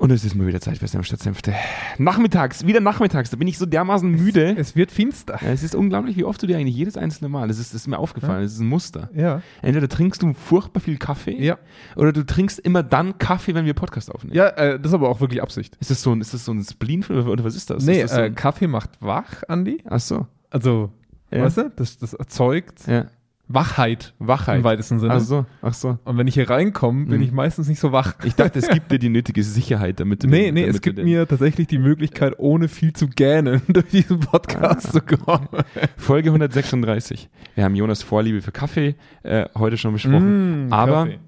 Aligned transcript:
Und 0.00 0.10
es 0.12 0.24
ist 0.24 0.34
mal 0.34 0.46
wieder 0.46 0.62
Zeit 0.62 0.78
für 0.78 0.88
Senf 0.88 1.04
statt 1.04 1.20
Senfte. 1.20 1.52
Nachmittags, 1.98 2.64
wieder 2.66 2.80
nachmittags, 2.80 3.28
da 3.28 3.36
bin 3.36 3.46
ich 3.46 3.58
so 3.58 3.66
dermaßen 3.66 4.10
müde. 4.10 4.54
Es 4.56 4.74
wird 4.74 4.90
finster. 4.90 5.38
Ja, 5.42 5.48
es 5.50 5.62
ist 5.62 5.74
unglaublich, 5.74 6.16
wie 6.16 6.24
oft 6.24 6.42
du 6.42 6.46
dir 6.46 6.56
eigentlich 6.56 6.74
jedes 6.74 6.96
einzelne 6.96 7.28
Mal, 7.28 7.48
das 7.48 7.58
ist, 7.58 7.74
das 7.74 7.82
ist 7.82 7.86
mir 7.86 7.98
aufgefallen, 7.98 8.42
das 8.42 8.52
ist 8.54 8.60
ein 8.60 8.66
Muster. 8.66 9.10
Ja. 9.14 9.42
Entweder 9.60 9.88
trinkst 9.90 10.22
du 10.22 10.32
furchtbar 10.32 10.80
viel 10.80 10.96
Kaffee 10.96 11.36
Ja. 11.44 11.58
oder 11.96 12.14
du 12.14 12.24
trinkst 12.24 12.58
immer 12.60 12.82
dann 12.82 13.18
Kaffee, 13.18 13.54
wenn 13.54 13.66
wir 13.66 13.74
Podcast 13.74 14.10
aufnehmen. 14.10 14.34
Ja, 14.34 14.46
äh, 14.48 14.78
das 14.80 14.92
ist 14.92 14.94
aber 14.94 15.10
auch 15.10 15.20
wirklich 15.20 15.42
Absicht. 15.42 15.76
Ist 15.80 15.90
das 15.90 16.00
so 16.00 16.12
ein, 16.12 16.22
ist 16.22 16.32
das 16.32 16.46
so 16.46 16.52
ein 16.52 16.64
Spleen 16.64 17.04
oder, 17.04 17.44
was 17.44 17.54
ist 17.54 17.68
das? 17.68 17.84
Nee, 17.84 18.00
ist 18.00 18.10
das 18.12 18.16
so 18.16 18.20
äh, 18.22 18.30
Kaffee 18.30 18.68
macht 18.68 18.90
wach, 19.00 19.42
Andi. 19.48 19.82
ach 19.84 20.00
so. 20.00 20.26
Also, 20.48 20.90
Ja. 21.30 21.44
weißt 21.44 21.58
du, 21.58 21.72
das, 21.76 21.98
das 21.98 22.14
erzeugt 22.14 22.86
Ja. 22.86 23.04
Wachheit 23.52 24.14
Wachheit. 24.20 24.58
im 24.58 24.64
weitesten 24.64 25.00
Sinne. 25.00 25.14
Ach 25.14 25.20
so, 25.20 25.44
ach 25.60 25.74
so. 25.74 25.98
Und 26.04 26.16
wenn 26.18 26.26
ich 26.28 26.34
hier 26.34 26.48
reinkomme, 26.48 27.06
bin 27.06 27.16
Mhm. 27.16 27.22
ich 27.24 27.32
meistens 27.32 27.68
nicht 27.68 27.80
so 27.80 27.90
wach. 27.90 28.14
Ich 28.24 28.36
dachte, 28.36 28.58
es 28.60 28.68
gibt 28.68 28.92
dir 28.92 28.98
die 29.00 29.08
nötige 29.08 29.42
Sicherheit, 29.42 29.98
damit 29.98 30.22
du 30.22 30.28
Nee, 30.28 30.46
den- 30.46 30.54
nee, 30.54 30.64
es 30.64 30.80
gibt 30.80 30.98
mir 31.02 31.26
tatsächlich 31.26 31.66
die 31.66 31.78
Möglichkeit, 31.78 32.34
ohne 32.38 32.68
viel 32.68 32.92
zu 32.92 33.08
gähnen, 33.08 33.60
durch 33.68 33.88
diesen 33.88 34.20
Podcast 34.20 34.92
zu 34.92 35.00
kommen. 35.00 35.48
Folge 35.96 36.30
136. 36.30 37.28
Wir 37.56 37.64
haben 37.64 37.74
Jonas 37.74 38.02
Vorliebe 38.04 38.40
für 38.40 38.52
Kaffee 38.52 38.94
äh, 39.24 39.46
heute 39.56 39.76
schon 39.76 39.92
besprochen. 39.94 40.68
Mm, 40.68 40.72
aber 40.72 41.04
Kaffee. 41.06 41.18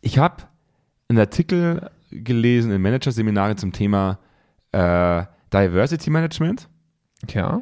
ich 0.00 0.18
habe 0.18 0.36
einen 1.08 1.18
Artikel 1.18 1.90
gelesen 2.10 2.72
in 2.72 2.80
Managerseminare 2.80 3.56
zum 3.56 3.72
Thema 3.72 4.18
äh, 4.72 5.24
Diversity 5.52 6.10
Management, 6.10 6.68
Ja. 7.32 7.60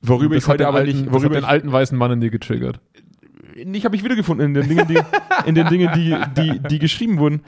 Worüber 0.00 0.36
ich 0.36 0.46
heute 0.46 0.66
aber 0.68 0.78
alten, 0.78 0.98
nicht, 1.02 1.12
worüber 1.12 1.34
den 1.34 1.44
ich, 1.44 1.48
alten 1.48 1.72
weißen 1.72 1.96
Mann 1.96 2.12
in 2.12 2.20
dir 2.20 2.30
getriggert. 2.30 2.80
ich 3.54 3.84
habe 3.84 3.94
mich 3.96 4.04
wiedergefunden 4.04 4.46
in 4.46 4.54
den 4.54 4.68
Dingen, 4.68 4.86
die, 4.86 4.98
in 5.46 5.54
den 5.54 5.68
Dingen, 5.68 5.90
die, 5.94 6.16
die, 6.40 6.60
die 6.60 6.78
geschrieben 6.78 7.18
wurden, 7.18 7.42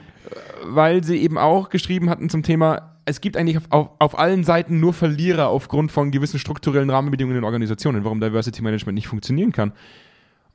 weil 0.65 1.03
sie 1.03 1.17
eben 1.17 1.37
auch 1.37 1.69
geschrieben 1.69 2.09
hatten 2.09 2.29
zum 2.29 2.43
Thema, 2.43 2.97
es 3.05 3.21
gibt 3.21 3.37
eigentlich 3.37 3.57
auf, 3.57 3.63
auf, 3.69 3.89
auf 3.99 4.19
allen 4.19 4.43
Seiten 4.43 4.79
nur 4.79 4.93
Verlierer 4.93 5.47
aufgrund 5.47 5.91
von 5.91 6.11
gewissen 6.11 6.39
strukturellen 6.39 6.89
Rahmenbedingungen 6.89 7.37
in 7.37 7.43
Organisationen, 7.43 8.03
warum 8.03 8.19
Diversity 8.19 8.61
Management 8.61 8.95
nicht 8.95 9.07
funktionieren 9.07 9.51
kann. 9.51 9.73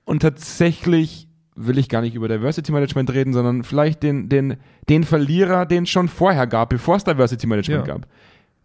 Und 0.04 0.20
tatsächlich 0.20 1.28
will 1.56 1.78
ich 1.78 1.88
gar 1.88 2.02
nicht 2.02 2.14
über 2.14 2.28
Diversity 2.28 2.70
Management 2.70 3.12
reden, 3.12 3.32
sondern 3.32 3.64
vielleicht 3.64 4.02
den, 4.02 4.28
den, 4.28 4.58
den 4.88 5.04
Verlierer, 5.04 5.66
den 5.66 5.84
es 5.84 5.90
schon 5.90 6.08
vorher 6.08 6.46
gab, 6.46 6.68
bevor 6.68 6.96
es 6.96 7.04
Diversity 7.04 7.46
Management 7.46 7.86
Ja. 7.86 7.94
gab. 7.94 8.06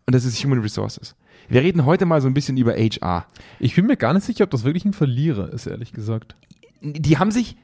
Und 0.06 0.16
das 0.16 0.26
ist 0.26 0.44
Human 0.44 0.60
Resources. 0.60 1.16
Wir 1.50 1.62
reden 1.62 1.86
heute 1.86 2.06
mal 2.06 2.22
so 2.22 2.28
ein 2.28 2.34
bisschen 2.34 2.58
über 2.58 2.74
HR. 2.74 3.26
Ich 3.60 3.76
bin 3.76 3.86
mir 3.86 3.98
gar 3.98 4.14
nicht 4.14 4.26
sicher, 4.26 4.44
ob 4.44 4.52
das 4.52 4.64
wirklich 4.64 4.86
ein 4.86 4.94
Verlierer 4.94 5.52
ist, 5.52 5.68
ehrlich 5.68 5.92
gesagt. 5.92 6.36
Die 6.82 7.18
haben 7.18 7.32
sich. 7.32 7.58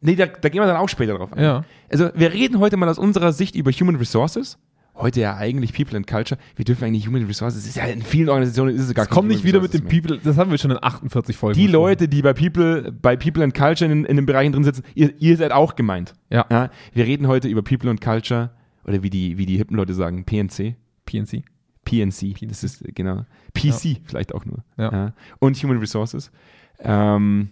Nee, 0.00 0.16
da, 0.16 0.26
da 0.26 0.48
gehen 0.48 0.60
wir 0.60 0.66
dann 0.66 0.76
auch 0.76 0.88
später 0.88 1.14
drauf 1.14 1.32
ein. 1.32 1.42
Ja. 1.42 1.64
Also, 1.90 2.10
wir 2.14 2.32
reden 2.32 2.58
heute 2.58 2.76
mal 2.76 2.88
aus 2.88 2.98
unserer 2.98 3.32
Sicht 3.32 3.54
über 3.54 3.70
Human 3.70 3.96
Resources. 3.96 4.58
Heute 4.94 5.20
ja 5.20 5.36
eigentlich 5.36 5.72
People 5.72 5.96
and 5.96 6.06
Culture. 6.06 6.38
Wir 6.54 6.66
dürfen 6.66 6.84
eigentlich 6.84 7.06
Human 7.06 7.24
Resources. 7.24 7.66
Ist 7.66 7.76
ja 7.76 7.84
in 7.84 8.02
vielen 8.02 8.28
Organisationen 8.28 8.74
ist 8.74 8.82
es 8.82 8.94
gar 8.94 9.06
kommt 9.06 9.28
kein 9.28 9.36
nicht 9.36 9.44
wieder 9.44 9.60
mit 9.60 9.72
dem. 9.72 9.84
People, 9.84 10.18
das 10.22 10.36
haben 10.36 10.50
wir 10.50 10.58
schon 10.58 10.70
in 10.70 10.78
48 10.82 11.34
Folgen. 11.34 11.58
Die. 11.58 11.66
Leute, 11.66 12.08
die 12.08 12.20
bei 12.20 12.34
People, 12.34 12.92
bei 12.92 13.16
People 13.16 13.42
and 13.42 13.54
Culture 13.54 13.90
in, 13.90 14.04
in 14.04 14.16
den 14.16 14.26
Bereichen 14.26 14.52
drin 14.52 14.64
sitzen, 14.64 14.82
ihr, 14.94 15.14
ihr 15.18 15.36
seid 15.38 15.52
auch 15.52 15.76
gemeint. 15.76 16.14
Ja. 16.28 16.44
Ja, 16.50 16.70
wir 16.92 17.06
reden 17.06 17.26
heute 17.26 17.48
über 17.48 17.62
People 17.62 17.88
and 17.88 18.02
Culture 18.02 18.50
oder 18.84 19.02
wie 19.02 19.10
die, 19.10 19.38
wie 19.38 19.46
die 19.46 19.56
hippen 19.56 19.76
Leute 19.76 19.94
sagen, 19.94 20.24
PNC. 20.24 20.76
PNC. 21.06 21.44
PNC, 21.84 22.48
das 22.48 22.62
ist 22.62 22.84
genau. 22.94 23.24
PC 23.54 24.00
vielleicht 24.04 24.34
auch 24.34 24.44
nur. 24.44 24.64
Ja. 24.76 25.12
Und 25.40 25.56
Human 25.62 25.78
Resources. 25.78 26.30
Ähm, 26.78 27.50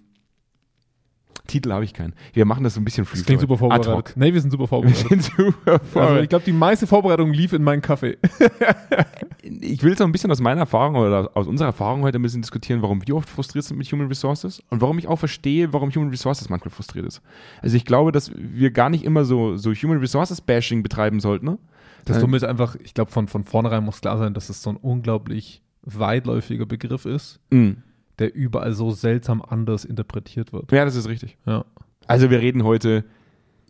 Titel 1.47 1.73
habe 1.73 1.85
ich 1.85 1.93
keinen. 1.95 2.15
Wir 2.33 2.45
machen 2.45 2.63
das 2.63 2.75
so 2.75 2.81
ein 2.81 2.85
bisschen 2.85 3.07
Das 3.11 3.25
klingt 3.25 3.41
super 3.41 3.59
vorbereitet. 3.59 4.17
Nee, 4.17 4.33
wir 4.33 4.41
sind 4.41 4.51
super 4.51 4.65
Wir 4.65 4.69
vorbereitet. 4.69 5.09
sind 5.09 5.23
super 5.37 5.73
Also 5.73 5.85
vorbereitet. 5.87 6.23
ich 6.23 6.29
glaube, 6.29 6.45
die 6.45 6.53
meiste 6.53 6.87
Vorbereitung 6.87 7.33
lief 7.33 7.53
in 7.53 7.63
meinen 7.65 7.83
Kaffee. 7.83 8.19
ich 9.43 9.83
will 9.83 9.97
so 9.97 10.05
ein 10.05 10.13
bisschen 10.13 10.31
aus 10.31 10.41
meiner 10.41 10.61
Erfahrung 10.61 10.95
oder 10.97 11.31
aus 11.35 11.47
unserer 11.49 11.69
Erfahrung 11.69 12.03
heute 12.03 12.19
ein 12.19 12.23
bisschen 12.23 12.43
diskutieren, 12.43 12.83
warum 12.83 13.05
wir 13.07 13.17
oft 13.17 13.29
frustriert 13.29 13.65
sind 13.65 13.79
mit 13.79 13.91
Human 13.91 14.07
Resources 14.07 14.63
und 14.71 14.81
warum 14.81 14.99
ich 14.99 15.09
auch 15.09 15.19
verstehe, 15.19 15.73
warum 15.73 15.91
Human 15.91 16.11
Resources 16.11 16.49
manchmal 16.49 16.71
frustriert 16.71 17.07
ist. 17.07 17.21
Also 17.63 17.77
ich 17.77 17.85
glaube, 17.85 18.13
dass 18.13 18.31
wir 18.37 18.71
gar 18.71 18.91
nicht 18.91 19.05
immer 19.05 19.25
so, 19.25 19.57
so 19.57 19.73
Human 19.73 19.99
Resources 19.99 20.41
Bashing 20.41 20.83
betreiben 20.83 21.19
sollten. 21.21 21.59
Ne? 22.09 22.15
Das 22.15 22.21
Dumme 22.21 22.37
ist 22.37 22.45
einfach, 22.45 22.77
ich 22.83 22.95
glaube, 22.95 23.11
von, 23.11 23.29
von 23.29 23.45
vornherein 23.45 23.85
muss 23.85 24.01
klar 24.01 24.19
sein, 24.19 24.35
dass 24.35 24.49
es 24.49 24.63
so 24.63 24.71
ein 24.71 24.77
unglaublich 24.77 25.63
weitläufiger 25.83 26.67
Begriff 26.67 27.05
ist, 27.07 27.41
Mm. 27.51 27.71
der 28.19 28.35
überall 28.35 28.73
so 28.73 28.91
seltsam 28.91 29.43
anders 29.43 29.85
interpretiert 29.85 30.53
wird. 30.53 30.71
Ja, 30.73 30.85
das 30.85 30.95
ist 30.97 31.09
richtig. 31.09 31.37
Ja. 31.47 31.65
Also 32.07 32.31
wir 32.31 32.41
reden 32.41 32.65
heute 32.65 33.05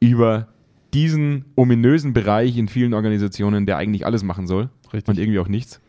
über 0.00 0.48
diesen 0.94 1.44
ominösen 1.56 2.12
Bereich 2.12 2.56
in 2.56 2.66
vielen 2.68 2.94
Organisationen, 2.94 3.64
der 3.66 3.76
eigentlich 3.76 4.06
alles 4.06 4.22
machen 4.24 4.46
soll 4.48 4.70
Richtig. 4.92 5.08
und 5.08 5.18
irgendwie 5.18 5.38
auch 5.38 5.46
nichts. 5.48 5.80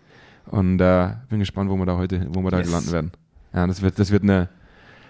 Und 0.45 0.79
äh, 0.81 1.09
bin 1.29 1.39
gespannt, 1.39 1.69
wo 1.71 1.75
wir 1.77 1.85
da 1.85 1.97
heute, 1.97 2.27
wo 2.33 2.41
wir 2.43 2.51
da 2.51 2.59
Yes. 2.59 2.71
landen 2.71 2.91
werden. 2.91 3.11
Ja, 3.53 3.65
das 3.67 3.81
wird, 3.81 3.97
das 3.97 4.11
wird 4.11 4.23
eine, 4.23 4.49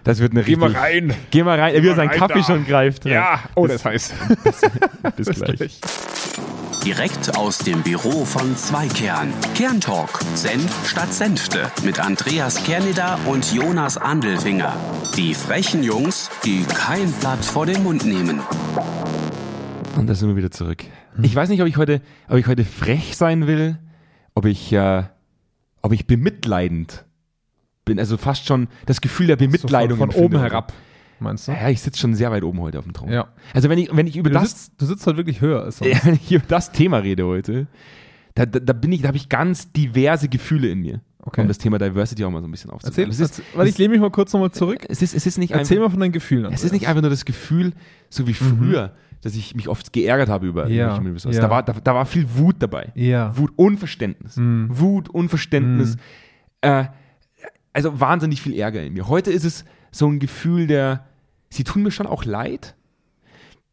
das 0.04 0.20
wird 0.20 0.32
eine 0.32 0.44
Geh 0.44 0.56
mal 0.56 0.70
rein. 0.72 1.12
Geh 1.30 1.42
mal 1.42 1.58
rein, 1.60 1.82
wie 1.82 1.88
er 1.88 1.94
seinen 1.94 2.10
Kaffee 2.10 2.38
da. 2.40 2.42
schon 2.44 2.64
greift. 2.64 3.04
oh, 3.54 3.66
das 3.66 3.84
heißt. 3.84 4.14
Bis 5.16 5.26
gleich. 5.30 5.80
Direkt 6.84 7.36
aus 7.36 7.58
dem 7.58 7.80
Büro 7.84 8.24
von 8.24 8.56
Zweikern. 8.56 9.32
Kerntalk. 9.54 10.18
Senf 10.34 10.88
statt 10.88 11.14
Senfte. 11.14 11.70
Mit 11.84 12.00
Andreas 12.00 12.64
Kerneder 12.64 13.20
und 13.26 13.52
Jonas 13.54 13.96
Andelfinger. 13.96 14.74
Die 15.16 15.32
frechen 15.32 15.84
Jungs, 15.84 16.28
die 16.44 16.64
kein 16.64 17.12
Blatt 17.20 17.44
vor 17.44 17.66
den 17.66 17.84
Mund 17.84 18.04
nehmen. 18.04 18.40
Und 19.96 20.08
da 20.08 20.14
sind 20.16 20.28
wir 20.28 20.34
wieder 20.34 20.50
zurück. 20.50 20.82
Ich 21.22 21.36
weiß 21.36 21.50
nicht, 21.50 21.62
ob 21.62 21.68
ich 21.68 21.76
heute, 21.76 22.00
ob 22.28 22.38
ich 22.38 22.48
heute 22.48 22.64
frech 22.64 23.16
sein 23.16 23.46
will, 23.46 23.78
ob 24.34 24.44
ich, 24.44 24.72
äh, 24.72 25.04
ob 25.82 25.92
ich 25.92 26.08
bemitleidend 26.08 27.04
bin, 27.84 28.00
also 28.00 28.16
fast 28.16 28.44
schon 28.44 28.66
das 28.86 29.00
Gefühl 29.00 29.28
der 29.28 29.36
Bemitleidung 29.36 29.98
von, 29.98 30.10
von 30.10 30.20
empfinde 30.20 30.36
oben 30.36 30.50
herab, 30.50 30.72
meinst 31.22 31.48
du? 31.48 31.52
Ja, 31.52 31.68
ich 31.68 31.80
sitze 31.80 31.98
schon 32.00 32.14
sehr 32.14 32.30
weit 32.30 32.42
oben 32.44 32.60
heute 32.60 32.78
auf 32.78 32.84
dem 32.84 32.92
Thron. 32.92 33.10
Ja. 33.10 33.28
Also 33.54 33.68
wenn 33.68 33.78
ich, 33.78 33.94
wenn 33.96 34.06
ich 34.06 34.16
über 34.16 34.30
Du 34.30 34.34
das, 34.34 34.50
sitzt, 34.50 34.80
du 34.80 34.86
sitzt 34.86 35.06
halt 35.06 35.16
wirklich 35.16 35.40
höher 35.40 35.62
als 35.62 35.78
sonst. 35.78 36.04
wenn 36.06 36.14
ich 36.14 36.30
über 36.32 36.44
das 36.48 36.72
Thema 36.72 36.98
rede 36.98 37.26
heute, 37.26 37.66
da, 38.34 38.46
da, 38.46 38.58
da 38.60 38.72
bin 38.72 38.92
ich, 38.92 39.02
da 39.02 39.08
habe 39.08 39.16
ich 39.16 39.28
ganz 39.28 39.72
diverse 39.72 40.28
Gefühle 40.28 40.68
in 40.68 40.80
mir. 40.80 41.00
Okay. 41.24 41.42
Um 41.42 41.48
das 41.48 41.58
Thema 41.58 41.78
Diversity 41.78 42.24
auch 42.24 42.30
mal 42.30 42.40
so 42.42 42.48
ein 42.48 42.50
bisschen 42.50 42.70
Erzähl, 42.70 42.88
aufzunehmen. 42.88 43.12
Es 43.12 43.20
ist, 43.20 43.38
erzähl, 43.38 43.44
weil 43.58 43.68
ich 43.68 43.78
lehne 43.78 43.90
mich 43.92 44.00
mal 44.00 44.10
kurz 44.10 44.32
nochmal 44.32 44.50
zurück. 44.50 44.84
es 44.88 45.02
ist, 45.02 45.14
es 45.14 45.24
ist 45.24 45.38
nicht 45.38 45.52
Erzähl 45.52 45.76
einfach, 45.76 45.88
mal 45.88 45.92
von 45.92 46.00
deinen 46.00 46.10
Gefühlen. 46.12 46.52
es 46.52 46.64
ist 46.64 46.72
nicht 46.72 46.88
einfach 46.88 47.00
nur 47.02 47.10
das 47.10 47.24
Gefühl, 47.24 47.74
so 48.10 48.26
wie 48.26 48.34
früher, 48.34 48.92
dass 49.20 49.36
ich 49.36 49.54
mich 49.54 49.68
oft 49.68 49.92
geärgert 49.92 50.28
habe 50.28 50.48
über 50.48 50.66
Ja, 50.66 50.96
Resources. 50.96 51.36
ja. 51.36 51.42
Da, 51.42 51.48
war, 51.50 51.62
da, 51.62 51.74
da 51.74 51.94
war 51.94 52.06
viel 52.06 52.26
Wut 52.36 52.56
dabei. 52.58 52.90
Ja. 52.96 53.36
Wut, 53.38 53.52
Unverständnis. 53.54 54.36
Mhm. 54.36 54.66
Wut, 54.70 55.08
Unverständnis. 55.10 55.94
Mhm. 55.94 56.00
Äh, 56.62 56.84
also 57.72 58.00
wahnsinnig 58.00 58.42
viel 58.42 58.54
Ärger 58.58 58.82
in 58.82 58.92
mir. 58.94 59.06
Heute 59.06 59.30
ist 59.30 59.44
es 59.44 59.64
so 59.92 60.08
ein 60.08 60.18
Gefühl 60.18 60.66
der, 60.66 61.06
sie 61.52 61.64
tun 61.64 61.82
mir 61.82 61.90
schon 61.90 62.06
auch 62.06 62.24
leid. 62.24 62.74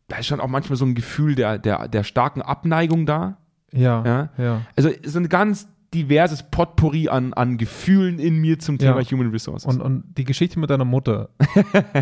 Da 0.07 0.17
ist 0.17 0.25
schon 0.27 0.39
auch 0.39 0.47
manchmal 0.47 0.75
so 0.77 0.85
ein 0.85 0.95
Gefühl 0.95 1.35
der, 1.35 1.57
der, 1.59 1.87
der 1.87 2.03
starken 2.03 2.41
Abneigung 2.41 3.05
da. 3.05 3.37
Ja. 3.71 4.03
Ja. 4.05 4.29
Ja. 4.37 4.61
Also 4.75 4.89
so 5.05 5.19
ein 5.19 5.29
ganz 5.29 5.67
diverses 5.93 6.43
Potpourri 6.43 7.09
an, 7.09 7.33
an 7.33 7.57
Gefühlen 7.57 8.19
in 8.19 8.37
mir 8.39 8.59
zum 8.59 8.77
Thema 8.77 8.99
Ja. 9.01 9.11
Human 9.11 9.31
Resources. 9.31 9.65
Und, 9.71 9.81
und 9.81 10.03
die 10.17 10.23
Geschichte 10.23 10.59
mit 10.59 10.69
deiner 10.69 10.85
Mutter, 10.85 11.29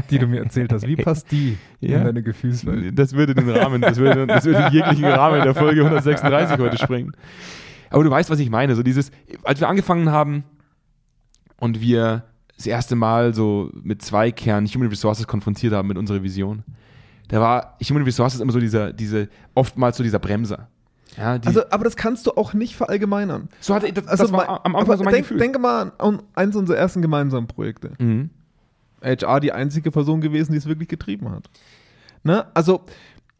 die 0.10 0.20
du 0.20 0.28
mir 0.28 0.42
erzählt 0.44 0.74
hast, 0.74 0.86
wie 0.88 0.96
passt 0.98 1.32
die 1.32 1.58
Ja. 1.80 2.00
in 2.00 2.04
deine 2.06 2.24
Gefühlswelt? 2.24 2.98
Das 3.00 3.14
würde 3.14 3.34
den 3.36 3.50
Rahmen, 3.50 3.82
das 3.82 3.98
würde, 3.98 4.28
das 4.28 4.44
würde 4.46 4.70
jeglichen 4.74 5.06
Rahmen 5.06 5.42
der 5.42 5.56
Folge 5.56 5.82
136 5.86 6.58
heute 6.60 6.78
sprengen. 6.78 7.14
Aber 7.90 8.04
du 8.04 8.10
weißt, 8.10 8.30
was 8.30 8.40
ich 8.40 8.50
meine. 8.50 8.76
So 8.76 8.84
dieses, 8.84 9.12
als 9.44 9.60
wir 9.62 9.70
angefangen 9.70 10.12
haben 10.12 10.44
und 11.58 11.80
wir 11.80 12.24
das 12.58 12.66
erste 12.66 12.96
Mal 12.96 13.34
so 13.34 13.70
mit 13.84 14.02
zwei 14.02 14.32
Kern 14.32 14.66
Human 14.66 14.90
Resources 14.90 15.28
konfrontiert 15.28 15.74
haben 15.74 15.88
mit 15.88 15.98
unserer 15.98 16.22
Vision, 16.24 16.64
da 17.30 17.40
war 17.40 17.78
Human 17.88 18.04
Resources 18.04 18.40
immer 18.40 18.52
so 18.52 18.60
dieser, 18.60 18.94
diese, 18.94 19.30
oftmals 19.54 19.98
so 19.98 20.04
dieser 20.04 20.20
Bremser. 20.20 20.68
Ja, 21.18 21.38
die, 21.38 21.48
Also, 21.48 21.62
aber 21.70 21.84
das 21.84 21.96
kannst 21.96 22.28
du 22.28 22.32
auch 22.32 22.54
nicht 22.54 22.76
verallgemeinern. 22.76 23.50
so 23.60 23.74
hatte, 23.74 23.92
das, 23.92 24.08
Also, 24.08 24.24
das 24.26 24.32
war 24.34 24.66
am 24.66 24.76
Anfang 24.76 24.98
so 24.98 25.04
mein 25.04 25.14
denk, 25.14 25.26
Gefühl. 25.26 25.40
denke 25.40 25.60
mal 25.60 25.92
an 25.98 26.22
eins 26.36 26.56
unserer 26.56 26.78
ersten 26.78 27.02
gemeinsamen 27.02 27.48
Projekte. 27.48 27.92
mhm. 27.98 28.30
HR 29.04 29.40
die 29.40 29.52
einzige 29.52 29.92
Person 29.92 30.22
gewesen, 30.22 30.54
die 30.54 30.58
es 30.58 30.66
wirklich 30.66 30.88
getrieben 30.88 31.30
hat. 31.30 31.50
Ne? 32.24 32.46
Also, 32.56 32.82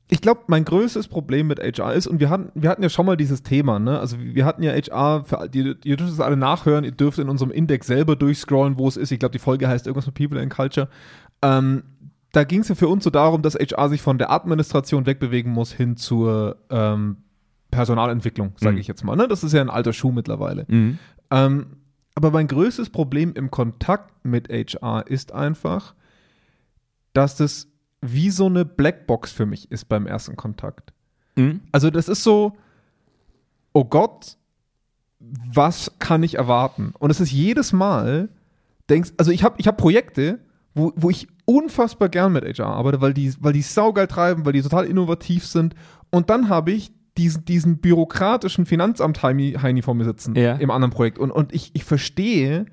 ich 0.10 0.22
glaube, 0.22 0.42
mein 0.48 0.64
größtes 0.64 1.08
Problem 1.10 1.48
mit 1.48 1.60
HR 1.60 1.94
ist, 1.94 2.08
und 2.08 2.20
wir 2.22 2.30
hatten, 2.30 2.50
wir 2.56 2.70
hatten 2.70 2.82
ja 2.84 2.90
schon 2.90 3.06
mal 3.06 3.18
dieses 3.18 3.44
Thema, 3.44 3.78
ne? 3.78 4.00
Also 4.00 4.18
wir 4.20 4.46
hatten 4.46 4.64
ja 4.64 4.72
HR, 4.72 5.26
für, 5.26 5.50
ihr, 5.54 5.76
ihr 5.84 5.98
dürft 5.98 6.14
es 6.14 6.20
alle 6.22 6.38
nachhören, 6.38 6.86
ihr 6.86 6.92
dürft 6.92 7.20
in 7.20 7.28
unserem 7.28 7.52
Index 7.52 7.88
selber 7.88 8.16
durchscrollen, 8.16 8.78
wo 8.78 8.88
es 8.88 8.96
ist. 8.96 9.12
Ich 9.12 9.20
glaube, 9.20 9.34
die 9.34 9.40
Folge 9.40 9.68
heißt 9.68 9.86
irgendwas 9.86 10.06
mit 10.06 10.16
People 10.16 10.40
and 10.42 10.54
Culture. 10.54 10.88
Ähm, 11.42 11.84
da 12.32 12.44
ging 12.46 12.62
es 12.62 12.70
ja 12.70 12.76
für 12.76 12.88
uns 12.88 13.04
so 13.04 13.10
darum, 13.10 13.42
dass 13.42 13.56
HR 13.56 13.90
sich 13.90 14.02
von 14.02 14.18
der 14.18 14.32
Administration 14.32 15.06
wegbewegen 15.06 15.52
muss 15.52 15.72
hin 15.74 15.98
zur 15.98 16.58
ähm, 16.70 17.18
Personalentwicklung, 17.72 18.54
sage 18.58 18.76
Mhm. 18.76 18.82
ich 18.82 18.88
jetzt 18.88 19.04
mal. 19.04 19.16
Ne? 19.18 19.28
Das 19.28 19.44
ist 19.44 19.52
ja 19.54 19.60
ein 19.62 19.70
alter 19.70 19.92
Schuh 19.92 20.12
mittlerweile. 20.12 20.66
Mhm. 20.70 21.00
Ähm, 21.32 21.66
aber 22.16 22.32
mein 22.32 22.48
größtes 22.48 22.90
Problem 22.92 23.34
im 23.36 23.52
Kontakt 23.52 24.26
mit 24.26 24.48
HR 24.50 25.06
ist 25.08 25.34
einfach, 25.34 25.94
dass 27.14 27.36
das 27.36 27.68
wie 28.02 28.30
so 28.30 28.46
eine 28.46 28.66
Blackbox 28.66 29.32
für 29.32 29.46
mich 29.46 29.72
ist 29.72 29.86
beim 29.90 30.06
ersten 30.08 30.36
Kontakt. 30.36 30.94
Mhm. 31.36 31.62
Also 31.72 31.90
das 31.90 32.08
ist 32.10 32.24
so, 32.24 32.54
oh 33.74 33.86
Gott, 33.86 34.38
was 35.20 35.92
kann 36.00 36.24
ich 36.24 36.36
erwarten? 36.36 36.94
Und 37.00 37.10
es 37.10 37.20
ist 37.20 37.32
jedes 37.32 37.74
Mal, 37.74 38.30
denkst, 38.90 39.12
also 39.18 39.32
ich 39.32 39.44
habe 39.44 39.56
ich 39.58 39.68
hab 39.68 39.78
Projekte, 39.78 40.40
wo, 40.76 40.94
wo 40.96 41.10
ich 41.10 41.28
unfassbar 41.46 42.10
gern 42.10 42.34
mit 42.34 42.46
HR 42.46 42.68
arbeite, 42.68 43.02
weil 43.02 43.14
die, 43.14 43.34
weil 43.40 43.54
die 43.54 43.62
saugeil 43.64 44.08
treiben, 44.08 44.46
weil 44.46 44.54
die 44.54 44.62
total 44.62 44.86
innovativ 44.86 45.46
sind. 45.46 45.74
Und 46.12 46.30
dann 46.30 46.50
habe 46.50 46.72
ich 46.72 46.92
diesen, 47.18 47.46
diesen 47.46 47.78
bürokratischen 47.80 48.68
Finanzamt-Heini 48.68 49.82
vor 49.82 49.96
mir 49.96 50.04
sitzen 50.06 50.36
Ja. 50.36 50.54
im 50.56 50.70
anderen 50.70 50.92
Projekt. 50.94 51.18
Und, 51.18 51.32
und 51.32 51.52
ich, 51.54 51.72
ich 51.74 51.84
verstehe 51.84 52.66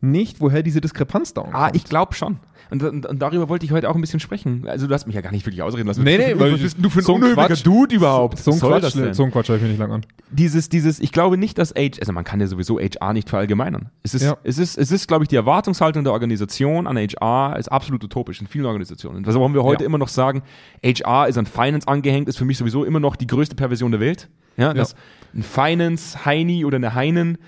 nicht, 0.00 0.40
woher 0.40 0.62
diese 0.62 0.80
Diskrepanz 0.80 1.34
da 1.34 1.42
Ah, 1.52 1.70
ich 1.72 1.84
glaube 1.84 2.14
schon. 2.14 2.38
Und, 2.70 2.82
und, 2.82 3.06
und 3.06 3.18
darüber 3.22 3.48
wollte 3.48 3.64
ich 3.64 3.72
heute 3.72 3.88
auch 3.88 3.94
ein 3.94 4.00
bisschen 4.00 4.20
sprechen. 4.20 4.68
Also 4.68 4.86
du 4.86 4.92
hast 4.94 5.06
mich 5.06 5.16
ja 5.16 5.22
gar 5.22 5.32
nicht 5.32 5.46
wirklich 5.46 5.62
ausreden 5.62 5.86
lassen. 5.88 6.04
Nee, 6.04 6.18
nee, 6.18 6.34
was 6.36 6.60
bist 6.60 6.76
denn 6.76 6.82
du 6.82 6.90
für 6.90 6.98
ein 6.98 7.02
so 7.04 7.14
Quatsch- 7.16 7.64
Dude 7.64 7.94
überhaupt? 7.96 8.38
So 8.38 8.50
ein 8.52 8.58
Soll 8.58 8.78
Quatsch, 8.80 9.14
so 9.14 9.24
ein 9.24 9.30
Quatsch 9.30 9.48
höre 9.48 9.56
ich 9.56 9.62
mir 9.62 9.68
nicht 9.68 9.78
lang 9.78 9.90
an. 9.90 10.06
dieses, 10.30 10.68
dieses, 10.68 11.00
ich 11.00 11.10
glaube 11.12 11.38
nicht, 11.38 11.56
dass 11.56 11.70
H, 11.74 11.98
also 12.00 12.12
man 12.12 12.24
kann 12.24 12.40
ja 12.40 12.46
sowieso 12.46 12.78
HR 12.78 13.14
nicht 13.14 13.30
verallgemeinern. 13.30 13.88
Es 14.02 14.12
ist, 14.14 14.22
Ja. 14.22 14.36
es 14.44 14.58
ist, 14.58 14.76
es 14.76 14.92
ist, 14.92 15.08
glaube 15.08 15.24
ich, 15.24 15.28
die 15.28 15.36
Erwartungshaltung 15.36 16.04
der 16.04 16.12
Organisation 16.12 16.86
an 16.86 16.98
HR 16.98 17.56
ist 17.58 17.68
absolut 17.72 18.04
utopisch 18.04 18.40
in 18.40 18.46
vielen 18.46 18.66
Organisationen. 18.66 19.24
Also 19.24 19.40
warum 19.40 19.54
wir 19.54 19.62
heute 19.64 19.84
Ja. 19.84 19.86
immer 19.86 19.98
noch 19.98 20.08
sagen, 20.08 20.42
HR 20.84 21.26
ist 21.28 21.38
an 21.38 21.46
Finance 21.46 21.88
angehängt, 21.88 22.28
ist 22.28 22.36
für 22.36 22.44
mich 22.44 22.58
sowieso 22.58 22.84
immer 22.84 23.00
noch 23.00 23.16
die 23.16 23.26
größte 23.26 23.56
Perversion 23.56 23.90
der 23.92 24.00
Welt. 24.00 24.28
Ja, 24.58 24.74
dass 24.74 24.94
ein 25.34 25.44
Finance, 25.44 26.24
Heini 26.26 26.64
oder 26.64 26.76
eine 26.76 26.92
Heinen 26.94 27.38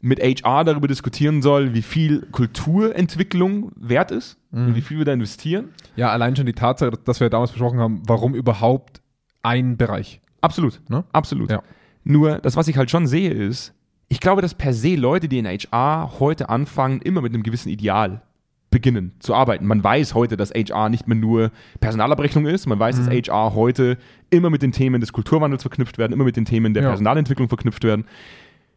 mit 0.00 0.18
HR 0.20 0.64
darüber 0.64 0.88
diskutieren 0.88 1.42
soll, 1.42 1.74
wie 1.74 1.82
viel 1.82 2.26
Kulturentwicklung 2.32 3.72
wert 3.76 4.10
ist 4.10 4.38
Mhm. 4.50 4.66
und 4.68 4.74
wie 4.74 4.80
viel 4.80 4.98
wir 4.98 5.04
da 5.04 5.12
investieren. 5.12 5.68
Ja, 5.96 6.10
allein 6.10 6.34
schon 6.36 6.46
die 6.46 6.52
Tatsache, 6.52 6.92
dass 7.04 7.20
wir 7.20 7.28
damals 7.30 7.52
besprochen 7.52 7.78
haben, 7.78 8.02
warum 8.06 8.34
überhaupt 8.34 9.00
ein 9.42 9.76
Bereich. 9.76 10.20
Absolut. 10.40 10.80
Ne? 10.88 11.04
Absolut. 11.12 11.50
Ja. 11.50 11.62
Nur, 12.04 12.38
das, 12.38 12.56
was 12.56 12.66
ich 12.68 12.76
halt 12.76 12.90
schon 12.90 13.06
sehe, 13.06 13.30
ist, 13.30 13.74
ich 14.08 14.20
glaube, 14.20 14.42
dass 14.42 14.54
per 14.54 14.72
se 14.72 14.96
Leute, 14.96 15.28
die 15.28 15.38
in 15.38 15.46
HR 15.46 16.14
heute 16.18 16.48
anfangen, 16.48 17.00
immer 17.02 17.20
mit 17.20 17.32
einem 17.34 17.42
gewissen 17.42 17.68
Ideal 17.68 18.22
beginnen 18.70 19.12
zu 19.18 19.34
arbeiten. 19.34 19.66
Man 19.66 19.82
weiß 19.84 20.14
heute, 20.14 20.36
dass 20.36 20.50
HR 20.52 20.88
nicht 20.88 21.06
mehr 21.08 21.16
nur 21.16 21.50
Personalabrechnung 21.80 22.46
ist. 22.46 22.66
Man 22.66 22.78
weiß, 22.78 22.96
dass 22.96 23.08
HR 23.08 23.54
heute 23.54 23.98
immer 24.30 24.48
mit 24.48 24.62
den 24.62 24.72
Themen 24.72 25.00
des 25.00 25.12
Kulturwandels 25.12 25.62
verknüpft 25.62 25.98
werden, 25.98 26.12
immer 26.12 26.24
mit 26.24 26.36
den 26.36 26.44
Themen 26.44 26.72
der 26.72 26.84
Ja. 26.84 26.88
Personalentwicklung 26.90 27.48
verknüpft 27.48 27.84
werden. 27.84 28.04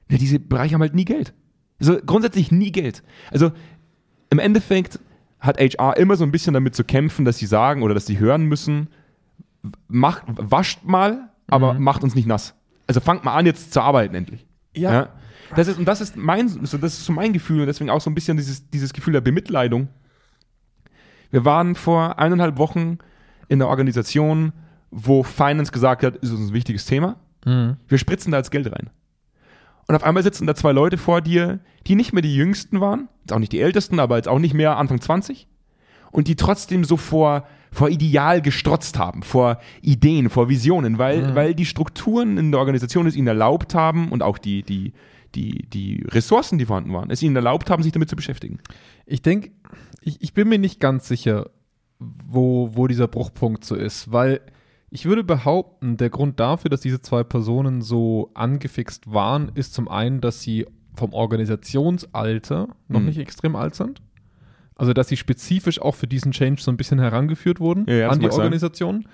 Ja, 0.10 0.18
diese 0.18 0.40
Bereiche 0.40 0.76
haben 0.76 0.82
halt 0.82 0.96
nie 0.96 1.06
Geld. 1.06 1.34
Also 1.80 1.98
grundsätzlich 2.06 2.52
nie 2.52 2.72
Geld. 2.72 3.04
Also 3.32 3.52
im 4.30 4.40
Endeffekt 4.40 5.00
hat 5.40 5.60
HR 5.60 5.98
immer 5.98 6.16
so 6.16 6.24
ein 6.24 6.32
bisschen 6.32 6.54
damit 6.54 6.76
zu 6.76 6.84
kämpfen, 6.84 7.26
dass 7.26 7.38
sie 7.38 7.46
sagen 7.46 7.84
oder 7.84 7.94
dass 7.94 8.06
sie 8.06 8.20
hören 8.20 8.46
müssen, 8.46 8.88
macht, 9.88 10.24
wascht 10.28 10.84
mal, 10.84 11.30
aber 11.48 11.74
macht 11.74 12.04
uns 12.04 12.16
nicht 12.16 12.28
nass. 12.28 12.56
Also 12.88 13.00
fangt 13.00 13.24
mal 13.24 13.34
an, 13.36 13.46
jetzt 13.46 13.74
zu 13.74 13.82
arbeiten 13.82 14.16
endlich. 14.16 14.46
Ja. 14.76 15.10
Das 15.56 15.68
ist, 15.68 15.78
und 15.78 15.86
das 15.86 16.02
ist 16.02 16.16
mein, 16.16 16.48
so, 16.48 16.78
das 16.78 16.94
ist 16.94 17.06
so 17.06 17.14
mein 17.14 17.34
Gefühl 17.34 17.62
und 17.62 17.68
deswegen 17.68 17.90
auch 17.90 18.02
so 18.02 18.10
ein 18.10 18.16
bisschen 18.16 18.38
dieses, 18.38 18.70
dieses 18.70 18.94
Gefühl 18.94 19.14
der 19.14 19.22
Bemitleidung. 19.22 19.90
Wir 21.32 21.46
waren 21.46 21.76
vor 21.76 22.18
eineinhalb 22.20 22.58
Wochen 22.58 22.98
in 23.50 23.62
einer 23.62 23.70
Organisation, 23.70 24.54
wo 24.90 25.24
Finance 25.24 25.72
gesagt 25.72 26.04
hat, 26.04 26.16
ist 26.18 26.32
uns 26.32 26.50
ein 26.50 26.54
wichtiges 26.54 26.86
Thema. 26.86 27.18
Wir 27.88 27.98
spritzen 27.98 28.32
da 28.32 28.38
jetzt 28.38 28.52
Geld 28.52 28.72
rein. 28.72 28.90
Und 29.88 29.96
auf 29.96 30.04
einmal 30.04 30.24
sitzen 30.24 30.48
da 30.48 30.56
zwei 30.56 30.72
Leute 30.72 30.98
vor 30.98 31.22
dir, 31.22 31.60
die 31.88 31.96
nicht 31.96 32.14
mehr 32.14 32.22
die 32.22 32.36
Jüngsten 32.36 32.80
waren, 32.80 33.10
jetzt 33.22 33.34
auch 33.34 33.40
nicht 33.40 33.52
die 33.52 33.60
Ältesten, 33.60 34.00
aber 34.00 34.16
jetzt 34.18 34.28
auch 34.28 34.40
nicht 34.40 34.54
mehr 34.54 34.78
Anfang 34.78 35.02
20 35.02 35.48
und 36.12 36.28
die 36.28 36.36
trotzdem 36.36 36.86
so 36.86 36.96
vor, 36.96 37.46
vor 37.72 37.90
Ideal 37.90 38.42
gestrotzt 38.42 38.98
haben, 38.98 39.24
vor 39.24 39.60
Ideen, 39.82 40.30
vor 40.30 40.48
Visionen, 40.48 41.00
weil, 41.00 41.36
weil 41.36 41.56
die 41.56 41.66
Strukturen 41.66 42.38
in 42.38 42.52
der 42.52 42.60
Organisation 42.60 43.08
es 43.08 43.16
ihnen 43.16 43.28
erlaubt 43.28 43.74
haben 43.74 44.10
und 44.12 44.22
auch 44.22 44.38
die, 44.38 44.64
die, 44.64 44.94
die, 45.36 45.68
die 45.70 46.06
Ressourcen, 46.08 46.60
die 46.60 46.66
vorhanden 46.66 46.94
waren, 46.94 47.10
es 47.10 47.24
ihnen 47.24 47.36
erlaubt 47.36 47.70
haben, 47.70 47.84
sich 47.84 47.92
damit 47.92 48.10
zu 48.10 48.16
beschäftigen. 48.16 48.60
Ich 49.06 49.24
denke, 49.24 49.52
ich, 50.02 50.22
ich 50.22 50.34
bin 50.34 50.48
mir 50.48 50.60
nicht 50.60 50.80
ganz 50.80 51.08
sicher, 51.08 51.50
wo, 52.00 52.70
wo 52.74 52.88
dieser 52.88 53.08
Bruchpunkt 53.08 53.66
so 53.66 53.76
ist, 53.76 54.12
weil 54.12 54.42
ich 54.94 55.06
würde 55.06 55.24
behaupten, 55.24 55.98
der 55.98 56.10
Grund 56.10 56.40
dafür, 56.40 56.70
dass 56.70 56.82
diese 56.82 57.02
zwei 57.02 57.24
Personen 57.24 57.82
so 57.82 58.30
angefixt 58.36 59.12
waren, 59.12 59.52
ist 59.56 59.74
zum 59.74 59.88
einen, 59.90 60.22
dass 60.22 60.42
sie 60.42 60.66
vom 60.96 61.14
Organisationsalter 61.14 62.68
noch 62.88 63.00
Mhm. 63.00 63.06
nicht 63.08 63.18
extrem 63.20 63.56
alt 63.56 63.76
sind. 63.76 64.02
Also, 64.76 64.94
dass 64.94 65.08
sie 65.08 65.18
spezifisch 65.18 65.82
auch 65.82 65.96
für 65.96 66.08
diesen 66.08 66.32
Change 66.32 66.62
so 66.62 66.72
ein 66.72 66.78
bisschen 66.78 67.00
herangeführt 67.00 67.60
wurden 67.60 67.86
Ja, 67.88 67.94
ja, 67.96 68.10
an 68.10 68.20
die. 68.20 68.30
Organisation. 68.30 69.06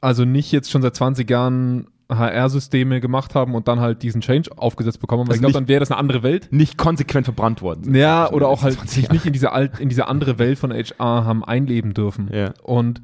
Also 0.00 0.24
nicht 0.24 0.50
jetzt 0.52 0.70
schon 0.70 0.82
seit 0.82 0.94
20 0.96 1.28
Jahren 1.30 1.86
HR-Systeme 2.10 3.00
gemacht 3.00 3.34
haben 3.34 3.54
und 3.54 3.68
dann 3.68 3.80
halt 3.80 4.02
diesen 4.02 4.20
Change 4.20 4.50
aufgesetzt 4.56 5.00
bekommen. 5.00 5.22
Weil 5.22 5.32
Also 5.32 5.36
ich 5.36 5.40
glaube, 5.40 5.52
dann 5.54 5.68
wäre 5.68 5.80
das 5.80 5.90
eine 5.90 5.98
andere 5.98 6.22
Welt. 6.22 6.48
Nicht 6.50 6.76
konsequent 6.76 7.24
verbrannt 7.24 7.62
worden. 7.62 7.84
sind. 7.84 7.94
Ja, 7.94 8.24
Also 8.24 8.34
oder 8.36 8.48
auch 8.48 8.62
halt 8.62 8.74
20 8.74 8.94
sich 8.94 9.10
nicht 9.12 9.24
in 9.26 9.32
diese, 9.32 9.52
alt, 9.52 9.78
in 9.80 9.88
diese 9.88 10.08
andere 10.08 10.38
Welt 10.38 10.58
von 10.58 10.72
HR 10.72 11.24
haben 11.24 11.42
einleben 11.44 11.94
dürfen. 11.94 12.28
Ja. 12.32 12.52
Und 12.62 13.00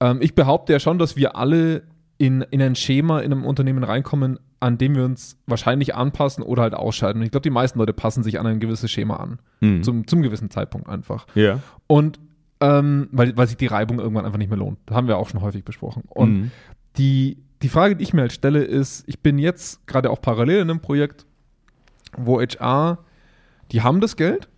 ähm, 0.00 0.18
ich 0.20 0.34
behaupte 0.34 0.72
ja 0.72 0.80
schon, 0.80 0.98
dass 0.98 1.16
wir 1.16 1.36
alle 1.36 1.82
in, 2.18 2.42
in 2.42 2.62
ein 2.62 2.74
Schema 2.74 3.20
in 3.20 3.32
einem 3.32 3.44
Unternehmen 3.44 3.84
reinkommen, 3.84 4.38
an 4.60 4.78
dem 4.78 4.94
wir 4.94 5.04
uns 5.04 5.38
wahrscheinlich 5.46 5.94
anpassen 5.94 6.42
oder 6.42 6.62
halt 6.62 6.74
ausscheiden. 6.74 7.20
Und 7.20 7.26
ich 7.26 7.30
glaube, 7.30 7.42
die 7.42 7.50
meisten 7.50 7.78
Leute 7.78 7.92
passen 7.92 8.22
sich 8.22 8.40
an 8.40 8.46
ein 8.46 8.58
gewisses 8.60 8.90
Schema 8.90 9.16
an. 9.16 9.38
Mhm. 9.60 9.82
Zum, 9.82 10.06
zum 10.06 10.22
gewissen 10.22 10.50
Zeitpunkt 10.50 10.88
einfach. 10.88 11.26
Ja. 11.34 11.60
Und 11.86 12.18
ähm, 12.60 13.08
weil, 13.12 13.36
weil 13.36 13.46
sich 13.46 13.58
die 13.58 13.66
Reibung 13.66 13.98
irgendwann 13.98 14.24
einfach 14.24 14.38
nicht 14.38 14.48
mehr 14.48 14.58
lohnt. 14.58 14.78
Das 14.86 14.96
haben 14.96 15.08
wir 15.08 15.18
auch 15.18 15.28
schon 15.28 15.42
häufig 15.42 15.62
besprochen. 15.64 16.04
Und 16.08 16.32
Mhm. 16.32 16.50
die, 16.96 17.36
die 17.60 17.68
Frage, 17.68 17.96
die 17.96 18.02
ich 18.02 18.14
mir 18.14 18.22
halt 18.22 18.32
stelle, 18.32 18.62
ist, 18.64 19.04
ich 19.06 19.20
bin 19.20 19.38
jetzt 19.38 19.86
gerade 19.86 20.08
auch 20.10 20.22
parallel 20.22 20.62
in 20.62 20.70
einem 20.70 20.80
Projekt, 20.80 21.26
wo 22.16 22.40
HR, 22.40 22.98
die 23.72 23.82
haben 23.82 24.00
das 24.00 24.16
Geld, 24.16 24.48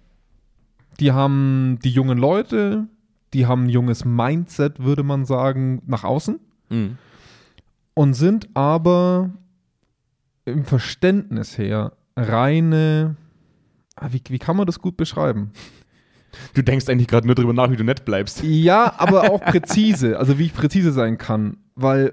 die 1.00 1.10
haben 1.10 1.80
die 1.82 1.90
jungen 1.90 2.18
Leute, 2.18 2.86
die 3.34 3.46
haben 3.46 3.64
ein 3.64 3.68
junges 3.70 4.04
Mindset, 4.04 4.80
würde 4.82 5.02
man 5.02 5.24
sagen, 5.24 5.82
nach 5.86 6.04
außen 6.04 6.38
Mhm. 6.70 6.98
und 7.94 8.14
sind 8.14 8.48
aber 8.54 9.30
im 10.44 10.64
Verständnis 10.64 11.56
her 11.56 11.92
reine, 12.16 13.16
ah, 13.96 14.08
wie, 14.10 14.22
wie 14.28 14.38
kann 14.38 14.56
man 14.56 14.66
das 14.66 14.78
gut 14.80 14.96
beschreiben? 14.96 15.52
Du 16.54 16.62
denkst 16.62 16.88
eigentlich 16.88 17.08
gerade 17.08 17.26
nur 17.26 17.34
darüber 17.34 17.54
nach, 17.54 17.70
wie 17.70 17.76
du 17.76 17.84
nett 17.84 18.04
bleibst. 18.04 18.42
Ja, 18.42 18.94
aber 18.98 19.30
auch 19.30 19.40
präzise, 19.40 20.18
also 20.18 20.38
wie 20.38 20.44
ich 20.46 20.54
präzise 20.54 20.92
sein 20.92 21.16
kann, 21.16 21.56
weil 21.74 22.12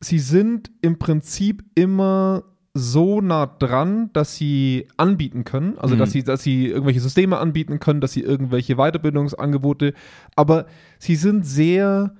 sie 0.00 0.18
sind 0.18 0.70
im 0.82 0.98
Prinzip 0.98 1.64
immer 1.76 2.42
so 2.76 3.20
nah 3.20 3.46
dran, 3.46 4.10
dass 4.12 4.34
sie 4.36 4.88
anbieten 4.96 5.44
können, 5.44 5.78
also 5.78 5.94
Mhm. 5.94 5.98
dass 6.00 6.10
sie, 6.10 6.24
dass 6.24 6.42
sie 6.42 6.66
irgendwelche 6.66 7.00
Systeme 7.00 7.38
anbieten 7.38 7.78
können, 7.78 8.00
dass 8.00 8.12
sie 8.12 8.22
irgendwelche 8.22 8.74
Weiterbildungsangebote, 8.76 9.94
aber 10.34 10.66
sie 10.98 11.14
sind 11.14 11.46
sehr 11.46 12.14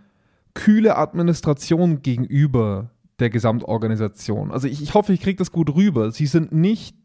kühle 0.54 0.96
Administration 0.96 2.02
gegenüber 2.02 2.90
der 3.18 3.30
Gesamtorganisation. 3.30 4.52
Also 4.52 4.68
ich, 4.68 4.80
ich 4.80 4.94
hoffe, 4.94 5.12
ich 5.12 5.20
kriege 5.20 5.38
das 5.38 5.50
gut 5.50 5.74
rüber. 5.74 6.12
Sie 6.12 6.26
sind 6.26 6.52
nicht 6.52 6.96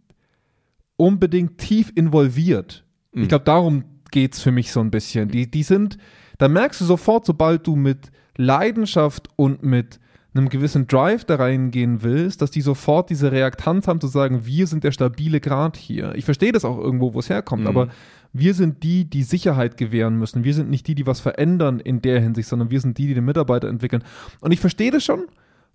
unbedingt 0.95 1.57
tief 1.57 1.91
involviert. 1.95 2.85
Mhm. 3.13 3.23
Ich 3.23 3.29
glaube, 3.29 3.45
darum 3.45 3.83
geht 4.11 4.33
es 4.33 4.41
für 4.41 4.51
mich 4.51 4.71
so 4.71 4.79
ein 4.79 4.91
bisschen. 4.91 5.29
Die, 5.29 5.49
die 5.49 5.63
sind, 5.63 5.97
da 6.37 6.47
merkst 6.47 6.81
du 6.81 6.85
sofort, 6.85 7.25
sobald 7.25 7.65
du 7.65 7.75
mit 7.75 8.11
Leidenschaft 8.37 9.29
und 9.35 9.63
mit 9.63 9.99
einem 10.33 10.49
gewissen 10.49 10.85
Drive 10.87 11.25
da 11.25 11.35
reingehen 11.35 12.03
willst, 12.03 12.41
dass 12.41 12.51
die 12.51 12.61
sofort 12.61 13.09
diese 13.09 13.31
Reaktanz 13.31 13.87
haben 13.87 13.99
zu 13.99 14.07
sagen, 14.07 14.45
wir 14.45 14.67
sind 14.67 14.83
der 14.83 14.91
stabile 14.91 15.39
Grad 15.39 15.75
hier. 15.75 16.13
Ich 16.15 16.25
verstehe 16.25 16.51
das 16.51 16.65
auch 16.65 16.77
irgendwo, 16.77 17.13
wo 17.13 17.19
es 17.19 17.29
herkommt, 17.29 17.63
Mhm. 17.63 17.67
aber 17.67 17.87
wir 18.31 18.53
sind 18.53 18.83
die, 18.83 19.05
die 19.05 19.23
Sicherheit 19.23 19.75
gewähren 19.77 20.17
müssen. 20.19 20.43
Wir 20.43 20.53
sind 20.53 20.69
nicht 20.69 20.85
die, 20.87 20.93
die 20.93 21.07
was 21.07 21.19
verändern 21.19 21.79
in 21.79 22.01
der 22.03 22.21
Hinsicht, 22.21 22.47
sondern 22.47 22.69
wir 22.69 22.79
sind 22.79 22.97
die, 22.99 23.07
die 23.07 23.15
den 23.15 23.25
Mitarbeiter 23.25 23.67
entwickeln. 23.67 24.03
Und 24.39 24.51
ich 24.51 24.59
verstehe 24.59 24.91
das 24.91 25.03
schon, 25.03 25.25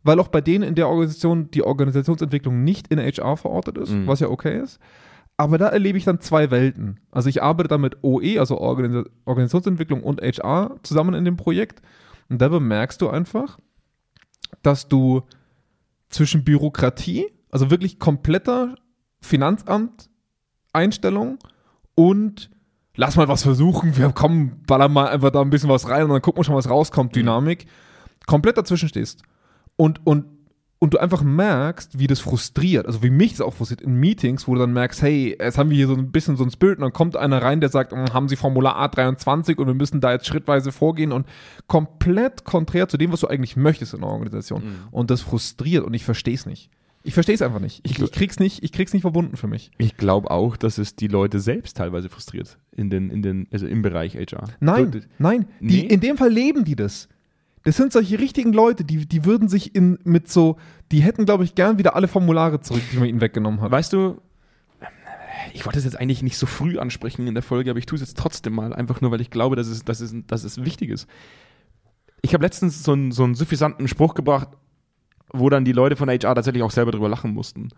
weil 0.05 0.21
auch 0.21 0.29
bei 0.29 0.41
denen 0.41 0.63
in 0.63 0.77
der 0.77 0.87
Organisation 0.89 1.51
die 1.51 1.65
Organisationsentwicklung 1.65 2.63
nicht 2.63 2.89
in 2.89 3.01
HR 3.01 3.37
verortet 3.37 3.77
ist, 3.79 3.91
Mhm. 3.91 4.07
was 4.07 4.21
ja 4.21 4.29
okay 4.29 4.61
ist. 4.61 4.79
Aber 5.37 5.59
da 5.59 5.67
erlebe 5.67 5.99
ich 5.99 6.05
dann 6.05 6.21
zwei 6.21 6.53
Welten. 6.53 7.01
Also 7.11 7.29
ich 7.29 7.43
arbeite 7.43 7.69
da 7.71 7.77
mit 7.79 8.05
OE, 8.05 8.39
also 8.39 8.59
Organisa 8.59 9.03
Organisationsentwicklung 9.25 10.05
und 10.05 10.21
HR 10.23 10.77
zusammen 10.85 11.15
in 11.15 11.25
dem 11.25 11.37
Projekt. 11.37 11.83
Und 12.29 12.41
da 12.41 12.49
bemerkst 12.49 13.03
du 13.03 13.09
einfach, 13.09 13.59
dass 14.67 14.89
du 14.89 15.23
zwischen 16.09 16.43
Bürokratie, 16.45 17.27
also 17.51 17.71
wirklich 17.71 17.99
kompletter 17.99 18.77
Finanzamt-Einstellung 19.21 21.39
und 21.95 22.51
lass 22.97 23.17
mal 23.17 23.29
was 23.29 23.43
versuchen, 23.43 23.97
wir 23.97 24.13
kommen, 24.13 24.63
ballern 24.67 24.93
mal 24.93 25.09
einfach 25.09 25.31
da 25.31 25.41
ein 25.41 25.49
bisschen 25.51 25.71
was 25.71 25.89
rein 25.89 26.05
und 26.05 26.11
dann 26.11 26.23
gucken 26.23 26.39
wir 26.41 26.45
schon, 26.45 26.55
was 26.55 26.71
rauskommt, 26.71 27.17
Dynamik, 27.17 27.67
komplett 28.27 28.59
dazwischen 28.59 28.89
stehst. 28.89 29.23
Und, 29.77 30.07
und 30.07 30.27
und 30.81 30.93
du 30.93 30.99
einfach 30.99 31.23
merkst, 31.23 31.99
wie 31.99 32.07
das 32.07 32.21
frustriert, 32.21 32.87
also 32.87 33.03
wie 33.03 33.09
mich 33.11 33.33
das 33.33 33.41
auch 33.41 33.55
frustriert 33.55 33.81
in 33.81 33.95
Meetings, 33.95 34.47
wo 34.47 34.55
du 34.55 34.61
dann 34.61 34.73
merkst, 34.75 35.01
hey, 35.03 35.37
jetzt 35.41 35.57
haben 35.57 35.71
wir 35.71 35.77
hier 35.77 35.87
so 35.87 35.95
ein 35.95 36.11
bisschen 36.13 36.37
so 36.37 36.45
ein 36.45 36.51
Spirit 36.51 36.77
und 36.79 36.83
dann 36.83 36.93
kommt 36.93 37.17
einer 37.17 37.41
rein, 37.41 37.61
der 37.61 37.71
sagt, 37.71 37.93
"Hm, 37.93 38.13
haben 38.13 38.29
Sie 38.29 38.37
Formular 38.37 38.77
A23 38.91 39.57
und 39.57 39.67
wir 39.67 39.75
müssen 39.75 40.01
da 40.01 40.13
jetzt 40.13 40.27
schrittweise 40.27 40.73
vorgehen 40.73 41.13
und 41.13 41.27
komplett 41.67 42.45
konträr 42.45 42.89
zu 42.89 42.97
dem, 42.97 43.13
was 43.13 43.21
du 43.21 43.29
eigentlich 43.29 43.57
möchtest 43.57 43.95
in 43.95 44.03
einer 44.03 44.13
Organisation. 44.13 44.63
Und 44.91 45.11
das 45.11 45.23
frustriert 45.23 45.85
und 45.85 45.95
ich 45.95 46.05
verstehe 46.05 46.35
es 46.35 46.47
nicht. 46.47 46.71
Ich 47.07 47.13
verstehe 47.15 47.35
es 47.35 47.43
einfach 47.43 47.61
nicht. 47.61 47.81
Ich, 47.85 47.99
ich 47.99 48.13
krieg's 48.13 48.39
nicht, 48.39 48.63
ich 48.65 48.73
krieg's 48.73 48.95
nicht 48.95 49.03
verbunden 49.03 49.37
für 49.37 49.47
mich. 49.47 49.71
Ich 49.77 49.97
glaube 49.99 50.31
auch, 50.31 50.57
dass 50.57 50.79
es 50.79 50.97
die 50.97 51.07
Leute 51.09 51.39
selbst 51.39 51.77
teilweise 51.77 52.09
frustriert 52.09 52.59
in 52.75 52.89
den, 52.89 53.11
in 53.11 53.21
den, 53.21 53.47
also 53.53 53.67
im 53.67 53.83
Bereich 53.83 54.15
HR. 54.17 54.45
Nein, 54.61 54.91
So, 54.93 55.01
nein. 55.19 55.47
Die, 55.61 55.83
Nee? 55.83 55.87
in 55.89 56.01
dem 56.01 56.17
Fall 56.17 56.31
leben 56.31 56.65
die 56.65 56.77
das. 56.77 57.09
Das 57.65 57.77
sind 57.77 57.93
solche 57.93 58.19
richtigen 58.19 58.53
Leute, 58.53 58.85
die, 58.85 59.07
die 59.07 59.25
würden 59.25 59.49
sich 59.49 59.75
in, 59.75 59.99
mit 60.05 60.31
so, 60.31 60.59
die 60.93 61.01
hätten, 61.01 61.25
glaube 61.25 61.45
ich, 61.45 61.55
gern 61.55 61.79
wieder 61.79 61.97
alle 61.97 62.09
Formulare 62.09 62.61
zurück, 62.61 62.83
die 62.93 62.99
man 62.99 63.09
ihnen 63.09 63.23
weggenommen 63.23 63.63
hat. 63.63 63.71
Weißt 63.71 63.93
du, 63.93 64.21
ich 65.55 65.65
wollte 65.65 65.79
es 65.79 65.85
jetzt 65.85 65.99
eigentlich 65.99 66.23
nicht 66.23 66.37
so 66.37 66.47
früh 66.47 66.79
ansprechen 66.79 67.27
in 67.27 67.35
der 67.35 67.43
Folge, 67.43 67.71
aber 67.71 67.79
ich 67.79 67.87
tue 67.87 67.97
es 67.97 68.03
jetzt 68.03 68.19
trotzdem 68.19 68.55
mal, 68.55 68.75
einfach 68.75 69.01
nur, 69.01 69.11
weil 69.11 69.21
ich 69.21 69.31
glaube, 69.31 69.57
dass 69.57 69.67
es, 69.67 69.83
dass 69.85 70.01
es, 70.01 70.15
dass 70.27 70.45
es 70.45 70.65
wichtig 70.65 70.91
ist. 70.91 71.09
Ich 72.21 72.35
habe 72.35 72.45
letztens 72.45 72.83
so 72.83 72.93
einen, 72.93 73.13
so 73.13 73.25
einen 73.25 73.35
suffisanten 73.35 73.89
Spruch 73.89 74.15
gebracht, 74.15 74.49
wo 75.33 75.49
dann 75.49 75.65
die 75.65 75.73
Leute 75.73 75.97
von 75.97 76.09
HR 76.09 76.35
tatsächlich 76.35 76.63
auch 76.63 76.71
selber 76.71 76.93
drüber 76.93 77.09
lachen 77.09 77.33
mussten. 77.33 77.71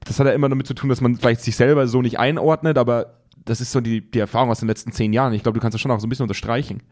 Das 0.00 0.18
hat 0.18 0.26
ja 0.26 0.32
immer 0.32 0.48
damit 0.48 0.66
zu 0.66 0.74
tun, 0.74 0.88
dass 0.88 1.00
man 1.00 1.16
vielleicht 1.16 1.42
sich 1.42 1.56
selber 1.56 1.86
so 1.86 2.00
nicht 2.00 2.18
einordnet, 2.18 2.78
aber 2.78 3.20
das 3.44 3.60
ist 3.60 3.72
so 3.72 3.80
die, 3.80 4.00
die 4.10 4.18
Erfahrung 4.18 4.50
aus 4.50 4.60
den 4.60 4.68
letzten 4.68 4.92
zehn 4.92 5.12
Jahren. 5.12 5.32
Ich 5.34 5.42
glaube, 5.42 5.58
du 5.58 5.62
kannst 5.62 5.74
das 5.74 5.80
schon 5.80 5.90
auch 5.90 6.00
so 6.00 6.06
ein 6.06 6.10
bisschen 6.10 6.24
unterstreichen. 6.24 6.82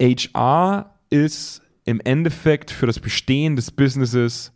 HR 0.00 0.94
ist 1.10 1.62
im 1.84 2.00
Endeffekt 2.00 2.70
für 2.70 2.86
das 2.86 2.98
Bestehen 2.98 3.56
des 3.56 3.70
Businesses 3.70 4.52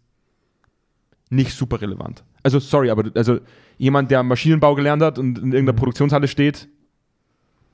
nicht 1.30 1.52
super 1.52 1.80
relevant. 1.80 2.24
Also, 2.42 2.58
sorry, 2.58 2.90
aber 2.90 3.10
also 3.14 3.38
jemand, 3.78 4.10
der 4.10 4.22
Maschinenbau 4.22 4.74
gelernt 4.74 5.02
hat 5.02 5.18
und 5.18 5.38
in 5.38 5.52
irgendeiner 5.52 5.76
Produktionshalle 5.76 6.26
steht, 6.26 6.68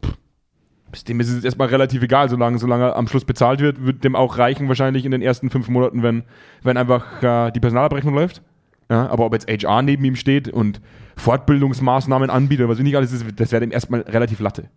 pff, 0.04 1.04
dem 1.04 1.20
ist 1.20 1.30
es 1.30 1.44
erstmal 1.44 1.68
relativ 1.68 2.02
egal, 2.02 2.28
solange, 2.28 2.58
solange 2.58 2.84
er 2.84 2.96
am 2.96 3.08
Schluss 3.08 3.24
bezahlt 3.24 3.60
wird, 3.60 3.84
wird 3.84 4.04
dem 4.04 4.14
auch 4.14 4.38
reichen, 4.38 4.68
wahrscheinlich 4.68 5.04
in 5.04 5.10
den 5.10 5.22
ersten 5.22 5.50
fünf 5.50 5.68
Monaten, 5.68 6.02
wenn, 6.02 6.24
wenn 6.62 6.76
einfach 6.76 7.22
äh, 7.22 7.50
die 7.52 7.60
Personalabrechnung 7.60 8.14
läuft. 8.14 8.42
Ja, 8.88 9.08
aber 9.08 9.26
ob 9.26 9.32
jetzt 9.32 9.48
HR 9.48 9.82
neben 9.82 10.04
ihm 10.04 10.14
steht 10.14 10.48
und 10.48 10.80
Fortbildungsmaßnahmen 11.16 12.30
anbietet, 12.30 12.68
was 12.68 12.78
ich 12.78 12.84
nicht 12.84 12.96
alles 12.96 13.12
ist, 13.12 13.24
das 13.36 13.50
wäre 13.50 13.60
dem 13.60 13.72
erstmal 13.72 14.02
relativ 14.02 14.38
Latte. 14.38 14.68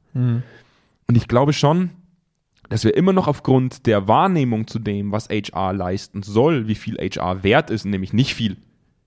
Und 1.08 1.16
ich 1.16 1.28
glaube 1.28 1.54
schon, 1.54 1.92
dass 2.70 2.84
wir 2.84 2.96
immer 2.96 3.14
noch 3.14 3.28
aufgrund 3.28 3.86
der 3.86 4.08
Wahrnehmung 4.08 4.68
zu 4.68 4.80
dem, 4.80 5.12
was 5.12 5.30
HR 5.30 5.74
leisten 5.74 6.24
soll, 6.24 6.68
wie 6.68 6.76
viel 6.76 6.98
HR 6.98 7.44
wert 7.44 7.70
ist, 7.70 7.86
nämlich 7.86 8.14
nicht 8.14 8.36
viel, 8.36 8.58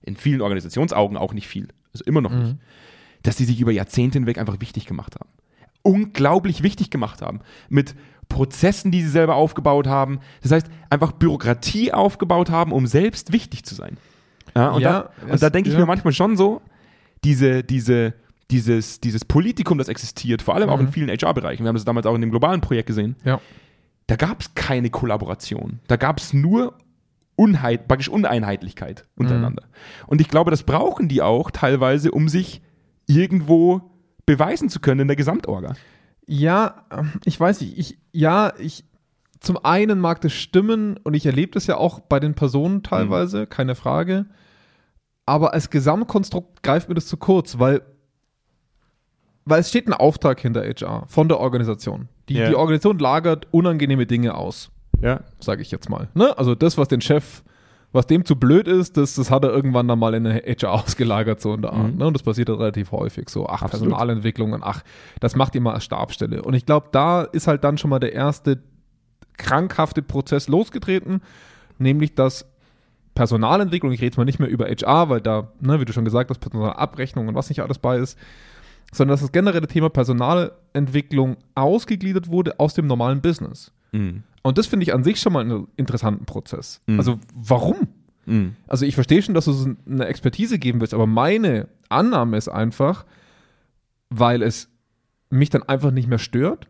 in 0.01 0.15
vielen 0.17 0.41
Organisationsaugen 0.41 1.17
auch 1.17 1.33
nicht 1.33 1.47
viel, 1.47 1.69
also 1.93 2.03
immer 2.05 2.21
noch 2.21 2.31
nicht, 2.31 2.57
dass 3.23 3.37
die 3.37 3.45
sich 3.45 3.59
über 3.59 3.71
Jahrzehnte 3.71 4.19
hinweg 4.19 4.37
einfach 4.37 4.59
wichtig 4.59 4.85
gemacht 4.85 5.15
haben. 5.15 5.29
Unglaublich 5.81 6.63
wichtig 6.63 6.89
gemacht 6.89 7.21
haben. 7.21 7.39
Mit 7.69 7.95
Prozessen, 8.29 8.91
die 8.91 9.01
sie 9.01 9.09
selber 9.09 9.35
aufgebaut 9.35 9.87
haben. 9.87 10.19
Das 10.41 10.51
heißt, 10.51 10.67
einfach 10.89 11.11
Bürokratie 11.11 11.91
aufgebaut 11.91 12.49
haben, 12.49 12.71
um 12.71 12.87
selbst 12.87 13.33
wichtig 13.33 13.63
zu 13.63 13.75
sein. 13.75 13.97
Ja, 14.55 14.71
und, 14.71 14.81
Ja, 14.81 15.09
da, 15.19 15.31
und 15.31 15.41
da 15.41 15.49
denke 15.49 15.69
ich 15.69 15.73
ja. 15.73 15.79
mir 15.79 15.85
manchmal 15.85 16.13
schon 16.13 16.37
so, 16.37 16.61
diese, 17.23 17.63
diese, 17.63 18.13
dieses, 18.53 18.99
dieses 19.01 19.25
Politikum, 19.25 19.79
das 19.79 19.87
existiert, 19.87 20.43
vor 20.43 20.53
allem 20.55 20.69
auch 20.69 20.79
in 20.79 20.87
vielen 20.89 21.09
HR-Bereichen, 21.09 21.63
wir 21.63 21.69
haben 21.69 21.75
das 21.75 21.85
damals 21.85 22.05
auch 22.05 22.13
in 22.13 22.21
dem 22.21 22.29
globalen 22.29 22.61
Projekt 22.61 22.85
gesehen, 22.87 23.15
Ja. 23.25 23.41
da 24.07 24.15
gab 24.15 24.41
es 24.41 24.53
keine 24.53 24.91
Kollaboration. 24.91 25.79
Da 25.87 25.95
gab 25.95 26.19
es 26.19 26.33
nur 26.33 26.77
Unheit, 27.35 27.87
praktisch 27.87 28.09
Uneinheitlichkeit 28.09 29.05
untereinander. 29.15 29.63
Und 30.05 30.21
ich 30.21 30.27
glaube, 30.27 30.51
das 30.51 30.61
brauchen 30.63 31.07
die 31.07 31.23
auch 31.23 31.49
teilweise, 31.49 32.11
um 32.11 32.29
sich 32.29 32.61
irgendwo 33.07 33.81
beweisen 34.27 34.69
zu 34.69 34.79
können 34.79 35.01
in 35.01 35.07
der 35.07 35.17
Gesamtorga. 35.17 35.73
Ja, 36.27 36.85
ich 37.25 37.39
weiß 37.39 37.59
nicht, 37.61 37.77
ich, 37.77 37.97
ja, 38.11 38.53
ich, 38.59 38.85
zum 39.39 39.57
einen 39.65 39.99
mag 39.99 40.21
das 40.21 40.31
stimmen 40.33 40.97
und 41.03 41.15
ich 41.15 41.25
erlebe 41.25 41.51
das 41.53 41.65
ja 41.67 41.77
auch 41.77 41.99
bei 42.01 42.19
den 42.19 42.35
Personen 42.35 42.83
teilweise, 42.83 43.47
keine 43.47 43.73
Frage. 43.75 44.27
Aber 45.25 45.53
als 45.53 45.69
Gesamtkonstrukt 45.69 46.61
greift 46.63 46.87
mir 46.89 46.95
das 46.95 47.07
zu 47.07 47.17
kurz, 47.17 47.57
weil, 47.57 47.81
weil 49.45 49.59
es 49.61 49.69
steht 49.69 49.87
ein 49.87 49.93
Auftrag 49.93 50.39
hinter 50.39 50.61
HR 50.63 51.03
von 51.07 51.27
der 51.27 51.39
Organisation. 51.39 52.07
Die, 52.29 52.35
Ja. 52.35 52.47
die 52.49 52.55
Organisation 52.55 52.97
lagert 52.99 53.47
unangenehme 53.51 54.05
Dinge 54.05 54.35
aus, 54.35 54.71
Ja. 55.01 55.21
sage 55.39 55.61
ich 55.61 55.71
jetzt 55.71 55.89
mal. 55.89 56.07
Ne? 56.13 56.37
Also 56.37 56.55
das, 56.55 56.77
was 56.77 56.87
den 56.87 57.01
Chef, 57.01 57.43
was 57.91 58.07
dem 58.07 58.25
zu 58.25 58.35
blöd 58.37 58.67
ist, 58.67 58.97
das, 58.97 59.15
das 59.15 59.29
hat 59.29 59.43
er 59.43 59.51
irgendwann 59.51 59.87
dann 59.87 59.99
mal 59.99 60.13
in 60.13 60.23
der 60.23 60.35
HR 60.41 60.71
ausgelagert, 60.83 61.41
so 61.41 61.53
in 61.53 61.61
der 61.61 61.73
Art. 61.73 61.95
Ne? 61.95 62.07
Und 62.07 62.13
das 62.13 62.23
passiert 62.23 62.49
halt 62.49 62.59
relativ 62.59 62.91
häufig. 62.91 63.29
So, 63.29 63.45
ach, 63.47 63.61
Absolut. 63.63 63.89
Personalentwicklung 63.89 64.53
und 64.53 64.63
ach, 64.63 64.81
das 65.19 65.35
macht 65.35 65.53
ihr 65.55 65.61
mal 65.61 65.73
als 65.73 65.83
Stabstelle. 65.83 66.41
Und 66.41 66.53
ich 66.53 66.65
glaube, 66.65 66.87
da 66.91 67.23
ist 67.23 67.47
halt 67.47 67.63
dann 67.63 67.77
schon 67.77 67.89
mal 67.89 67.99
der 67.99 68.13
erste 68.13 68.63
krankhafte 69.37 70.01
Prozess 70.01 70.47
losgetreten, 70.47 71.21
nämlich 71.79 72.15
dass 72.15 72.45
Personalentwicklung, 73.15 73.91
ich 73.91 73.99
rede 73.99 74.07
jetzt 74.07 74.17
mal 74.17 74.25
nicht 74.25 74.39
mehr 74.39 74.49
über 74.49 74.65
HR, 74.65 75.09
weil 75.09 75.21
da, 75.21 75.49
ne, 75.59 75.79
wie 75.79 75.85
du 75.85 75.93
schon 75.93 76.05
gesagt 76.05 76.29
hast, 76.29 76.39
Personalabrechnung 76.39 77.27
und 77.27 77.35
was 77.35 77.49
nicht 77.49 77.61
alles 77.61 77.77
bei 77.77 77.97
ist, 77.97 78.17
sondern 78.93 79.13
dass 79.13 79.21
das 79.21 79.31
generelle 79.31 79.67
Thema 79.67 79.89
Personalentwicklung 79.89 81.37
ausgegliedert 81.55 82.29
wurde 82.29 82.59
aus 82.59 82.73
dem 82.73 82.87
normalen 82.87 83.21
Business. 83.21 83.71
Mhm. 83.91 84.23
Und 84.43 84.57
das 84.57 84.67
finde 84.67 84.83
ich 84.83 84.93
an 84.93 85.03
sich 85.03 85.19
schon 85.19 85.33
mal 85.33 85.39
einen 85.39 85.67
interessanten 85.77 86.25
Prozess. 86.25 86.81
Mhm. 86.87 86.99
Also 86.99 87.19
warum? 87.33 87.87
Mhm. 88.25 88.55
Also 88.67 88.85
ich 88.85 88.95
verstehe 88.95 89.21
schon, 89.21 89.33
dass 89.33 89.45
du 89.45 89.75
eine 89.89 90.05
Expertise 90.05 90.59
geben 90.59 90.79
willst, 90.81 90.93
aber 90.93 91.07
meine 91.07 91.67
Annahme 91.89 92.37
ist 92.37 92.49
einfach, 92.49 93.05
weil 94.09 94.41
es 94.41 94.69
mich 95.29 95.49
dann 95.49 95.63
einfach 95.63 95.91
nicht 95.91 96.07
mehr 96.07 96.19
stört, 96.19 96.67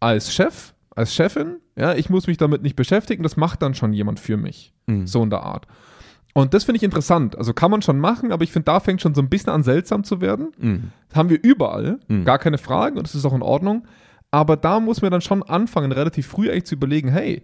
als 0.00 0.34
Chef, 0.34 0.74
als 0.94 1.14
Chefin, 1.14 1.56
ja, 1.76 1.94
ich 1.94 2.10
muss 2.10 2.26
mich 2.26 2.36
damit 2.36 2.62
nicht 2.62 2.76
beschäftigen, 2.76 3.22
das 3.22 3.36
macht 3.36 3.62
dann 3.62 3.74
schon 3.74 3.92
jemand 3.92 4.20
für 4.20 4.36
mich. 4.36 4.72
Mhm. 4.86 5.06
So 5.06 5.22
in 5.22 5.30
der 5.30 5.42
Art. 5.42 5.66
Und 6.36 6.52
das 6.52 6.64
finde 6.64 6.76
ich 6.76 6.82
interessant. 6.82 7.38
Also 7.38 7.54
kann 7.54 7.70
man 7.70 7.80
schon 7.80 7.98
machen, 7.98 8.30
aber 8.30 8.44
ich 8.44 8.52
finde, 8.52 8.64
da 8.66 8.78
fängt 8.78 9.00
schon 9.00 9.14
so 9.14 9.22
ein 9.22 9.30
bisschen 9.30 9.54
an 9.54 9.62
seltsam 9.62 10.04
zu 10.04 10.20
werden. 10.20 10.52
Mhm. 10.58 10.90
Das 11.08 11.16
haben 11.16 11.30
wir 11.30 11.42
überall, 11.42 11.98
Mhm. 12.08 12.26
gar 12.26 12.38
keine 12.38 12.58
Frage 12.58 12.98
und 12.98 13.06
das 13.06 13.14
ist 13.14 13.24
auch 13.24 13.32
in 13.32 13.40
Ordnung. 13.40 13.86
Aber 14.30 14.58
da 14.58 14.78
muss 14.78 15.00
man 15.00 15.10
dann 15.10 15.22
schon 15.22 15.42
anfangen, 15.42 15.92
relativ 15.92 16.26
früh 16.26 16.50
eigentlich 16.50 16.66
zu 16.66 16.74
überlegen, 16.74 17.08
hey, 17.08 17.42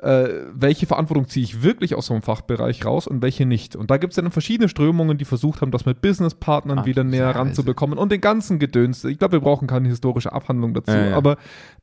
äh, 0.00 0.28
welche 0.54 0.86
Verantwortung 0.86 1.28
ziehe 1.28 1.44
ich 1.44 1.62
wirklich 1.62 1.94
aus 1.94 2.06
so 2.06 2.14
einem 2.14 2.22
Fachbereich 2.22 2.86
raus 2.86 3.06
und 3.06 3.20
welche 3.20 3.44
nicht. 3.44 3.76
Und 3.76 3.90
da 3.90 3.98
gibt 3.98 4.12
es 4.12 4.16
dann 4.16 4.30
verschiedene 4.30 4.70
Strömungen, 4.70 5.18
die 5.18 5.26
versucht 5.26 5.60
haben, 5.60 5.70
das 5.70 5.84
mit 5.84 6.00
Businesspartnern 6.00 6.78
Ach, 6.78 6.86
wieder 6.86 7.04
näher 7.04 7.36
ranzubekommen 7.36 7.98
und 7.98 8.10
den 8.12 8.22
ganzen 8.22 8.58
Gedöns. 8.58 9.04
Ich 9.04 9.18
glaube, 9.18 9.32
wir 9.32 9.40
brauchen 9.40 9.68
keine 9.68 9.88
historische 9.88 10.32
Abhandlung 10.32 10.72
dazu. 10.72 10.90
Ja, 10.92 11.08
ja. 11.10 11.16
Aber 11.18 11.36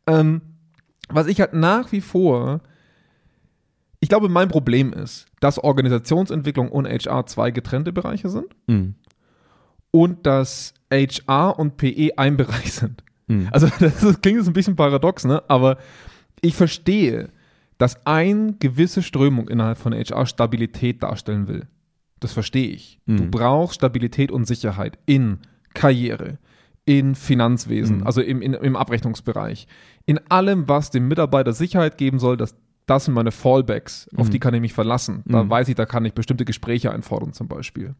ähm, 0.08 0.42
was 1.10 1.28
ich 1.28 1.40
halt 1.42 1.54
nach 1.54 1.92
wie 1.92 2.02
vor, 2.02 2.62
ich 4.00 4.10
glaube, 4.10 4.30
mein 4.30 4.48
Problem 4.48 4.94
ist, 4.94 5.26
dass 5.40 5.60
Organisationsentwicklung 5.60 6.70
und 6.70 6.88
HR 6.88 7.26
zwei 7.26 7.52
getrennte 7.52 7.92
Bereiche 7.92 8.30
sind 8.30 8.56
Mhm. 8.68 8.96
und 9.92 10.26
dass 10.26 10.74
HR 10.92 11.58
und 11.60 11.78
PE 11.78 12.12
ein 12.18 12.38
Bereich 12.38 12.74
sind. 12.74 13.04
Mhm. 13.28 13.50
Also 13.52 13.68
das 13.80 14.04
ist, 14.04 14.22
klingt 14.22 14.38
jetzt 14.40 14.48
ein 14.48 14.54
bisschen 14.54 14.76
paradox, 14.76 15.26
ne? 15.26 15.44
aber 15.48 15.78
ich 16.42 16.56
verstehe, 16.56 17.30
dass 17.78 18.06
eine 18.06 18.54
gewisse 18.60 19.02
Strömung 19.04 19.48
innerhalb 19.48 19.78
von 19.78 19.94
HR 19.94 20.26
Stabilität 20.26 21.02
darstellen 21.04 21.48
will. 21.48 21.68
Das 22.20 22.34
verstehe 22.34 22.70
ich. 22.70 23.00
Du 23.06 23.24
Mhm. 23.24 23.32
brauchst 23.32 23.76
Stabilität 23.76 24.32
und 24.32 24.46
Sicherheit 24.46 24.98
in 25.06 25.40
Karriere, 25.74 26.38
in 26.86 27.16
Finanzwesen, 27.16 27.98
Mhm. 28.00 28.08
also 28.08 28.22
im, 28.22 28.42
in, 28.42 28.54
im 28.54 28.76
Abrechnungsbereich, 28.76 29.68
in 30.06 30.20
allem, 30.30 30.68
was 30.68 30.90
dem 30.92 31.08
Mitarbeiter 31.08 31.54
Sicherheit 31.54 31.98
geben 31.98 32.20
soll, 32.20 32.36
dass 32.36 32.56
das 32.90 33.06
sind 33.06 33.14
meine 33.14 33.32
Fallbacks, 33.32 34.10
auf 34.16 34.28
Mhm. 34.28 34.32
die 34.32 34.40
kann 34.40 34.54
ich 34.54 34.62
mich 34.62 34.74
verlassen. 34.74 35.24
Da 35.26 35.44
Mhm. 35.44 35.50
weiß 35.50 35.68
ich, 35.70 35.76
da 35.76 35.86
kann 35.86 36.06
ich 36.06 36.14
bestimmte 36.14 36.46
Gespräche 36.46 36.92
einfordern 36.92 37.34
zum 37.34 37.48
Beispiel. 37.48 37.96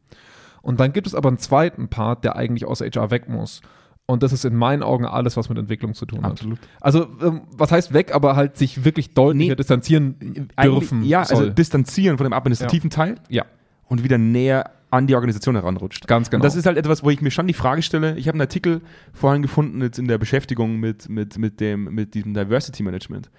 Und 0.62 0.80
dann 0.80 0.92
gibt 0.94 1.08
es 1.08 1.16
aber 1.16 1.30
einen 1.30 1.38
zweiten 1.38 1.88
Part, 1.88 2.24
der 2.24 2.36
eigentlich 2.36 2.66
aus 2.66 2.82
HR 2.82 3.12
weg 3.12 3.30
muss. 3.30 3.62
Und 4.06 4.24
das 4.24 4.34
ist 4.34 4.44
in 4.44 4.56
meinen 4.56 4.82
Augen 4.82 5.06
alles, 5.06 5.38
was 5.38 5.50
mit 5.50 5.58
Entwicklung 5.60 5.94
zu 5.94 6.06
tun 6.08 6.24
hat. 6.24 6.32
Absolut. 6.32 6.58
Also, 6.82 7.08
ähm, 7.22 7.42
was 7.56 7.72
heißt 7.72 7.94
weg, 7.94 8.14
aber 8.16 8.36
halt 8.36 8.58
sich 8.58 8.84
wirklich 8.84 9.14
deutlicher 9.14 9.52
Nee, 9.52 9.56
distanzieren 9.56 10.50
dürfen. 10.62 11.04
Ja, 11.04 11.20
also 11.20 11.36
soll. 11.36 11.52
distanzieren 11.52 12.18
von 12.18 12.24
dem 12.26 12.34
administrativen 12.34 12.90
Teil 12.90 13.16
ja, 13.30 13.46
und 13.86 14.04
wieder 14.04 14.18
näher 14.18 14.72
an 14.92 15.08
die 15.08 15.16
Organisation 15.16 15.56
heranrutscht. 15.56 16.08
ganz 16.08 16.30
genau. 16.30 16.40
Und 16.40 16.46
das 16.46 16.56
ist 16.56 16.66
halt 16.66 16.78
etwas, 16.78 17.04
wo 17.04 17.10
ich 17.10 17.22
mir 17.22 17.32
schon 17.32 17.48
die 17.48 17.54
Frage 17.54 17.82
stelle. 17.82 18.18
Ich 18.18 18.28
habe 18.28 18.36
einen 18.36 18.42
Artikel 18.42 18.82
vorhin 19.14 19.42
gefunden 19.42 19.82
jetzt 19.82 20.00
in 20.00 20.08
der 20.08 20.18
Beschäftigung 20.18 20.78
mit, 20.78 21.10
mit, 21.10 21.38
mit, 21.38 21.60
dem, 21.60 21.94
mit 21.94 22.14
diesem 22.14 22.34
Diversity 22.34 22.84
Management. 22.84 23.30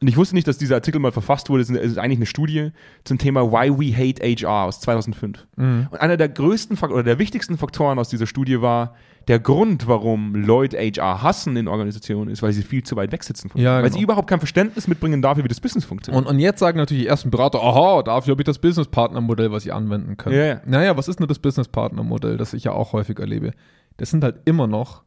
Und 0.00 0.08
ich 0.08 0.16
wusste 0.16 0.34
nicht, 0.34 0.46
dass 0.46 0.58
dieser 0.58 0.76
Artikel 0.76 1.00
mal 1.00 1.12
verfasst 1.12 1.50
wurde. 1.50 1.62
Es 1.62 1.70
ist, 1.70 1.76
es 1.76 1.92
ist 1.92 1.98
eigentlich 1.98 2.18
eine 2.18 2.26
Studie 2.26 2.70
zum 3.04 3.18
Thema 3.18 3.50
Why 3.50 3.70
We 3.70 3.96
Hate 3.96 4.22
HR 4.22 4.64
aus 4.64 4.80
2005. 4.80 5.46
Mhm. 5.56 5.88
Und 5.90 6.00
einer 6.00 6.16
der 6.16 6.28
größten 6.28 6.76
Faktoren 6.76 7.00
oder 7.00 7.04
der 7.04 7.18
wichtigsten 7.18 7.58
Faktoren 7.58 7.98
aus 7.98 8.08
dieser 8.08 8.26
Studie 8.26 8.60
war 8.60 8.94
der 9.28 9.38
Grund, 9.38 9.86
warum 9.86 10.34
Leute 10.34 10.78
HR 10.78 11.22
hassen 11.22 11.56
in 11.56 11.68
Organisationen, 11.68 12.30
ist, 12.30 12.42
weil 12.42 12.52
sie 12.52 12.62
viel 12.62 12.82
zu 12.82 12.96
weit 12.96 13.12
weg 13.12 13.22
sitzen 13.22 13.50
von 13.50 13.60
Ja, 13.60 13.76
Weil 13.76 13.84
genau. 13.84 13.96
sie 13.96 14.02
überhaupt 14.02 14.28
kein 14.28 14.38
Verständnis 14.38 14.88
mitbringen 14.88 15.20
dafür, 15.20 15.44
wie 15.44 15.48
das 15.48 15.60
Business 15.60 15.84
funktioniert. 15.84 16.24
Und, 16.24 16.30
und 16.30 16.38
jetzt 16.40 16.58
sagen 16.60 16.78
natürlich 16.78 17.02
die 17.04 17.08
ersten 17.08 17.30
Berater, 17.30 17.62
aha, 17.62 18.02
dafür 18.02 18.32
habe 18.32 18.42
ich 18.42 18.46
das 18.46 18.58
Business-Partner-Modell, 18.58 19.52
was 19.52 19.66
ich 19.66 19.72
anwenden 19.72 20.16
kann. 20.16 20.32
Ja, 20.32 20.44
ja. 20.44 20.60
Naja, 20.64 20.96
was 20.96 21.08
ist 21.08 21.20
nur 21.20 21.26
das 21.26 21.38
Business-Partner-Modell, 21.38 22.38
das 22.38 22.54
ich 22.54 22.64
ja 22.64 22.72
auch 22.72 22.92
häufig 22.94 23.18
erlebe? 23.18 23.52
Das 23.98 24.10
sind 24.10 24.24
halt 24.24 24.36
immer 24.46 24.66
noch 24.66 25.02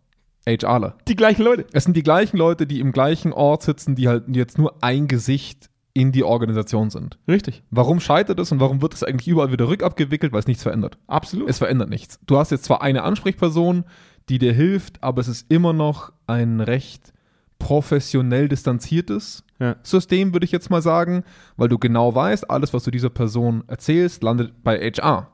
HRler. 0.48 0.98
die 1.08 1.16
gleichen 1.16 1.44
Leute. 1.44 1.66
Es 1.72 1.84
sind 1.84 1.96
die 1.96 2.04
gleichen 2.04 2.38
Leute, 2.38 2.66
die 2.68 2.80
im 2.80 2.92
gleichen 2.92 3.34
Ort 3.34 3.64
sitzen, 3.64 3.96
die 3.96 4.08
halt 4.08 4.24
jetzt 4.36 4.58
nur 4.58 4.76
ein 4.84 5.08
Gesicht 5.08 5.70
in 5.94 6.12
die 6.12 6.24
Organisation 6.24 6.90
sind. 6.90 7.18
Richtig. 7.28 7.64
Warum 7.70 8.00
scheitert 8.00 8.40
es 8.40 8.52
und 8.52 8.60
warum 8.60 8.82
wird 8.82 8.94
es 8.94 9.04
eigentlich 9.04 9.28
überall 9.28 9.52
wieder 9.52 9.68
rückabgewickelt? 9.68 10.32
Weil 10.32 10.40
es 10.40 10.48
nichts 10.48 10.64
verändert. 10.64 10.98
Absolut. 11.08 11.50
Es 11.50 11.58
verändert 11.58 11.90
nichts. 11.90 12.20
Du 12.26 12.38
hast 12.38 12.50
jetzt 12.52 12.64
zwar 12.64 12.82
eine 12.82 13.04
Ansprechperson, 13.04 13.84
die 14.30 14.40
dir 14.40 14.54
hilft, 14.54 15.04
aber 15.04 15.22
es 15.22 15.28
ist 15.28 15.52
immer 15.52 15.74
noch 15.74 16.12
ein 16.28 16.62
recht 16.62 17.14
professionell 17.60 18.48
distanziertes 18.48 19.44
Ja. 19.60 19.76
System, 19.84 20.34
würde 20.34 20.46
ich 20.46 20.52
jetzt 20.52 20.72
mal 20.72 20.82
sagen, 20.82 21.24
weil 21.58 21.68
du 21.70 21.78
genau 21.78 22.16
weißt, 22.16 22.50
alles, 22.50 22.74
was 22.74 22.84
du 22.84 22.92
dieser 22.92 23.12
Person 23.12 23.64
erzählst, 23.68 24.24
landet 24.24 24.64
bei 24.64 24.80
HR. 24.80 25.28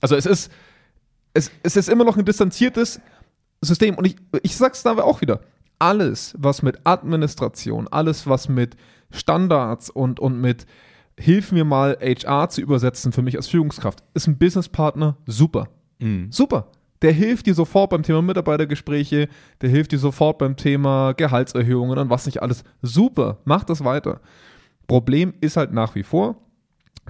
Also 0.00 0.14
es 0.14 0.26
ist, 0.26 0.52
es, 1.34 1.50
es 1.62 1.76
ist 1.76 1.88
immer 1.88 2.04
noch 2.04 2.16
ein 2.16 2.24
distanziertes 2.24 3.00
System. 3.60 3.96
Und 3.96 4.06
ich, 4.06 4.16
ich 4.42 4.56
sag's 4.56 4.82
da 4.82 4.92
aber 4.92 5.04
auch 5.04 5.20
wieder. 5.20 5.40
Alles, 5.80 6.34
was 6.38 6.62
mit 6.62 6.86
Administration, 6.86 7.88
alles, 7.88 8.26
was 8.26 8.48
mit 8.48 8.76
Standards 9.10 9.90
und, 9.90 10.20
und 10.20 10.40
mit 10.40 10.66
Hilf 11.18 11.52
mir 11.52 11.64
mal 11.64 11.98
HR 12.00 12.48
zu 12.48 12.62
übersetzen 12.62 13.12
für 13.12 13.20
mich 13.20 13.36
als 13.36 13.46
Führungskraft, 13.48 14.02
ist 14.14 14.26
ein 14.26 14.38
Businesspartner 14.38 15.18
super. 15.26 15.68
Mhm. 15.98 16.32
Super. 16.32 16.68
Der 17.02 17.12
hilft 17.12 17.46
dir 17.46 17.54
sofort 17.54 17.90
beim 17.90 18.02
Thema 18.02 18.20
Mitarbeitergespräche, 18.22 19.28
der 19.62 19.68
hilft 19.70 19.92
dir 19.92 19.98
sofort 19.98 20.38
beim 20.38 20.56
Thema 20.56 21.12
Gehaltserhöhungen 21.12 21.98
und 21.98 22.10
was 22.10 22.26
nicht 22.26 22.42
alles. 22.42 22.62
Super, 22.82 23.38
mach 23.44 23.64
das 23.64 23.84
weiter. 23.84 24.20
Problem 24.86 25.34
ist 25.40 25.56
halt 25.56 25.72
nach 25.72 25.94
wie 25.94 26.02
vor, 26.02 26.36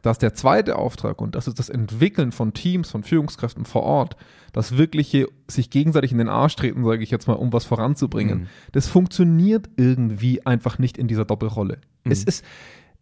dass 0.02 0.18
der 0.18 0.32
zweite 0.34 0.76
Auftrag, 0.76 1.20
und 1.20 1.34
das 1.34 1.48
ist 1.48 1.58
das 1.58 1.68
Entwickeln 1.68 2.30
von 2.32 2.52
Teams, 2.54 2.90
von 2.90 3.02
Führungskräften 3.02 3.64
vor 3.64 3.82
Ort, 3.82 4.16
das 4.52 4.78
wirkliche 4.78 5.26
sich 5.48 5.70
gegenseitig 5.70 6.12
in 6.12 6.18
den 6.18 6.28
Arsch 6.28 6.56
treten, 6.56 6.84
sage 6.84 7.02
ich 7.02 7.10
jetzt 7.10 7.26
mal, 7.26 7.34
um 7.34 7.52
was 7.52 7.64
voranzubringen, 7.64 8.40
Mhm. 8.42 8.46
das 8.72 8.86
funktioniert 8.86 9.68
irgendwie 9.76 10.46
einfach 10.46 10.78
nicht 10.78 10.96
in 10.98 11.08
dieser 11.08 11.24
Doppelrolle. 11.24 11.78
Mhm. 12.04 12.12
Es 12.12 12.24
ist, 12.24 12.44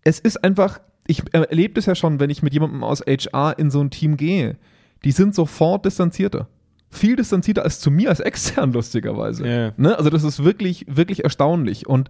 es 0.03 0.19
ist 0.19 0.43
einfach, 0.43 0.81
ich 1.07 1.23
erlebe 1.33 1.75
das 1.75 1.87
ja 1.87 1.95
schon, 1.95 2.19
wenn 2.21 2.31
ich 2.31 2.43
mit 2.43 2.55
jemandem 2.55 2.83
aus 2.83 3.01
HR 3.03 3.59
in 3.59 3.71
so 3.71 3.81
ein 3.81 3.91
Team 3.91 4.17
gehe, 4.17 4.57
die 5.05 5.13
sind 5.13 5.35
sofort 5.35 5.85
distanzierter. 5.85 6.49
Viel 6.91 7.17
distanzierter 7.17 7.63
als 7.63 7.81
zu 7.81 7.91
mir 7.91 8.09
als 8.09 8.21
extern, 8.21 8.73
lustigerweise. 8.75 9.47
Ja. 9.47 9.73
Ne? 9.77 9.97
Also 9.97 10.11
das 10.11 10.25
ist 10.25 10.45
wirklich, 10.45 10.87
wirklich 10.89 11.25
erstaunlich. 11.25 11.87
Und 11.87 12.09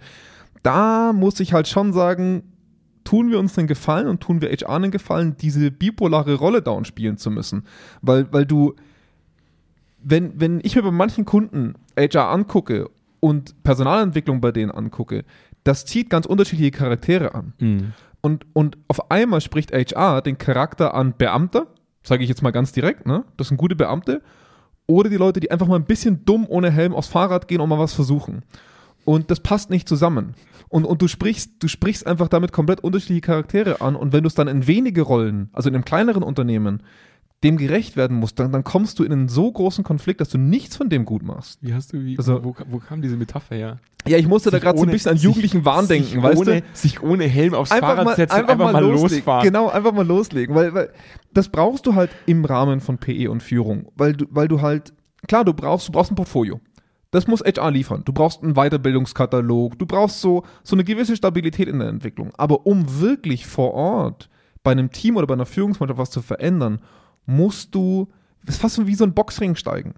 da 0.63 1.13
muss 1.13 1.41
ich 1.41 1.53
halt 1.53 1.69
schon 1.69 1.93
sagen, 1.93 2.43
tun 3.05 3.31
wir 3.31 3.39
uns 3.39 3.55
den 3.55 3.67
Gefallen 3.67 4.07
und 4.07 4.21
tun 4.21 4.43
wir 4.43 4.51
HR 4.51 4.77
einen 4.77 4.91
Gefallen, 4.91 5.37
diese 5.39 5.71
bipolare 5.71 6.35
Rolle 6.35 6.63
down 6.63 6.85
spielen 6.85 7.17
zu 7.17 7.31
müssen. 7.31 7.65
Weil, 8.03 8.31
weil 8.33 8.45
du, 8.45 8.75
wenn, 10.03 10.41
wenn 10.41 10.61
ich 10.63 10.77
mir 10.77 10.83
bei 10.83 10.91
manchen 10.91 11.25
Kunden 11.25 11.75
HR 11.99 12.29
angucke 12.29 12.91
und 13.21 13.63
Personalentwicklung 13.63 14.41
bei 14.41 14.53
denen 14.53 14.71
angucke, 14.71 15.25
das 15.65 15.87
zieht 15.87 16.11
ganz 16.11 16.27
unterschiedliche 16.27 16.71
Charaktere 16.71 17.35
an. 17.35 17.53
Mhm. 17.59 17.93
Und, 18.21 18.47
und 18.53 18.79
auf 18.89 19.11
einmal 19.11 19.41
spricht 19.41 19.73
HR 19.73 20.23
den 20.23 20.39
Charakter 20.39 20.95
an 20.95 21.15
Beamter, 21.17 21.69
sage 22.03 22.23
ich 22.23 22.29
jetzt 22.29 22.43
mal 22.43 22.51
ganz 22.51 22.73
direkt, 22.73 23.07
ne? 23.07 23.25
Das 23.37 23.49
sind 23.49 23.57
gute 23.57 23.77
Beamte. 23.77 24.23
Oder 24.89 25.11
die 25.11 25.17
Leute, 25.17 25.39
die 25.39 25.51
einfach 25.51 25.67
mal 25.67 25.77
ein 25.77 25.85
bisschen 25.85 26.25
dumm 26.25 26.47
ohne 26.49 26.71
Helm 26.71 26.95
aufs 26.95 27.09
Fahrrad 27.09 27.47
gehen 27.47 27.61
und 27.61 27.69
mal 27.69 27.79
was 27.79 27.93
versuchen. 27.93 28.43
Und 29.05 29.31
das 29.31 29.41
passt 29.41 29.71
nicht 29.71 29.89
zusammen. 29.89 30.35
Und, 30.69 30.85
und 30.85 31.01
du 31.03 31.09
sprichst, 31.09 31.53
du 31.61 31.69
sprichst 31.69 32.07
einfach 32.07 32.29
damit 32.29 32.53
komplett 32.53 32.81
unterschiedliche 32.81 33.21
Charaktere 33.21 33.81
an. 33.83 33.97
Und 33.97 34.13
wenn 34.13 34.23
du 34.23 34.29
es 34.29 34.35
dann 34.35 34.49
in 34.49 34.67
wenige 34.67 35.03
Rollen, 35.03 35.51
also 35.53 35.69
in 35.69 35.75
einem 35.75 35.85
kleineren 35.85 36.23
Unternehmen, 36.23 36.83
dem 37.45 37.57
gerecht 37.57 37.97
werden 37.97 38.17
musst, 38.17 38.39
dann, 38.41 38.51
dann 38.51 38.65
kommst 38.65 38.99
du 38.99 39.05
in 39.05 39.13
einen 39.13 39.29
so 39.29 39.51
großen 39.53 39.85
Konflikt, 39.85 40.21
dass 40.21 40.29
du 40.29 40.39
nichts 40.39 40.77
von 40.77 40.89
dem 40.89 41.05
gut 41.05 41.23
machst. 41.23 41.59
Wie 41.63 41.73
hast 41.73 41.93
du, 41.93 42.05
wie, 42.05 42.19
Also- 42.19 42.43
wo, 42.45 42.55
wo 42.69 42.79
kam 42.79 43.01
diese 43.01 43.17
Metapher 43.17 43.55
her? 43.55 43.79
Ja, 44.07 44.17
ich 44.17 44.27
musste 44.27 44.51
da 44.51 44.57
Sich 44.57 44.65
gerade 44.65 44.79
so 44.79 44.85
ein 44.85 44.91
bisschen 44.91 45.11
an 45.13 45.17
sich- 45.19 45.25
jugendlichen 45.25 45.65
Wahn 45.65 45.87
denken, 45.87 46.09
sich 46.09 46.23
weißt 46.23 46.41
ohne, 46.41 46.61
du? 46.63 46.67
Sich 46.73 47.03
ohne 47.03 47.25
Helm 47.25 47.55
aufs 47.55 47.71
einfach 47.71 47.89
Fahrrad 47.89 48.05
mal, 48.07 48.17
setzen 48.17 48.35
einfach, 48.37 48.53
einfach 48.53 48.73
mal, 48.73 48.81
loslegen. 48.83 49.17
losfahren. 49.19 49.45
Genau, 49.45 49.69
einfach 49.69 49.93
mal 49.93 50.07
loslegen, 50.07 50.55
weil, 50.55 50.73
weil 50.75 50.91
das 51.33 51.49
brauchst 51.49 51.85
du 51.87 51.95
halt 51.95 52.11
im 52.27 52.45
Rahmen 52.45 52.81
von 52.81 52.99
PE 52.99 53.29
und 53.31 53.43
Führung, 53.43 53.87
weil 53.97 54.15
du, 54.15 54.27
weil 54.31 54.49
du 54.49 54.61
halt, 54.63 54.93
klar, 55.27 55.45
du 55.45 55.53
brauchst, 55.53 55.89
du 55.89 55.93
brauchst 55.93 56.11
ein 56.11 56.17
Portfolio. 56.17 56.61
Das 57.11 57.27
muss 57.27 57.41
HR 57.41 57.71
liefern. 57.71 58.03
Du 58.05 58.13
brauchst 58.13 58.43
einen 58.43 58.55
Weiterbildungskatalog, 58.55 59.79
du 59.79 59.87
brauchst 59.87 60.21
so, 60.21 60.43
so 60.63 60.75
eine 60.77 60.85
gewisse 60.85 61.17
Stabilität 61.17 61.69
in 61.69 61.79
der 61.79 61.89
Entwicklung. 61.89 62.33
Aber 62.37 62.67
um 62.67 63.01
wirklich 63.01 63.47
vor 63.47 63.75
Ort 63.75 64.29
bei 64.63 64.73
einem 64.73 64.91
Team 64.91 65.17
oder 65.17 65.27
bei 65.27 65.35
einer 65.35 65.47
Führungsmannschaft 65.47 65.99
was 65.99 66.11
zu 66.11 66.21
verändern, 66.23 66.81
musst 67.29 67.75
du, 67.75 68.09
das 68.45 68.57
ist 68.57 68.61
fast 68.61 68.87
wie 68.87 68.95
so 68.95 69.05
ein 69.05 69.13
Boxring 69.15 69.55
steigen. 69.55 69.95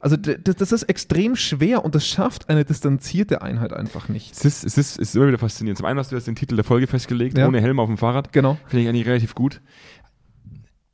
Also 0.00 0.16
d- 0.16 0.36
d- 0.36 0.54
das 0.54 0.72
ist 0.72 0.82
extrem 0.84 1.36
schwer 1.36 1.84
und 1.84 1.94
das 1.94 2.04
schafft 2.08 2.48
eine 2.48 2.64
distanzierte 2.64 3.40
Einheit 3.40 3.72
einfach 3.72 4.08
nicht. 4.08 4.32
Es 4.32 4.44
ist, 4.44 4.64
es, 4.64 4.76
ist, 4.76 4.92
es 4.98 5.08
ist 5.10 5.14
immer 5.14 5.28
wieder 5.28 5.38
faszinierend. 5.38 5.78
Zum 5.78 5.86
einen 5.86 5.98
hast 6.00 6.10
du 6.10 6.16
jetzt 6.16 6.26
den 6.26 6.34
Titel 6.34 6.56
der 6.56 6.64
Folge 6.64 6.88
festgelegt, 6.88 7.38
Ja. 7.38 7.46
ohne 7.46 7.60
Helm 7.60 7.78
auf 7.78 7.86
dem 7.88 7.96
Fahrrad. 7.98 8.32
Genau. 8.32 8.58
Finde 8.66 8.82
ich 8.82 8.88
eigentlich 8.88 9.06
relativ 9.06 9.36
gut. 9.36 9.60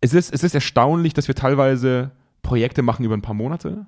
Es 0.00 0.12
ist, 0.12 0.32
es 0.32 0.44
ist 0.44 0.54
erstaunlich, 0.54 1.14
dass 1.14 1.26
wir 1.26 1.34
teilweise 1.34 2.10
Projekte 2.42 2.82
machen 2.82 3.04
über 3.04 3.14
ein 3.16 3.22
paar 3.22 3.34
Monate 3.34 3.86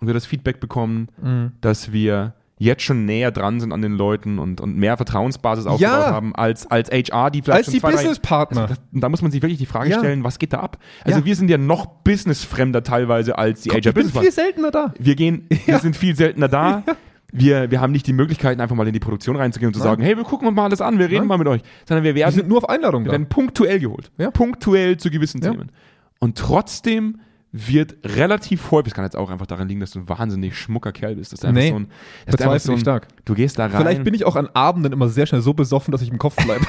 und 0.00 0.06
wir 0.06 0.14
das 0.14 0.24
Feedback 0.26 0.60
bekommen, 0.60 1.08
Mhm. 1.22 1.52
dass 1.60 1.92
wir 1.92 2.34
jetzt 2.56 2.82
schon 2.82 3.04
näher 3.04 3.30
dran 3.32 3.58
sind 3.60 3.72
an 3.72 3.82
den 3.82 3.94
Leuten 3.94 4.38
und, 4.38 4.60
und 4.60 4.76
mehr 4.76 4.96
Vertrauensbasis 4.96 5.66
aufgebaut 5.66 5.92
Ja. 5.92 6.12
haben 6.12 6.34
als, 6.36 6.70
als 6.70 6.88
HR, 6.90 7.30
die 7.30 7.42
vielleicht 7.42 7.56
Als 7.58 7.66
schon 7.66 7.74
die 7.74 7.80
drei- 7.80 7.90
Businesspartner. 7.92 8.62
Also, 8.62 8.74
da 8.92 9.08
muss 9.08 9.22
man 9.22 9.30
sich 9.32 9.42
wirklich 9.42 9.58
die 9.58 9.66
Frage 9.66 9.90
Ja. 9.90 9.98
stellen, 9.98 10.22
was 10.24 10.38
geht 10.38 10.52
da 10.52 10.60
ab? 10.60 10.78
Also 11.04 11.18
Ja. 11.20 11.24
wir 11.24 11.34
sind 11.36 11.50
ja 11.50 11.58
noch 11.58 11.86
businessfremder 11.86 12.82
teilweise 12.84 13.36
als 13.38 13.62
die 13.62 13.70
ich 13.70 13.74
bin 13.74 13.82
HR-Business. 13.84 14.18
viel 14.22 14.32
seltener 14.32 14.70
da. 14.70 14.94
Wir 14.98 15.16
gehen, 15.16 15.48
wir 15.66 15.78
sind 15.80 15.96
viel 15.96 16.14
seltener 16.16 16.48
da. 16.48 16.82
Wir, 17.36 17.68
wir 17.72 17.80
haben 17.80 17.90
nicht 17.90 18.06
die 18.06 18.12
Möglichkeiten, 18.12 18.60
einfach 18.60 18.76
mal 18.76 18.86
in 18.86 18.92
die 18.92 19.00
Produktion 19.00 19.34
reinzugehen 19.34 19.66
und 19.66 19.74
zu 19.74 19.80
Nein. 19.80 19.88
sagen, 19.88 20.02
hey, 20.04 20.16
wir 20.16 20.22
gucken 20.22 20.46
uns 20.46 20.54
mal 20.54 20.66
alles 20.66 20.80
an, 20.80 21.00
wir 21.00 21.06
reden 21.06 21.16
Nein. 21.22 21.26
mal 21.26 21.38
mit 21.38 21.48
euch. 21.48 21.62
Sondern 21.84 22.04
wir 22.04 22.14
Wir 22.14 22.22
werden, 22.22 22.32
sind 22.36 22.46
nur 22.48 22.58
auf 22.58 22.68
Einladung 22.68 23.02
wir 23.02 23.06
da. 23.06 23.12
werden 23.14 23.28
punktuell 23.28 23.80
geholt. 23.80 24.12
Punktuell 24.34 24.98
zu 24.98 25.10
gewissen. 25.10 25.40
Themen. 25.40 25.72
Und 26.20 26.38
trotzdem 26.38 27.18
wird 27.56 27.94
relativ 28.04 28.72
häufig, 28.72 28.86
das 28.92 28.94
kann 28.94 29.04
jetzt 29.04 29.16
auch 29.16 29.30
einfach 29.30 29.46
daran 29.46 29.68
liegen, 29.68 29.78
dass 29.78 29.92
du 29.92 30.00
ein 30.00 30.08
wahnsinnig 30.08 30.58
schmucker 30.58 30.90
Kerl 30.90 31.14
bist. 31.14 31.32
Das 31.32 31.38
ist 31.38 31.44
einfach 31.44 31.62
Nee, 31.62 31.68
so 31.70 31.76
ein, 31.76 31.86
das 32.26 32.34
ist 32.34 32.42
einfach 32.42 32.58
so 32.58 32.72
ich 32.72 32.78
ein 32.78 32.80
stark. 32.80 33.06
du 33.24 33.34
gehst 33.34 33.60
da 33.60 33.66
rein. 33.66 33.76
Vielleicht 33.80 34.02
bin 34.02 34.12
ich 34.12 34.24
auch 34.24 34.34
an 34.34 34.48
Abenden 34.54 34.92
immer 34.92 35.08
sehr 35.08 35.24
schnell 35.26 35.40
so 35.40 35.54
besoffen, 35.54 35.92
dass 35.92 36.02
ich 36.02 36.10
im 36.10 36.18
Kopf 36.18 36.34
bleibe. 36.34 36.66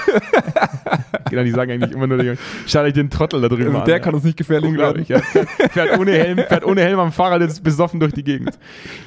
genau, 1.32 1.44
die 1.44 1.50
sagen 1.50 1.72
eigentlich 1.72 1.92
immer 1.92 2.06
nur, 2.06 2.38
schaut 2.68 2.84
euch 2.84 2.94
den 2.94 3.10
Trottel 3.10 3.42
da 3.42 3.50
drüben 3.50 3.66
Also 3.68 3.80
an. 3.80 3.86
der 3.86 4.00
kann 4.00 4.14
uns 4.14 4.24
nicht 4.24 4.38
gefährlich 4.38 4.78
werden. 4.78 5.04
ja. 5.08 5.20
Fährt, 5.20 5.50
fährt, 5.72 5.98
ohne 6.00 6.12
Helm, 6.12 6.38
fährt 6.38 6.64
ohne 6.64 6.82
Helm 6.82 7.00
am 7.00 7.12
Fahrrad, 7.12 7.42
ist 7.42 7.64
besoffen 7.64 8.00
durch 8.00 8.14
die 8.14 8.24
Gegend. 8.24 8.58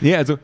Nee, 0.00 0.16
also 0.16 0.36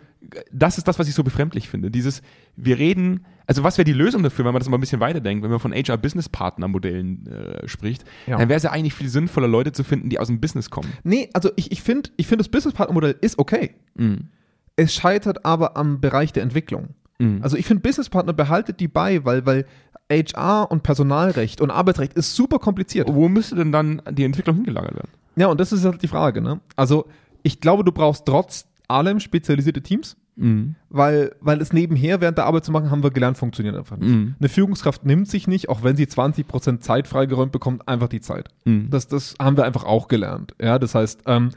das 0.52 0.78
ist 0.78 0.88
das, 0.88 0.98
was 0.98 1.08
ich 1.08 1.14
so 1.14 1.22
befremdlich 1.24 1.68
finde. 1.68 1.90
Dieses, 1.90 2.22
wir 2.56 2.78
reden, 2.78 3.24
also 3.46 3.62
was 3.64 3.76
wäre 3.78 3.84
die 3.84 3.92
Lösung 3.92 4.22
dafür, 4.22 4.44
wenn 4.44 4.52
man 4.52 4.60
das 4.60 4.68
mal 4.68 4.76
ein 4.78 4.80
bisschen 4.80 5.00
weiterdenkt, 5.00 5.42
wenn 5.44 5.50
man 5.50 5.60
von 5.60 5.72
HR-Business-Partner-Modellen 5.72 7.26
äh, 7.26 7.68
spricht, 7.68 8.04
Ja. 8.26 8.38
dann 8.38 8.48
wäre 8.48 8.56
es 8.56 8.62
ja 8.62 8.70
eigentlich 8.70 8.94
viel 8.94 9.08
sinnvoller, 9.08 9.48
Leute 9.48 9.72
zu 9.72 9.84
finden, 9.84 10.08
die 10.10 10.18
aus 10.18 10.28
dem 10.28 10.40
Business 10.40 10.70
kommen. 10.70 10.92
Nee, 11.02 11.30
also 11.32 11.50
ich, 11.56 11.72
ich 11.72 11.82
finde, 11.82 12.10
ich 12.16 12.26
find 12.26 12.40
das 12.40 12.48
Business-Partner-Modell 12.48 13.16
ist 13.20 13.38
okay. 13.38 13.74
Mhm. 13.94 14.28
Es 14.76 14.94
scheitert 14.94 15.44
aber 15.44 15.76
am 15.76 16.00
Bereich 16.00 16.32
der 16.32 16.42
Entwicklung. 16.42 16.88
Mhm. 17.18 17.40
Also 17.42 17.56
ich 17.56 17.66
finde, 17.66 17.82
Businesspartner 17.82 18.32
behaltet 18.32 18.80
die 18.80 18.88
bei, 18.88 19.24
weil, 19.24 19.46
weil 19.46 19.66
HR 20.10 20.70
und 20.70 20.82
Personalrecht 20.82 21.60
und 21.60 21.70
Arbeitsrecht 21.70 22.14
ist 22.14 22.34
super 22.34 22.58
kompliziert. 22.58 23.08
Wo 23.12 23.28
müsste 23.28 23.54
denn 23.56 23.72
dann 23.72 24.02
die 24.10 24.24
Entwicklung 24.24 24.56
hingelagert 24.56 24.94
werden? 24.96 25.10
Ja, 25.36 25.46
und 25.46 25.58
das 25.60 25.72
ist 25.72 25.84
halt 25.84 26.02
die 26.02 26.08
Frage, 26.08 26.40
ne? 26.40 26.60
Also 26.76 27.06
ich 27.42 27.60
glaube, 27.60 27.84
du 27.84 27.92
brauchst 27.92 28.26
trotz 28.26 28.66
allem 28.88 29.20
spezialisierte 29.20 29.82
Teams, 29.82 30.16
Mhm. 30.36 30.74
weil, 30.88 31.36
weil 31.40 31.60
es 31.60 31.72
nebenher 31.72 32.20
während 32.20 32.38
der 32.38 32.46
Arbeit 32.46 32.64
zu 32.64 32.72
machen, 32.72 32.90
haben 32.90 33.04
wir 33.04 33.12
gelernt, 33.12 33.38
funktioniert 33.38 33.76
einfach 33.76 33.96
nicht. 33.96 34.10
Mhm. 34.10 34.34
Eine 34.40 34.48
Führungskraft 34.48 35.04
nimmt 35.04 35.28
sich 35.28 35.46
nicht, 35.46 35.68
auch 35.68 35.84
wenn 35.84 35.94
sie 35.94 36.06
20% 36.06 36.80
Zeit 36.82 37.06
freigeräumt 37.06 37.52
bekommt, 37.52 37.86
einfach 37.86 38.08
die 38.08 38.20
Zeit. 38.20 38.48
Mhm. 38.64 38.88
Das, 38.90 39.06
das 39.06 39.36
haben 39.40 39.56
wir 39.56 39.64
einfach 39.64 39.84
auch 39.84 40.08
gelernt. 40.08 40.56
Ja, 40.60 40.80
das 40.80 40.96
heißt, 40.96 41.22
ähm, 41.26 41.50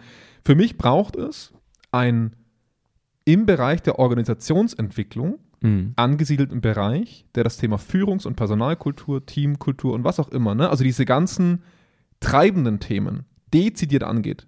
für 0.46 0.54
mich 0.54 0.78
braucht 0.78 1.16
es 1.16 1.54
ein 1.92 2.36
im 3.26 3.48
Bereich 3.48 3.82
der 3.82 3.98
Organisationsentwicklung 4.00 5.40
Mhm. 5.60 5.94
angesiedelten 5.96 6.62
Bereich, 6.62 7.26
der 7.34 7.44
das 7.44 7.58
Thema 7.58 7.78
Führungs- 7.78 8.28
und 8.28 8.36
Personalkultur, 8.36 9.26
Teamkultur 9.26 9.94
und 9.96 10.04
was 10.04 10.20
auch 10.20 10.30
immer, 10.30 10.54
ne? 10.54 10.70
also 10.70 10.84
diese 10.84 11.04
ganzen 11.04 11.64
treibenden 12.20 12.80
Themen 12.80 13.26
dezidiert 13.52 14.04
angeht. 14.04 14.46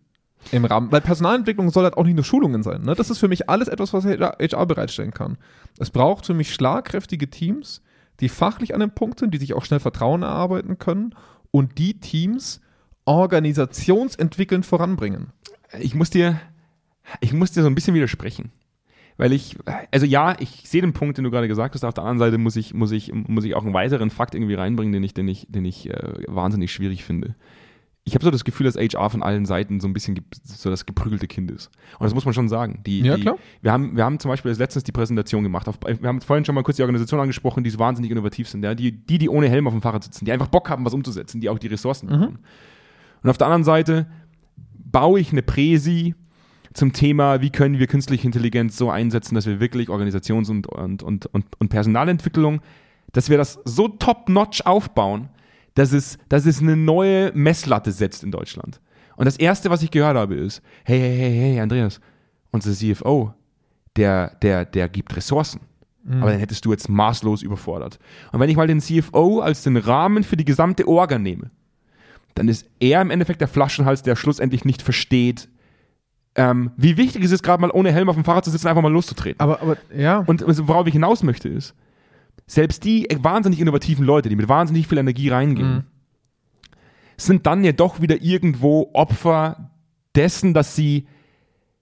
Im 0.52 0.66
Rahmen, 0.66 0.92
weil 0.92 1.02
Personalentwicklung 1.02 1.70
soll 1.70 1.84
halt 1.84 1.98
auch 1.98 2.06
nicht 2.06 2.16
nur 2.16 2.24
Schulungen 2.24 2.64
sein. 2.64 2.82
Ne? 2.82 2.96
Das 2.96 3.10
ist 3.10 3.18
für 3.18 3.28
mich 3.28 3.50
alles 3.50 3.68
etwas, 3.68 3.94
was 3.94 4.06
HR 4.06 4.66
bereitstellen 4.66 5.12
kann. 5.12 5.38
Es 5.78 5.90
braucht 5.90 6.26
für 6.26 6.34
mich 6.34 6.54
schlagkräftige 6.54 7.30
Teams, 7.30 7.82
die 8.20 8.30
fachlich 8.30 8.74
an 8.74 8.80
dem 8.80 8.92
Punkt 8.92 9.20
sind, 9.20 9.34
die 9.34 9.38
sich 9.38 9.54
auch 9.54 9.66
schnell 9.66 9.80
Vertrauen 9.80 10.24
erarbeiten 10.24 10.78
können 10.78 11.14
und 11.52 11.78
die 11.78 12.00
Teams 12.00 12.62
organisationsentwickelnd 13.06 14.66
voranbringen. 14.66 15.34
Ich 15.80 15.94
muss 15.94 16.10
dir 16.10 16.40
Ich 17.22 17.34
muss 17.34 17.52
dir 17.52 17.62
so 17.62 17.68
ein 17.68 17.76
bisschen 17.76 17.96
widersprechen. 17.96 18.52
Weil 19.18 19.34
ich, 19.34 19.58
also 19.92 20.06
ja, 20.06 20.38
ich 20.40 20.62
sehe 20.64 20.82
den 20.82 20.94
Punkt, 20.94 21.18
den 21.18 21.26
du 21.26 21.32
gerade 21.32 21.50
gesagt 21.50 21.76
hast. 21.76 21.84
Auf 21.84 21.94
der 21.94 22.06
anderen 22.06 22.20
Seite 22.20 22.38
muss 22.38 22.56
ich, 22.56 22.74
muss 22.74 22.92
ich, 22.92 23.12
muss 23.14 23.44
ich 23.44 23.54
auch 23.54 23.66
einen 23.66 23.74
weiteren 23.74 24.10
Fakt 24.10 24.34
irgendwie 24.34 24.54
reinbringen, 24.54 24.94
den 24.94 25.04
ich, 25.04 25.14
den 25.14 25.28
ich, 25.28 25.46
den 25.50 25.66
ich 25.66 25.90
äh, 25.90 26.24
wahnsinnig 26.28 26.72
schwierig 26.72 27.04
finde. 27.04 27.36
Ich 28.10 28.16
habe 28.16 28.26
so 28.26 28.32
das 28.32 28.44
Gefühl, 28.44 28.66
dass 28.66 28.76
HR 28.76 29.10
von 29.10 29.22
allen 29.22 29.46
Seiten 29.46 29.80
so 29.80 29.88
ein 29.88 29.94
bisschen 29.94 30.20
so 30.44 30.70
das 30.70 30.86
geprügelte 30.86 31.28
Kind 31.28 31.52
ist. 31.52 31.70
Und 32.00 32.06
das 32.06 32.14
muss 32.14 32.26
man 32.26 32.34
schon 32.34 32.50
sagen. 32.50 32.82
Die, 32.86 33.02
Ja, 33.02 33.16
die, 33.16 33.22
klar. 33.22 33.38
Wir 33.62 33.72
haben, 33.72 33.96
wir 33.96 34.04
haben 34.04 34.20
zum 34.20 34.30
Beispiel 34.30 34.52
letztens 34.52 34.84
die 34.84 34.92
Präsentation 34.92 35.44
gemacht. 35.44 35.68
Auf, 35.68 35.78
wir 35.84 36.08
haben 36.08 36.20
vorhin 36.22 36.44
schon 36.44 36.56
mal 36.56 36.64
kurz 36.64 36.78
die 36.78 36.82
Organisation 36.82 37.20
angesprochen, 37.20 37.64
die 37.64 37.70
so 37.70 37.78
wahnsinnig 37.78 38.12
innovativ 38.12 38.50
sind. 38.50 38.64
Ja? 38.64 38.74
Die, 38.74 38.92
die, 38.92 39.20
die 39.20 39.30
ohne 39.30 39.48
Helm 39.48 39.68
auf 39.68 39.74
dem 39.74 39.82
Fahrrad 39.82 40.04
sitzen, 40.04 40.26
die 40.26 40.32
einfach 40.32 40.48
Bock 40.48 40.70
haben, 40.70 40.84
was 40.86 40.94
umzusetzen, 40.94 41.40
die 41.40 41.50
auch 41.50 41.60
die 41.60 41.68
Ressourcen 41.68 42.08
bekommen. 42.08 42.40
Und 43.22 43.30
auf 43.30 43.38
der 43.38 43.48
anderen 43.48 43.64
Seite 43.64 44.08
baue 44.78 45.20
ich 45.20 45.32
eine 45.32 45.44
Präsi 45.44 46.16
zum 46.74 46.94
Thema, 46.94 47.42
wie 47.42 47.50
können 47.50 47.80
wir 47.80 47.88
künstliche 47.88 48.26
Intelligenz 48.26 48.78
so 48.78 48.90
einsetzen, 48.90 49.36
dass 49.36 49.46
wir 49.46 49.60
wirklich 49.60 49.90
Organisations- 49.90 50.50
und, 50.50 50.68
und, 50.68 51.04
und, 51.04 51.26
und, 51.28 51.46
und 51.60 51.70
Personalentwicklung, 51.70 52.62
dass 53.12 53.30
wir 53.30 53.38
das 53.38 53.60
so 53.66 53.88
top-notch 53.88 54.66
aufbauen, 54.66 55.30
dass 55.76 55.92
es, 55.92 56.18
dass 56.30 56.46
es 56.46 56.62
eine 56.62 56.76
neue 56.76 57.32
Messlatte 57.34 57.92
setzt 57.92 58.24
in 58.24 58.32
Deutschland. 58.32 58.82
Und 59.16 59.26
das 59.26 59.38
Erste, 59.38 59.70
was 59.70 59.84
ich 59.84 59.92
gehört 59.92 60.16
habe, 60.16 60.36
ist, 60.36 60.62
hey, 60.86 61.00
hey, 61.00 61.18
hey, 61.18 61.32
hey, 61.32 61.60
Andreas, 61.60 62.00
unser 62.52 62.72
CFO, 62.72 63.34
der, 63.96 64.36
der, 64.42 64.66
der 64.66 64.90
gibt 64.90 65.16
Ressourcen. 65.16 65.62
Aber 66.10 66.32
dann 66.32 66.40
hättest 66.40 66.66
du 66.66 66.72
jetzt 66.72 66.90
maßlos 66.90 67.44
überfordert. 67.44 68.00
Und 68.32 68.40
wenn 68.40 68.50
ich 68.50 68.56
mal 68.56 68.66
den 68.66 68.80
CFO 68.80 69.42
als 69.42 69.64
den 69.64 69.78
Rahmen 69.78 70.24
für 70.24 70.38
die 70.38 70.46
gesamte 70.46 70.88
Orga 70.88 71.20
nehme, 71.20 71.52
dann 72.34 72.48
ist 72.48 72.68
er 72.80 73.02
im 73.02 73.12
Endeffekt 73.12 73.42
der 73.42 73.48
Flaschenhals, 73.48 74.02
der 74.02 74.16
schlussendlich 74.16 74.66
nicht 74.66 74.82
versteht, 74.82 75.50
ähm, 76.36 76.72
wie 76.78 76.98
wichtig 76.98 77.24
es 77.24 77.32
ist, 77.32 77.44
gerade 77.44 77.62
mal 77.62 77.72
ohne 77.72 77.92
Helm 77.92 78.10
auf 78.10 78.16
dem 78.16 78.24
Fahrrad 78.24 78.46
zu 78.46 78.52
sitzen, 78.52 78.68
einfach 78.68 78.82
mal 78.82 78.92
loszutreten. 78.92 79.40
Aber, 79.40 79.62
aber, 79.62 79.78
ja. 79.96 80.20
Und 80.20 80.44
also, 80.44 80.68
worauf 80.68 80.88
ich 80.88 80.94
hinaus 80.94 81.22
möchte, 81.22 81.50
ist, 81.50 81.76
selbst 82.50 82.84
die 82.84 83.08
wahnsinnig 83.22 83.60
innovativen 83.60 84.04
Leute, 84.04 84.28
die 84.28 84.36
mit 84.36 84.50
wahnsinnig 84.50 84.88
viel 84.88 84.98
Energie 84.98 85.30
reingehen, 85.30 85.76
Mhm. 85.76 85.84
sind 87.16 87.46
dann 87.46 87.64
ja 87.64 87.74
doch 87.74 88.02
wieder 88.02 88.22
irgendwo 88.22 88.90
Opfer 88.94 89.70
dessen, 90.16 90.54
dass 90.56 90.76
sie 90.76 91.06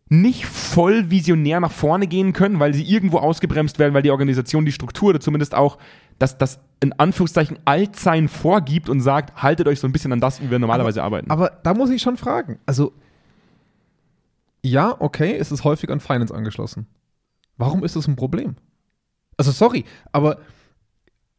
nicht 0.10 0.45
voll 0.45 1.10
visionär 1.10 1.60
nach 1.60 1.71
vorne 1.71 2.08
gehen 2.08 2.34
können, 2.34 2.60
weil 2.60 2.73
sie 2.73 2.84
irgendwo 2.84 3.19
ausgebremst 3.19 3.77
werden, 3.80 3.93
weil 3.93 4.01
die 4.01 4.12
Organisation 4.12 4.65
die 4.65 4.71
Struktur 4.71 5.10
oder 5.10 5.19
zumindest 5.19 5.53
auch 5.56 5.77
das, 6.19 6.38
das 6.38 6.60
in 6.82 6.91
Anführungszeichen 6.93 7.60
Altsein 7.65 8.27
vorgibt 8.27 8.89
und 8.89 8.99
sagt, 9.01 9.41
haltet 9.41 9.67
euch 9.67 9.80
so 9.80 9.88
ein 9.88 9.91
bisschen 9.91 10.12
an 10.12 10.19
das, 10.19 10.41
wie 10.41 10.49
wir 10.49 10.60
normalerweise 10.60 11.03
arbeiten. 11.03 11.30
Aber 11.30 11.51
da 11.63 11.73
muss 11.73 11.89
ich 11.91 12.01
schon 12.01 12.17
fragen. 12.17 12.60
Also, 12.65 12.93
ja, 14.63 14.95
okay, 14.99 15.36
es 15.38 15.51
ist 15.51 15.63
häufig 15.63 15.89
an 15.91 15.99
Finance 15.99 16.34
angeschlossen. 16.34 16.88
Warum 17.58 17.84
ist 17.84 17.95
das 17.95 18.08
ein 18.08 18.15
Problem? 18.15 18.56
Also, 19.38 19.51
sorry, 19.51 19.86
aber, 20.12 20.39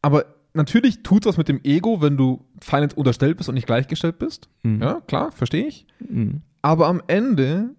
aber 0.01 0.25
natürlich 0.53 1.03
tut 1.03 1.25
was 1.25 1.37
mit 1.37 1.47
dem 1.47 1.61
Ego, 1.63 2.01
wenn 2.01 2.17
du 2.17 2.45
Finance 2.61 2.95
unterstellt 2.95 3.37
bist 3.37 3.49
und 3.49 3.55
nicht 3.55 3.67
gleichgestellt 3.67 4.19
bist. 4.19 4.49
Mhm. 4.63 4.81
Ja, 4.81 5.01
klar, 5.07 5.31
verstehe 5.31 5.67
ich. 5.67 5.85
Mhm. 5.99 6.41
Aber 6.61 6.87
am 6.87 7.01
Ende 7.07 7.69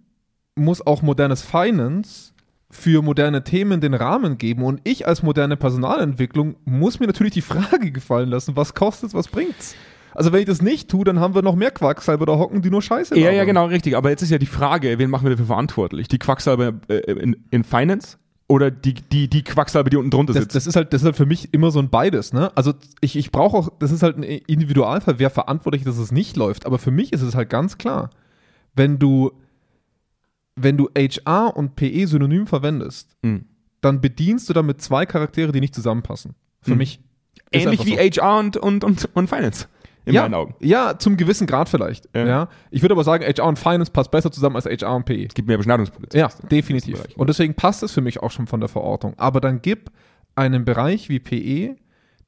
muss 0.54 0.86
auch 0.86 1.02
modernes 1.02 1.42
Finance 1.42 2.32
für 2.70 3.02
moderne 3.02 3.42
Themen 3.42 3.80
den 3.80 3.94
Rahmen 3.94 4.38
geben. 4.38 4.62
Und 4.62 4.80
ich 4.84 5.06
als 5.06 5.22
moderne 5.22 5.56
Personalentwicklung 5.56 6.56
muss 6.64 7.00
mir 7.00 7.06
natürlich 7.06 7.32
die 7.34 7.40
Frage 7.42 7.90
gefallen 7.90 8.28
lassen, 8.28 8.54
was 8.56 8.74
kostet's, 8.74 9.12
was 9.14 9.28
bringt's? 9.28 9.74
Also 10.14 10.32
wenn 10.32 10.40
ich 10.40 10.46
das 10.46 10.60
nicht 10.62 10.88
tue, 10.90 11.04
dann 11.04 11.20
haben 11.20 11.34
wir 11.34 11.42
noch 11.42 11.54
mehr 11.54 11.70
Quacksalber 11.70 12.26
da 12.26 12.36
hocken, 12.36 12.62
die 12.62 12.70
nur 12.70 12.82
Scheiße 12.82 13.14
Ja, 13.16 13.26
ja, 13.26 13.30
labern. 13.30 13.46
genau, 13.46 13.66
richtig. 13.66 13.96
Aber 13.96 14.10
jetzt 14.10 14.22
ist 14.22 14.30
ja 14.30 14.38
die 14.38 14.46
Frage, 14.46 14.98
wen 14.98 15.08
machen 15.10 15.24
wir 15.24 15.30
dafür 15.30 15.46
verantwortlich? 15.46 16.08
Die 16.08 16.18
Quacksalber 16.18 16.74
äh, 16.88 16.96
in, 17.12 17.36
in 17.50 17.64
Finance 17.64 18.18
oder 18.50 18.70
die, 18.70 18.94
die, 18.94 19.28
die 19.28 19.42
Quacksalber, 19.44 19.88
die 19.90 19.96
unten 19.96 20.10
drunter 20.10 20.32
Das, 20.34 20.42
sitzt? 20.42 20.56
das, 20.56 20.66
ist 20.66 20.76
halt, 20.76 20.92
das 20.92 21.02
ist 21.02 21.06
halt 21.06 21.16
für 21.16 21.24
mich 21.26 21.54
immer 21.54 21.70
so 21.70 21.78
ein 21.78 21.88
beides, 21.88 22.32
ne? 22.32 22.50
Also 22.56 22.74
ich, 23.00 23.14
ich 23.16 23.30
brauche 23.30 23.56
auch, 23.56 23.68
das 23.78 23.92
ist 23.92 24.02
halt 24.02 24.16
ein 24.18 24.22
Individualfall, 24.24 25.18
wer 25.18 25.30
verantwortlich 25.30 25.82
ist, 25.82 25.88
dass 25.88 25.98
es 25.98 26.10
nicht 26.12 26.36
läuft. 26.36 26.66
Aber 26.66 26.78
für 26.78 26.90
mich 26.90 27.12
ist 27.12 27.22
es 27.22 27.34
halt 27.34 27.48
ganz 27.48 27.78
klar, 27.78 28.10
wenn 28.74 28.98
du, 28.98 29.30
wenn 30.56 30.76
du 30.76 30.88
HR 30.96 31.56
und 31.56 31.76
PE 31.76 32.06
synonym 32.06 32.46
verwendest, 32.46 33.16
Mhm. 33.22 33.44
dann 33.80 34.00
bedienst 34.00 34.48
du 34.48 34.52
damit 34.52 34.82
zwei 34.82 35.06
Charaktere, 35.06 35.52
die 35.52 35.60
nicht 35.60 35.74
zusammenpassen. 35.74 36.34
Für 36.60 36.72
Mhm. 36.72 36.78
mich. 36.78 37.00
Ist 37.52 37.64
Ähnlich 37.64 37.86
wie 37.86 37.94
so. 37.94 38.20
HR 38.22 38.38
und, 38.38 38.56
und, 38.56 38.84
und, 38.84 39.08
und 39.14 39.28
Finance. 39.28 39.66
In 40.04 40.14
ja, 40.14 40.22
meinen 40.22 40.34
Augen. 40.34 40.54
Ja, 40.60 40.98
zum 40.98 41.16
gewissen 41.16 41.46
Grad 41.46 41.68
vielleicht. 41.68 42.08
Ja. 42.14 42.26
Ja. 42.26 42.48
Ich 42.70 42.82
würde 42.82 42.94
aber 42.94 43.04
sagen, 43.04 43.24
HR 43.24 43.46
und 43.46 43.58
Finance 43.58 43.90
passt 43.92 44.10
besser 44.10 44.32
zusammen 44.32 44.56
als 44.56 44.64
HR 44.64 44.96
und 44.96 45.04
PE. 45.04 45.26
Es 45.26 45.34
gibt 45.34 45.48
mehr 45.48 45.58
Beschneidungspunkte. 45.58 46.16
Ja, 46.16 46.28
definitiv. 46.50 47.02
Und 47.16 47.28
deswegen 47.28 47.54
passt 47.54 47.82
es 47.82 47.92
für 47.92 48.00
mich 48.00 48.22
auch 48.22 48.30
schon 48.30 48.46
von 48.46 48.60
der 48.60 48.68
Verortung. 48.68 49.14
Aber 49.18 49.40
dann 49.40 49.60
gib 49.62 49.90
einem 50.34 50.64
Bereich 50.64 51.08
wie 51.08 51.18
PE 51.18 51.76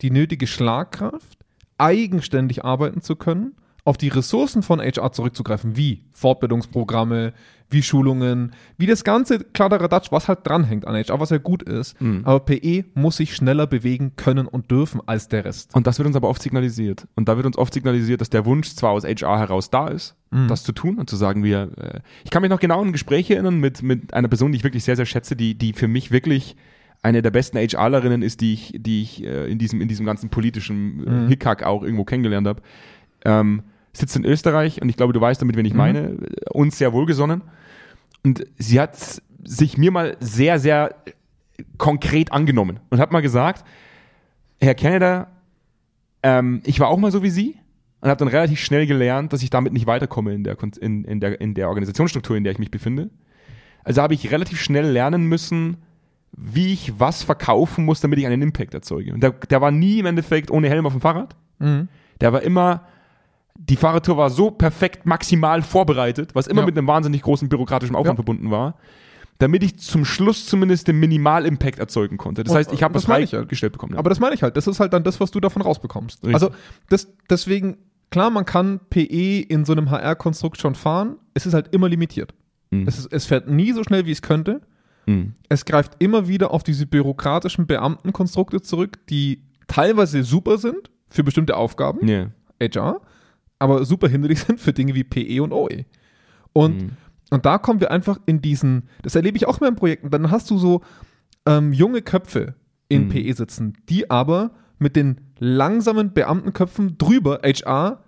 die 0.02 0.10
nötige 0.10 0.46
Schlagkraft, 0.46 1.38
eigenständig 1.78 2.64
arbeiten 2.64 3.00
zu 3.00 3.16
können, 3.16 3.54
auf 3.84 3.96
die 3.96 4.08
Ressourcen 4.08 4.62
von 4.62 4.80
HR 4.80 5.12
zurückzugreifen, 5.12 5.76
wie 5.76 6.04
Fortbildungsprogramme, 6.12 7.32
wie 7.72 7.82
Schulungen, 7.82 8.52
wie 8.78 8.86
das 8.86 9.04
ganze 9.04 9.40
Kladderadatsch, 9.40 10.12
was 10.12 10.28
halt 10.28 10.40
dranhängt 10.44 10.86
an 10.86 10.94
HR, 10.94 11.18
was 11.20 11.30
ja 11.30 11.38
gut 11.38 11.62
ist. 11.62 12.00
Mhm. 12.00 12.20
Aber 12.24 12.40
PE 12.40 12.84
muss 12.94 13.16
sich 13.16 13.34
schneller 13.34 13.66
bewegen 13.66 14.12
können 14.16 14.46
und 14.46 14.70
dürfen 14.70 15.00
als 15.06 15.28
der 15.28 15.44
Rest. 15.44 15.74
Und 15.74 15.86
das 15.86 15.98
wird 15.98 16.06
uns 16.06 16.16
aber 16.16 16.28
oft 16.28 16.42
signalisiert. 16.42 17.06
Und 17.16 17.28
da 17.28 17.36
wird 17.36 17.46
uns 17.46 17.58
oft 17.58 17.72
signalisiert, 17.74 18.20
dass 18.20 18.30
der 18.30 18.44
Wunsch 18.46 18.74
zwar 18.74 18.90
aus 18.90 19.04
HR 19.04 19.38
heraus 19.38 19.70
da 19.70 19.88
ist, 19.88 20.16
Mhm. 20.30 20.48
das 20.48 20.62
zu 20.64 20.72
tun 20.72 20.98
und 20.98 21.10
zu 21.10 21.16
sagen, 21.16 21.42
wir. 21.44 21.70
Äh, 21.76 22.00
ich 22.24 22.30
kann 22.30 22.40
mich 22.42 22.50
noch 22.50 22.60
genau 22.60 22.80
an 22.80 22.88
ein 22.88 22.92
Gespräch 22.92 23.30
erinnern 23.30 23.58
mit, 23.60 23.82
mit 23.82 24.14
einer 24.14 24.28
Person, 24.28 24.52
die 24.52 24.56
ich 24.58 24.64
wirklich 24.64 24.84
sehr, 24.84 24.96
sehr 24.96 25.04
schätze, 25.06 25.36
die, 25.36 25.54
die 25.56 25.72
für 25.74 25.88
mich 25.88 26.10
wirklich 26.10 26.56
eine 27.02 27.20
der 27.20 27.30
besten 27.32 27.58
HRlerinnen 27.58 28.22
ist, 28.22 28.40
die 28.40 28.54
ich, 28.54 28.74
die 28.78 29.02
ich 29.02 29.24
äh, 29.24 29.50
in, 29.50 29.58
diesem, 29.58 29.80
in 29.80 29.88
diesem 29.88 30.06
ganzen 30.06 30.30
politischen 30.30 31.06
äh, 31.06 31.10
Mhm. 31.10 31.28
Hickhack 31.28 31.64
auch 31.64 31.82
irgendwo 31.82 32.04
kennengelernt 32.04 32.46
habe. 32.46 32.62
Ähm, 33.24 33.62
sitzt 33.92 34.16
in 34.16 34.24
Österreich 34.24 34.80
und 34.80 34.88
ich 34.88 34.96
glaube, 34.96 35.12
du 35.12 35.20
weißt 35.20 35.42
damit, 35.42 35.56
wen 35.56 35.66
ich 35.66 35.72
Mhm. 35.74 35.78
meine, 35.78 36.16
uns 36.50 36.78
sehr 36.78 36.92
wohlgesonnen. 36.94 37.42
Und 38.24 38.44
sie 38.58 38.80
hat 38.80 38.96
sich 39.44 39.76
mir 39.76 39.90
mal 39.90 40.16
sehr, 40.20 40.58
sehr 40.58 40.94
konkret 41.78 42.32
angenommen 42.32 42.80
und 42.90 43.00
hat 43.00 43.12
mal 43.12 43.22
gesagt, 43.22 43.64
Herr 44.60 44.74
Canada, 44.74 45.28
ähm, 46.22 46.62
ich 46.64 46.78
war 46.78 46.88
auch 46.88 46.98
mal 46.98 47.10
so 47.10 47.22
wie 47.22 47.30
Sie 47.30 47.56
und 48.00 48.08
habe 48.08 48.18
dann 48.18 48.28
relativ 48.28 48.60
schnell 48.60 48.86
gelernt, 48.86 49.32
dass 49.32 49.42
ich 49.42 49.50
damit 49.50 49.72
nicht 49.72 49.86
weiterkomme 49.86 50.34
in 50.34 50.44
der, 50.44 50.56
in, 50.80 51.04
in, 51.04 51.20
der, 51.20 51.40
in 51.40 51.54
der 51.54 51.68
Organisationsstruktur, 51.68 52.36
in 52.36 52.44
der 52.44 52.52
ich 52.52 52.58
mich 52.58 52.70
befinde. 52.70 53.10
Also 53.84 54.02
habe 54.02 54.14
ich 54.14 54.30
relativ 54.30 54.60
schnell 54.60 54.86
lernen 54.86 55.24
müssen, 55.24 55.78
wie 56.32 56.72
ich 56.72 56.98
was 56.98 57.22
verkaufen 57.22 57.84
muss, 57.84 58.00
damit 58.00 58.18
ich 58.18 58.26
einen 58.26 58.42
Impact 58.42 58.74
erzeuge. 58.74 59.12
Und 59.12 59.22
der, 59.22 59.32
der 59.32 59.60
war 59.60 59.70
nie 59.70 59.98
im 59.98 60.06
Endeffekt 60.06 60.50
ohne 60.50 60.68
Helm 60.68 60.86
auf 60.86 60.92
dem 60.92 61.00
Fahrrad. 61.00 61.36
Mhm. 61.58 61.88
Der 62.20 62.32
war 62.32 62.42
immer, 62.42 62.86
die 63.58 63.76
Fahrradtour 63.76 64.16
war 64.16 64.30
so 64.30 64.50
perfekt 64.50 65.06
maximal 65.06 65.62
vorbereitet, 65.62 66.34
was 66.34 66.46
immer 66.46 66.60
Ja. 66.62 66.66
mit 66.66 66.76
einem 66.78 66.86
wahnsinnig 66.86 67.22
großen 67.22 67.48
bürokratischen 67.48 67.94
Aufwand 67.94 68.14
Ja. 68.14 68.24
verbunden 68.24 68.50
war, 68.50 68.76
damit 69.38 69.62
ich 69.62 69.78
zum 69.78 70.04
Schluss 70.04 70.46
zumindest 70.46 70.88
den 70.88 70.98
Minimal-Impact 71.00 71.78
erzeugen 71.78 72.16
konnte. 72.16 72.44
Das 72.44 72.54
heißt, 72.54 72.72
ich 72.72 72.82
habe 72.82 72.94
das 72.94 73.04
ich 73.04 73.08
halt. 73.08 73.30
freigestellt 73.30 73.72
bekommen. 73.72 73.92
ja. 73.94 73.98
Aber 73.98 74.08
das 74.10 74.20
meine 74.20 74.34
ich 74.34 74.42
halt. 74.42 74.56
Das 74.56 74.66
ist 74.66 74.80
halt 74.80 74.92
dann 74.92 75.04
das, 75.04 75.20
was 75.20 75.30
du 75.30 75.40
davon 75.40 75.62
rausbekommst. 75.62 76.22
Richtig. 76.24 76.34
Also 76.34 76.50
das, 76.88 77.12
deswegen, 77.28 77.76
klar, 78.10 78.30
man 78.30 78.44
kann 78.44 78.80
PE 78.90 79.40
in 79.40 79.64
so 79.64 79.72
einem 79.72 79.90
HR-Konstrukt 79.90 80.58
schon 80.60 80.74
fahren. 80.74 81.16
Es 81.34 81.46
ist 81.46 81.54
halt 81.54 81.68
immer 81.74 81.88
limitiert. 81.88 82.34
Mhm. 82.70 82.86
Es, 82.88 82.98
ist, 82.98 83.12
es 83.12 83.26
fährt 83.26 83.48
nie 83.48 83.72
so 83.72 83.82
schnell, 83.84 84.06
wie 84.06 84.12
es 84.12 84.22
könnte. 84.22 84.60
Mhm. 85.06 85.34
Es 85.48 85.64
greift 85.64 85.94
immer 85.98 86.28
wieder 86.28 86.52
auf 86.52 86.62
diese 86.62 86.86
bürokratischen 86.86 87.66
Beamtenkonstrukte 87.66 88.60
zurück, 88.62 88.98
die 89.08 89.42
teilweise 89.66 90.22
super 90.22 90.58
sind 90.58 90.90
für 91.10 91.24
bestimmte 91.24 91.56
Aufgaben, 91.56 92.06
Ja. 92.06 92.26
HR, 92.60 93.00
aber 93.62 93.84
super 93.84 94.08
hinderlich 94.08 94.40
sind 94.40 94.60
für 94.60 94.72
Dinge 94.72 94.94
wie 94.94 95.04
PE 95.04 95.42
und 95.42 95.52
OE. 95.52 95.84
Und, 96.52 96.82
Mhm. 96.82 96.90
und 97.30 97.46
da 97.46 97.58
kommen 97.58 97.80
wir 97.80 97.90
einfach 97.90 98.18
in 98.26 98.42
diesen, 98.42 98.88
das 99.02 99.14
erlebe 99.14 99.36
ich 99.36 99.46
auch 99.46 99.60
in 99.62 99.76
Projekten, 99.76 100.10
dann 100.10 100.30
hast 100.30 100.50
du 100.50 100.58
so 100.58 100.82
ähm, 101.46 101.72
junge 101.72 102.02
Köpfe 102.02 102.54
in 102.88 103.04
Mhm. 103.06 103.08
PE 103.08 103.32
sitzen, 103.34 103.78
die 103.88 104.10
aber 104.10 104.50
mit 104.78 104.96
den 104.96 105.20
langsamen 105.38 106.12
Beamtenköpfen 106.12 106.98
drüber, 106.98 107.40
HR, 107.44 108.02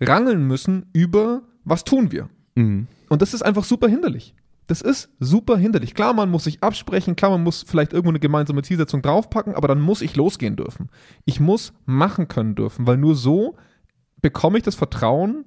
rangeln 0.00 0.46
müssen 0.46 0.86
über, 0.92 1.42
was 1.64 1.84
tun 1.84 2.12
wir. 2.12 2.28
Mhm. 2.54 2.86
Und 3.08 3.22
das 3.22 3.34
ist 3.34 3.42
einfach 3.42 3.64
super 3.64 3.88
hinderlich. 3.88 4.34
Das 4.66 4.80
ist 4.82 5.10
super 5.20 5.56
hinderlich. 5.56 5.94
Klar, 5.94 6.12
man 6.12 6.28
muss 6.28 6.44
sich 6.44 6.62
absprechen, 6.62 7.14
klar, 7.14 7.30
man 7.30 7.44
muss 7.44 7.62
vielleicht 7.66 7.92
irgendwo 7.92 8.10
eine 8.10 8.18
gemeinsame 8.18 8.62
Zielsetzung 8.62 9.00
draufpacken, 9.00 9.54
aber 9.54 9.68
dann 9.68 9.80
muss 9.80 10.02
ich 10.02 10.16
losgehen 10.16 10.56
dürfen. 10.56 10.88
Ich 11.24 11.38
muss 11.38 11.72
machen 11.86 12.26
können 12.28 12.56
dürfen, 12.56 12.86
weil 12.86 12.96
nur 12.96 13.14
so 13.14 13.56
bekomme 14.26 14.58
ich 14.58 14.64
das 14.64 14.74
Vertrauen 14.74 15.44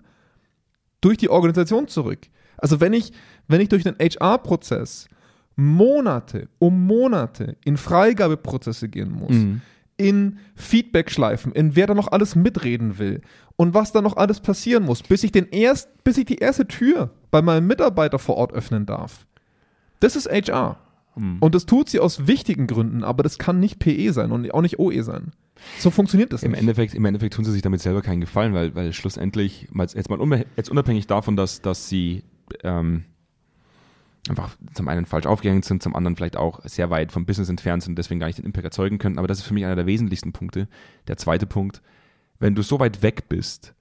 durch 1.01 1.17
die 1.17 1.29
Organisation 1.29 1.87
zurück. 1.89 2.19
Also 2.57 2.79
wenn 2.79 2.93
ich, 2.93 3.11
wenn 3.49 3.59
ich 3.59 3.67
durch 3.67 3.83
den 3.83 3.95
HR-Prozess 3.99 5.07
Monate 5.57 6.47
um 6.59 6.85
Monate 6.87 7.57
in 7.65 7.75
Freigabeprozesse 7.75 8.87
gehen 8.87 9.11
muss, 9.11 9.35
Mhm. 9.35 9.61
in 9.97 10.37
Feedback-Schleifen, 10.55 11.51
in 11.51 11.75
wer 11.75 11.87
da 11.87 11.93
noch 11.93 12.07
alles 12.09 12.35
mitreden 12.35 12.97
will 12.97 13.19
und 13.57 13.73
was 13.73 13.91
da 13.91 14.01
noch 14.01 14.15
alles 14.15 14.39
passieren 14.39 14.83
muss, 14.85 15.03
bis 15.03 15.25
ich, 15.25 15.33
den 15.33 15.47
erst, 15.51 15.89
bis 16.05 16.17
ich 16.17 16.23
die 16.25 16.37
erste 16.37 16.65
Tür 16.67 17.09
bei 17.31 17.41
meinem 17.41 17.67
Mitarbeiter 17.67 18.17
vor 18.19 18.37
Ort 18.37 18.53
öffnen 18.53 18.85
darf. 18.85 19.25
Das 19.99 20.15
ist 20.15 20.29
HR. 20.29 20.77
Hm. 21.15 21.37
Und 21.41 21.53
das 21.55 21.65
tut 21.65 21.89
sie 21.89 21.99
aus 21.99 22.27
wichtigen 22.27 22.65
Gründen, 22.67 23.03
aber 23.03 23.23
das 23.23 23.37
kann 23.37 23.59
nicht 23.59 23.79
PE 23.79 24.13
sein 24.13 24.31
und 24.31 24.49
auch 24.53 24.61
nicht 24.61 24.79
OE 24.79 25.01
sein. 25.03 25.31
So 25.77 25.91
funktioniert 25.91 26.33
das 26.33 26.43
Im 26.43 26.51
nicht. 26.51 26.61
Endeffekt, 26.61 26.93
Im 26.93 27.05
Endeffekt 27.05 27.33
tun 27.33 27.45
sie 27.45 27.51
sich 27.51 27.61
damit 27.61 27.81
selber 27.81 28.01
keinen 28.01 28.21
Gefallen, 28.21 28.53
weil, 28.53 28.75
weil 28.75 28.93
schlussendlich, 28.93 29.67
jetzt 29.73 30.09
mal 30.09 30.45
jetzt 30.55 30.69
unabhängig 30.69 31.07
davon, 31.07 31.35
dass, 31.35 31.61
dass 31.61 31.89
sie 31.89 32.23
ähm, 32.63 33.05
einfach 34.27 34.55
zum 34.73 34.87
einen 34.87 35.05
falsch 35.05 35.25
aufgehängt 35.25 35.65
sind, 35.65 35.81
zum 35.81 35.95
anderen 35.95 36.15
vielleicht 36.15 36.37
auch 36.37 36.59
sehr 36.65 36.89
weit 36.89 37.11
vom 37.11 37.25
Business 37.25 37.49
entfernt 37.49 37.83
sind, 37.83 37.97
deswegen 37.97 38.19
gar 38.19 38.27
nicht 38.27 38.37
den 38.37 38.45
Impact 38.45 38.65
erzeugen 38.65 38.97
können. 38.97 39.17
Aber 39.17 39.27
das 39.27 39.39
ist 39.39 39.45
für 39.45 39.53
mich 39.53 39.65
einer 39.65 39.75
der 39.75 39.85
wesentlichsten 39.85 40.33
Punkte. 40.33 40.67
Der 41.07 41.17
zweite 41.17 41.45
Punkt, 41.45 41.81
wenn 42.39 42.55
du 42.55 42.61
so 42.61 42.79
weit 42.79 43.01
weg 43.01 43.29
bist 43.29 43.73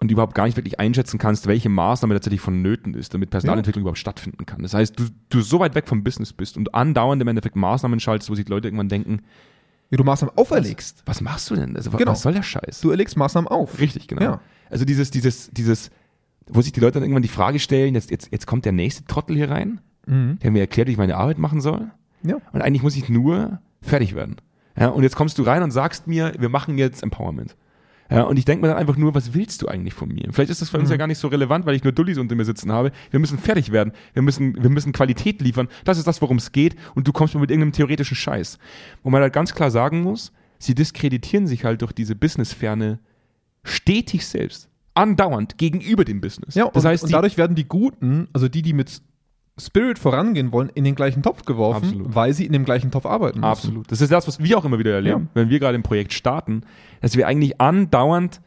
und 0.00 0.10
überhaupt 0.10 0.34
gar 0.34 0.46
nicht 0.46 0.56
wirklich 0.56 0.80
einschätzen 0.80 1.18
kannst, 1.18 1.46
welche 1.46 1.68
Maßnahme 1.68 2.14
tatsächlich 2.14 2.40
vonnöten 2.40 2.94
ist, 2.94 3.14
damit 3.14 3.30
Personalentwicklung 3.30 3.82
überhaupt 3.82 3.98
stattfinden 3.98 4.46
kann. 4.46 4.62
Das 4.62 4.74
heißt, 4.74 4.98
du, 4.98 5.04
du 5.28 5.40
so 5.40 5.60
weit 5.60 5.74
weg 5.74 5.86
vom 5.86 6.02
Business 6.02 6.32
bist 6.32 6.56
und 6.56 6.74
andauernd 6.74 7.22
im 7.22 7.28
Endeffekt 7.28 7.56
Maßnahmen 7.56 8.00
schaltest, 8.00 8.30
wo 8.30 8.34
sich 8.34 8.48
Leute 8.48 8.68
irgendwann 8.68 8.88
denken, 8.88 9.20
Wie 9.90 9.96
du 9.96 10.04
Maßnahmen 10.04 10.36
auferlegst. 10.36 11.02
was 11.06 11.20
machst 11.20 11.50
du 11.50 11.56
denn? 11.56 11.76
Also, 11.76 11.90
Genau. 11.90 12.12
Was 12.12 12.22
soll 12.22 12.32
der 12.34 12.42
Scheiß? 12.42 12.80
Du 12.80 12.90
erlegst 12.90 13.16
Maßnahmen 13.16 13.48
auf. 13.48 13.78
Richtig, 13.78 14.08
genau. 14.08 14.22
Ja. 14.22 14.40
Also 14.70 14.84
dieses, 14.84 15.10
dieses, 15.10 15.50
dieses, 15.50 15.90
wo 16.48 16.62
sich 16.62 16.72
die 16.72 16.80
Leute 16.80 16.94
dann 16.94 17.02
irgendwann 17.04 17.22
die 17.22 17.28
Frage 17.28 17.58
stellen, 17.58 17.94
jetzt, 17.94 18.10
jetzt, 18.10 18.28
jetzt 18.32 18.46
kommt 18.46 18.64
der 18.64 18.72
nächste 18.72 19.04
Trottel 19.04 19.36
hier 19.36 19.50
rein, 19.50 19.80
Mhm. 20.06 20.38
der 20.42 20.50
mir 20.50 20.60
erklärt, 20.60 20.88
wie 20.88 20.92
ich 20.92 20.98
meine 20.98 21.16
Arbeit 21.16 21.38
machen 21.38 21.60
soll. 21.62 21.90
Ja. 22.22 22.36
Und 22.52 22.60
eigentlich 22.62 22.82
muss 22.82 22.96
ich 22.96 23.08
nur 23.08 23.60
fertig 23.80 24.14
werden. 24.14 24.36
Ja, 24.78 24.88
und 24.88 25.02
jetzt 25.02 25.16
kommst 25.16 25.38
du 25.38 25.42
rein 25.44 25.62
und 25.62 25.70
sagst 25.70 26.06
mir, 26.06 26.34
wir 26.38 26.48
machen 26.48 26.76
jetzt 26.76 27.02
Empowerment. 27.02 27.56
Ja, 28.14 28.22
und 28.22 28.38
ich 28.38 28.44
denke 28.44 28.62
mir 28.62 28.68
dann 28.68 28.76
einfach 28.76 28.96
nur, 28.96 29.14
was 29.14 29.34
willst 29.34 29.62
du 29.62 29.68
eigentlich 29.68 29.94
von 29.94 30.08
mir? 30.08 30.28
Vielleicht 30.30 30.50
ist 30.50 30.62
das 30.62 30.70
für 30.70 30.78
uns 30.78 30.90
ja 30.90 30.96
gar 30.96 31.06
nicht 31.06 31.18
so 31.18 31.28
relevant, 31.28 31.66
weil 31.66 31.74
ich 31.74 31.84
nur 31.84 31.92
Dullis 31.92 32.18
unter 32.18 32.34
mir 32.34 32.44
sitzen 32.44 32.72
habe. 32.72 32.92
Wir 33.10 33.20
müssen 33.20 33.38
fertig 33.38 33.72
werden. 33.72 33.92
Wir 34.12 34.22
müssen, 34.22 34.62
wir 34.62 34.70
müssen 34.70 34.92
Qualität 34.92 35.40
liefern. 35.40 35.68
Das 35.84 35.98
ist 35.98 36.06
das, 36.06 36.22
worum 36.22 36.36
es 36.36 36.52
geht. 36.52 36.76
Und 36.94 37.08
du 37.08 37.12
kommst 37.12 37.34
mir 37.34 37.40
mit 37.40 37.50
irgendeinem 37.50 37.72
theoretischen 37.72 38.16
Scheiß. 38.16 38.58
Wo 39.02 39.10
man 39.10 39.22
halt 39.22 39.32
ganz 39.32 39.54
klar 39.54 39.70
sagen 39.70 40.02
muss, 40.02 40.32
sie 40.58 40.74
diskreditieren 40.74 41.46
sich 41.46 41.64
halt 41.64 41.82
durch 41.82 41.92
diese 41.92 42.14
Businessferne 42.14 43.00
stetig 43.62 44.26
selbst. 44.26 44.68
Andauernd 44.94 45.58
gegenüber 45.58 46.04
dem 46.04 46.20
Business. 46.20 46.54
Ja, 46.54 46.64
und, 46.66 46.76
das 46.76 46.84
heißt, 46.84 47.04
und 47.04 47.12
dadurch 47.12 47.36
werden 47.36 47.56
die 47.56 47.66
Guten, 47.66 48.28
also 48.32 48.48
die, 48.48 48.62
die 48.62 48.72
mit 48.72 49.02
Spirit 49.60 49.98
vorangehen 50.00 50.50
wollen, 50.52 50.70
in 50.74 50.82
den 50.84 50.94
gleichen 50.96 51.22
Topf 51.22 51.44
geworfen, 51.44 51.84
Absolut. 51.84 52.14
weil 52.14 52.32
sie 52.32 52.44
in 52.44 52.52
dem 52.52 52.64
gleichen 52.64 52.90
Topf 52.90 53.06
arbeiten 53.06 53.38
müssen. 53.40 53.50
Absolut. 53.50 53.90
Das 53.92 54.00
ist 54.00 54.10
das, 54.10 54.26
was 54.26 54.40
wir 54.42 54.58
auch 54.58 54.64
immer 54.64 54.78
wieder 54.80 54.92
erleben, 54.94 55.22
Ja. 55.22 55.28
wenn 55.34 55.48
wir 55.48 55.60
gerade 55.60 55.76
im 55.76 55.82
Projekt 55.84 56.12
starten, 56.12 56.62
dass 57.00 57.16
wir 57.16 57.28
eigentlich 57.28 57.60
andauernd 57.60 58.40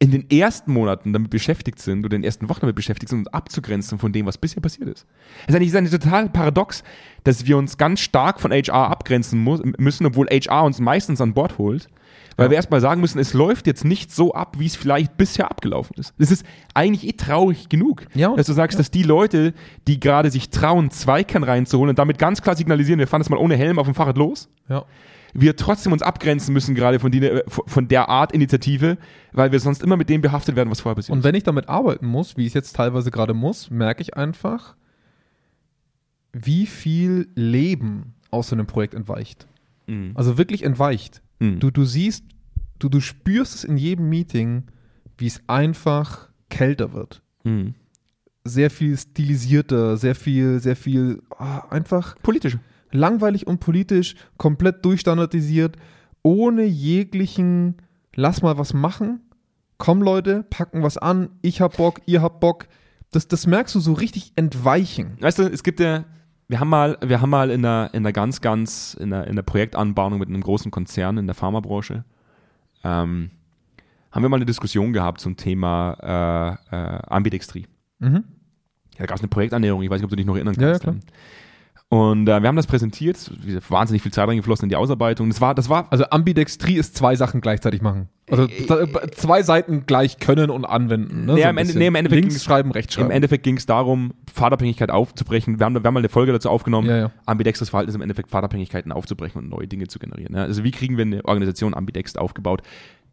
in 0.00 0.10
den 0.12 0.30
ersten 0.30 0.72
Monaten 0.72 1.12
damit 1.12 1.30
beschäftigt 1.30 1.80
sind 1.80 2.04
oder 2.04 2.14
in 2.14 2.22
den 2.22 2.26
ersten 2.26 2.48
Wochen 2.48 2.60
damit 2.60 2.76
beschäftigt 2.76 3.08
sind, 3.10 3.18
uns 3.20 3.28
abzugrenzen 3.28 3.98
von 3.98 4.12
dem, 4.12 4.26
was 4.26 4.38
bisher 4.38 4.60
passiert 4.62 4.88
ist. 4.88 5.06
Es 5.46 5.54
ist 5.54 5.56
eigentlich 5.56 5.76
eine 5.76 5.90
total 5.90 6.28
paradox, 6.28 6.84
dass 7.24 7.46
wir 7.46 7.56
uns 7.56 7.78
ganz 7.78 8.00
stark 8.00 8.40
von 8.40 8.52
HR 8.52 8.90
abgrenzen 8.90 9.42
müssen, 9.78 10.06
obwohl 10.06 10.28
HR 10.28 10.64
uns 10.64 10.80
meistens 10.80 11.20
an 11.20 11.34
Bord 11.34 11.58
holt, 11.58 11.88
weil 12.38 12.46
Ja. 12.46 12.50
wir 12.52 12.56
erstmal 12.56 12.80
sagen 12.80 13.00
müssen, 13.02 13.18
es 13.18 13.34
läuft 13.34 13.66
jetzt 13.66 13.84
nicht 13.84 14.10
so 14.10 14.32
ab, 14.32 14.56
wie 14.58 14.64
es 14.66 14.74
vielleicht 14.76 15.18
bisher 15.18 15.50
abgelaufen 15.50 15.96
ist. 15.98 16.14
Das 16.18 16.30
ist 16.30 16.46
eigentlich 16.72 17.06
eh 17.06 17.12
traurig 17.12 17.68
genug, 17.68 18.06
Ja, 18.14 18.34
dass 18.34 18.46
du 18.46 18.54
sagst, 18.54 18.78
dass 18.78 18.90
die 18.90 19.02
Leute, 19.02 19.52
die 19.86 20.00
gerade 20.00 20.30
sich 20.30 20.48
trauen, 20.48 20.90
Zweikern 20.90 21.42
reinzuholen 21.42 21.90
und 21.90 21.98
damit 21.98 22.18
ganz 22.18 22.40
klar 22.40 22.56
signalisieren, 22.56 22.98
wir 22.98 23.06
fahren 23.08 23.20
jetzt 23.20 23.28
mal 23.28 23.36
ohne 23.36 23.56
Helm 23.56 23.78
auf 23.78 23.86
dem 23.86 23.94
Fahrrad 23.94 24.16
los, 24.16 24.48
Ja. 24.68 24.84
wir 25.34 25.56
trotzdem 25.56 25.92
uns 25.92 26.00
abgrenzen 26.00 26.54
müssen, 26.54 26.74
gerade 26.74 27.00
von, 27.00 27.10
die, 27.12 27.22
äh, 27.22 27.42
von 27.46 27.86
der 27.88 28.08
Art 28.08 28.32
Initiative, 28.32 28.96
weil 29.32 29.52
wir 29.52 29.60
sonst 29.60 29.82
immer 29.82 29.96
mit 29.98 30.08
dem 30.08 30.20
behaftet 30.22 30.56
werden, 30.56 30.70
was 30.70 30.80
vorher 30.80 30.94
passiert 30.96 31.14
Und 31.16 31.24
wenn 31.24 31.34
ich 31.34 31.42
damit 31.42 31.68
arbeiten 31.68 32.06
muss, 32.06 32.36
wie 32.38 32.42
ich 32.42 32.48
es 32.48 32.54
jetzt 32.54 32.74
teilweise 32.76 33.10
gerade 33.10 33.34
muss, 33.34 33.68
merke 33.70 34.00
ich 34.00 34.16
einfach, 34.16 34.74
wie 36.32 36.66
viel 36.66 37.28
Leben 37.34 38.14
aus 38.30 38.48
so 38.48 38.54
einem 38.56 38.66
Projekt 38.66 38.94
entweicht. 38.94 39.46
Mhm. 39.86 40.12
Also 40.14 40.38
wirklich 40.38 40.62
entweicht. 40.62 41.22
Mhm. 41.38 41.60
Du, 41.60 41.70
du 41.70 41.84
siehst, 41.84 42.24
du, 42.78 42.88
du 42.88 43.00
spürst 43.00 43.54
es 43.54 43.64
in 43.64 43.76
jedem 43.76 44.08
Meeting, 44.08 44.64
wie 45.16 45.26
es 45.26 45.40
einfach 45.46 46.28
kälter 46.48 46.92
wird. 46.92 47.22
Mhm. 47.44 47.74
Sehr 48.44 48.70
viel 48.70 48.96
stilisierter, 48.96 49.96
sehr 49.96 50.14
viel, 50.14 50.60
sehr 50.60 50.76
viel, 50.76 51.22
ah, 51.36 51.68
einfach 51.70 52.16
Politisch. 52.22 52.56
langweilig 52.92 53.46
und 53.46 53.60
politisch, 53.60 54.14
komplett 54.38 54.84
durchstandardisiert, 54.84 55.76
ohne 56.22 56.64
jeglichen, 56.64 57.76
lass 58.14 58.42
mal 58.42 58.56
was 58.58 58.72
machen. 58.74 59.20
Komm 59.76 60.02
Leute, 60.02 60.44
packen 60.48 60.82
was 60.82 60.98
an, 60.98 61.28
ich 61.42 61.60
hab 61.60 61.76
Bock, 61.76 62.00
ihr 62.06 62.22
habt 62.22 62.40
Bock. 62.40 62.66
Das, 63.10 63.28
das 63.28 63.46
merkst 63.46 63.74
du 63.74 63.80
so 63.80 63.92
richtig 63.92 64.32
entweichen. 64.36 65.16
Weißt 65.20 65.38
du, 65.38 65.42
es 65.44 65.62
gibt 65.62 65.78
ja, 65.80 66.04
wir 66.48 66.60
haben 66.60 66.68
mal, 66.68 66.96
wir 67.02 67.20
haben 67.20 67.30
mal 67.30 67.50
in 67.50 67.64
einer, 67.64 67.90
in 67.92 67.98
einer 68.04 68.12
ganz, 68.12 68.40
ganz, 68.40 68.94
in 68.98 69.12
einer, 69.12 69.24
in 69.24 69.32
einer 69.32 69.42
Projektanbahnung 69.42 70.18
mit 70.18 70.28
einem 70.28 70.40
großen 70.42 70.70
Konzern 70.70 71.18
in 71.18 71.26
der 71.26 71.34
Pharmabranche, 71.34 72.04
ähm, 72.84 73.30
haben 74.10 74.22
wir 74.22 74.28
mal 74.30 74.36
eine 74.36 74.46
Diskussion 74.46 74.92
gehabt 74.92 75.20
zum 75.20 75.36
Thema 75.36 76.58
äh, 76.70 76.76
äh, 76.76 76.98
Ambidextrie. 77.08 77.66
Mhm. 77.98 78.24
Ja, 78.94 79.00
da 79.00 79.06
gab 79.06 79.16
es 79.16 79.22
eine 79.22 79.28
Projektannäherung, 79.28 79.82
ich 79.82 79.90
weiß 79.90 79.98
nicht, 79.98 80.04
ob 80.04 80.10
du 80.10 80.16
dich 80.16 80.26
noch 80.26 80.34
erinnern 80.36 80.54
Ja, 80.58 80.68
kannst. 80.68 80.84
ja, 80.84 80.92
klar. 80.92 81.02
Und 81.90 82.28
äh, 82.28 82.42
wir 82.42 82.48
haben 82.48 82.56
das 82.56 82.66
präsentiert, 82.66 83.30
wahnsinnig 83.70 84.02
viel 84.02 84.12
Zeit 84.12 84.28
reingeflossen 84.28 84.64
in 84.66 84.68
die 84.68 84.76
Ausarbeitung. 84.76 85.30
Das 85.30 85.40
war, 85.40 85.54
das 85.54 85.70
war 85.70 85.86
Also 85.90 86.04
Ambidextrie 86.10 86.74
ist 86.76 86.94
zwei 86.94 87.16
Sachen 87.16 87.40
gleichzeitig 87.40 87.80
machen. 87.80 88.10
Also 88.30 88.42
Äh, 88.44 88.66
z- 88.66 89.14
zwei 89.14 89.42
Seiten 89.42 89.86
gleich 89.86 90.18
können 90.18 90.50
und 90.50 90.66
anwenden. 90.66 91.24
Ne? 91.24 91.32
Nee, 91.34 91.42
So 91.42 91.48
ein 91.48 91.56
Ende- 91.56 91.78
nee, 91.78 91.86
im 91.86 91.94
Endeffekt 91.94 92.24
Links 92.24 92.44
schreiben, 92.44 92.72
rechts 92.72 92.92
schreiben. 92.92 93.08
Im 93.08 93.16
Endeffekt 93.16 93.42
ging 93.42 93.56
es 93.56 93.64
darum, 93.64 94.12
Fahrtabhängigkeit 94.30 94.90
aufzubrechen. 94.90 95.58
Wir 95.58 95.64
haben, 95.64 95.74
wir 95.76 95.82
haben 95.82 95.94
mal 95.94 96.00
eine 96.00 96.10
Folge 96.10 96.32
dazu 96.32 96.50
aufgenommen. 96.50 96.90
Ja, 96.90 96.96
ja. 96.98 97.10
Ambidextres 97.24 97.70
Verhalten 97.70 97.88
ist 97.88 97.94
im 97.94 98.02
Endeffekt 98.02 98.28
Fahrtabhängigkeiten 98.28 98.92
aufzubrechen 98.92 99.40
und 99.40 99.48
neue 99.48 99.66
Dinge 99.66 99.86
zu 99.86 99.98
generieren. 99.98 100.34
Ja, 100.36 100.42
also 100.42 100.64
wie 100.64 100.72
kriegen 100.72 100.98
wir 100.98 101.06
eine 101.06 101.24
Organisation 101.24 101.72
ambidext 101.72 102.18
aufgebaut? 102.18 102.60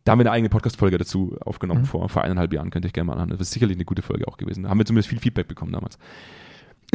Da 0.03 0.11
haben 0.11 0.19
wir 0.19 0.23
eine 0.23 0.31
eigene 0.31 0.49
Podcast-Folge 0.49 0.97
dazu 0.97 1.37
aufgenommen 1.45 1.83
Mhm. 1.83 1.85
vor, 1.85 2.09
vor 2.09 2.23
eineinhalb 2.23 2.51
Jahren, 2.51 2.71
könnt 2.71 2.83
ihr 2.83 2.89
euch 2.89 2.93
gerne 2.93 3.07
mal 3.07 3.13
anhören. 3.13 3.29
Das 3.29 3.39
ist 3.39 3.51
sicherlich 3.51 3.77
eine 3.77 3.85
gute 3.85 4.01
Folge 4.01 4.27
auch 4.27 4.35
gewesen. 4.35 4.63
Da 4.63 4.69
haben 4.69 4.77
wir 4.79 4.85
zumindest 4.85 5.07
viel 5.07 5.19
Feedback 5.19 5.47
bekommen 5.47 5.71
damals. 5.71 5.97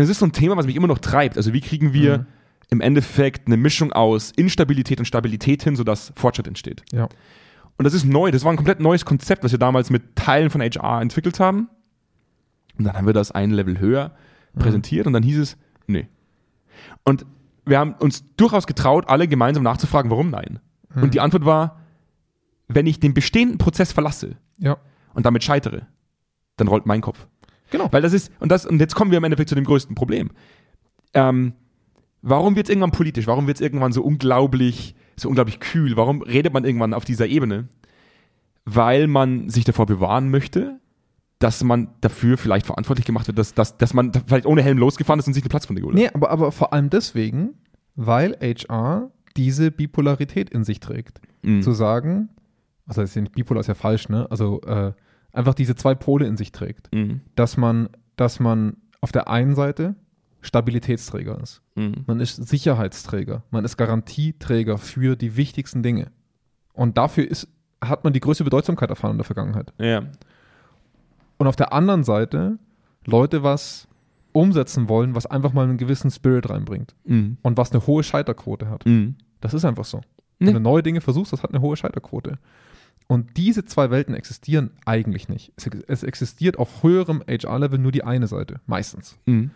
Es 0.01 0.09
ist 0.09 0.19
so 0.19 0.27
ein 0.27 0.33
Thema, 0.33 0.57
was 0.57 0.67
mich 0.67 0.77
immer 0.77 0.87
noch 0.89 0.99
treibt. 0.99 1.37
Also 1.37 1.53
wie 1.53 1.61
kriegen 1.61 1.93
wir 1.93 2.19
Mhm. 2.19 2.27
im 2.71 2.81
Endeffekt 2.81 3.47
eine 3.47 3.57
Mischung 3.57 3.93
aus 3.93 4.31
Instabilität 4.33 4.99
und 4.99 5.05
Stabilität 5.07 5.63
hin, 5.63 5.77
sodass 5.77 6.13
Fortschritt 6.17 6.47
entsteht? 6.47 6.83
ja. 6.93 7.09
Und 7.79 7.85
das 7.85 7.95
ist 7.95 8.05
neu. 8.05 8.31
Das 8.31 8.45
war 8.45 8.53
ein 8.53 8.57
komplett 8.57 8.79
neues 8.79 9.07
Konzept, 9.07 9.43
was 9.43 9.53
wir 9.53 9.59
damals 9.59 9.89
mit 9.89 10.15
Teilen 10.15 10.51
von 10.51 10.61
HR 10.61 11.01
entwickelt 11.01 11.41
haben. 11.41 11.71
Und 12.77 12.85
dann 12.85 12.95
haben 12.95 13.07
wir 13.07 13.15
das 13.15 13.31
ein 13.31 13.53
Level 13.53 13.79
höher 13.79 14.13
präsentiert 14.59 15.07
und 15.07 15.15
dann 15.15 15.23
hieß 15.23 15.39
es, 15.39 15.57
nee. 15.87 16.07
Und 17.05 17.25
wir 17.65 17.79
haben 17.79 17.95
uns 17.95 18.23
durchaus 18.37 18.67
getraut, 18.67 19.09
alle 19.09 19.29
gemeinsam 19.29 19.63
nachzufragen, 19.63 20.11
warum 20.11 20.29
nein. 20.29 20.59
Und 20.95 21.15
die 21.15 21.21
Antwort 21.21 21.47
war, 21.47 21.81
wenn 22.69 22.87
ich 22.87 23.01
den 23.01 23.15
bestehenden 23.15 23.57
Prozess 23.57 23.93
verlasse 23.93 24.37
ja. 24.59 24.77
und 25.15 25.25
damit 25.25 25.43
scheitere, 25.43 25.87
dann 26.57 26.69
rollt 26.69 26.85
mein 26.85 27.01
Kopf. 27.01 27.27
Genau. 27.71 27.89
Weil 27.91 28.03
das 28.03 28.13
ist, 28.13 28.33
und 28.41 28.51
das, 28.51 28.67
und 28.67 28.81
jetzt 28.81 28.95
kommen 28.95 29.11
wir 29.11 29.19
im 29.19 29.25
Endeffekt 29.25 29.49
zu 29.49 29.55
dem 29.55 29.65
größten 29.65 29.95
Problem. 29.95 30.31
Ähm, 31.15 31.55
warum 32.23 32.57
wird 32.57 32.67
es 32.67 32.71
irgendwann 32.71 32.93
politisch? 32.93 33.27
Warum 33.27 33.47
wird 33.47 33.57
es 33.57 33.61
irgendwann 33.61 33.93
so 33.93 34.03
unglaublich, 34.03 34.95
so 35.17 35.29
unglaublich 35.29 35.61
kühl? 35.61 35.97
Warum 35.97 36.23
redet 36.23 36.53
man 36.53 36.65
irgendwann 36.65 36.95
auf 36.95 37.05
dieser 37.05 37.27
Ebene? 37.27 37.69
Weil 38.65 39.07
man 39.07 39.49
sich 39.49 39.65
davor 39.65 39.87
bewahren 39.87 40.31
möchte, 40.31 40.79
dass 41.39 41.65
man 41.65 41.89
dafür 42.03 42.37
vielleicht 42.37 42.67
verantwortlich 42.67 43.07
gemacht 43.07 43.27
wird, 43.27 43.39
dass, 43.39 43.55
dass, 43.55 43.79
dass 43.79 43.95
man 43.95 44.13
vielleicht 44.27 44.47
ohne 44.47 44.63
Helm 44.63 44.79
losgefahren 44.79 45.19
ist 45.19 45.27
und 45.27 45.33
sich 45.33 45.43
eine 45.43 45.49
Platzwunde 45.49 45.81
geholt 45.81 45.97
hat. 45.97 46.03
Nee, 46.03 46.11
aber, 46.13 46.31
aber 46.31 46.53
vor 46.53 46.73
allem 46.73 46.91
deswegen, 46.91 47.55
weil 47.97 48.37
HR 48.43 49.11
diese 49.37 49.71
Bipolarität 49.71 50.51
in 50.51 50.65
sich 50.65 50.81
trägt. 50.81 51.21
Mhm. 51.43 51.63
Zu 51.63 51.73
sagen, 51.73 52.29
also 52.87 53.03
bipolar 53.33 53.61
ist 53.61 53.69
ja 53.69 53.75
falsch, 53.75 54.09
ne? 54.09 54.27
Also 54.31 54.61
äh, 54.63 54.93
einfach 55.33 55.55
diese 55.55 55.75
zwei 55.75 55.95
Pole 55.95 56.27
in 56.27 56.37
sich 56.37 56.53
trägt. 56.53 56.93
Mhm. 56.95 57.21
Dass 57.35 57.57
man, 57.57 57.88
dass 58.16 58.40
man 58.40 58.77
auf 59.01 59.12
der 59.12 59.29
einen 59.29 59.55
Seite 59.55 59.95
Stabilitätsträger 60.43 61.40
ist. 61.40 61.62
Mhm. 61.75 62.05
Man 62.07 62.21
ist 62.21 62.37
Sicherheitsträger. 62.37 63.43
Man 63.51 63.64
ist 63.64 63.77
Garantieträger 63.77 64.79
für 64.79 65.16
die 65.16 65.37
wichtigsten 65.37 65.83
Dinge. 65.83 66.11
Und 66.73 66.97
dafür 66.97 67.29
ist, 67.29 67.49
hat 67.83 68.05
man 68.05 68.12
die 68.12 68.21
größte 68.21 68.45
Bedeutsamkeit 68.45 68.90
erfahren 68.90 69.12
in 69.12 69.19
der 69.19 69.25
Vergangenheit. 69.25 69.73
Ja. 69.79 70.03
Und 71.38 71.47
auf 71.47 71.57
der 71.57 71.73
anderen 71.73 72.05
Seite 72.05 72.59
Leute 73.07 73.43
was 73.43 73.87
umsetzen 74.33 74.88
wollen, 74.88 75.14
was 75.14 75.27
einfach 75.27 75.53
mal 75.53 75.64
einen 75.64 75.79
gewissen 75.79 76.11
Spirit 76.11 76.49
reinbringt. 76.49 76.95
Mhm. 77.05 77.38
und 77.43 77.57
was 77.57 77.73
eine 77.73 77.87
hohe 77.87 78.03
Scheiterquote 78.03 78.69
hat. 78.69 78.87
Mhm. 78.87 79.16
Das 79.40 79.55
ist 79.55 79.64
einfach 79.64 79.85
so. 79.85 80.01
Nee. 80.38 80.49
Wenn 80.49 80.55
du 80.55 80.61
neue 80.61 80.83
Dinge 80.83 81.01
versuchst, 81.01 81.33
das 81.33 81.43
hat 81.43 81.51
eine 81.51 81.61
hohe 81.61 81.77
Scheiterquote. 81.77 82.38
Und 83.11 83.37
diese 83.37 83.64
zwei 83.64 83.90
Welten 83.90 84.14
existieren 84.14 84.70
eigentlich 84.85 85.29
nicht. 85.29 85.53
Es, 85.57 85.68
es 85.88 86.05
existiert 86.05 86.61
auf 86.61 86.85
höherem 86.85 87.25
HR-Level 87.27 87.77
nur 87.77 87.90
die 87.90 88.05
eine 88.05 88.29
Seite, 88.29 88.61
meistens. 88.66 89.18
Mhm. 89.27 89.51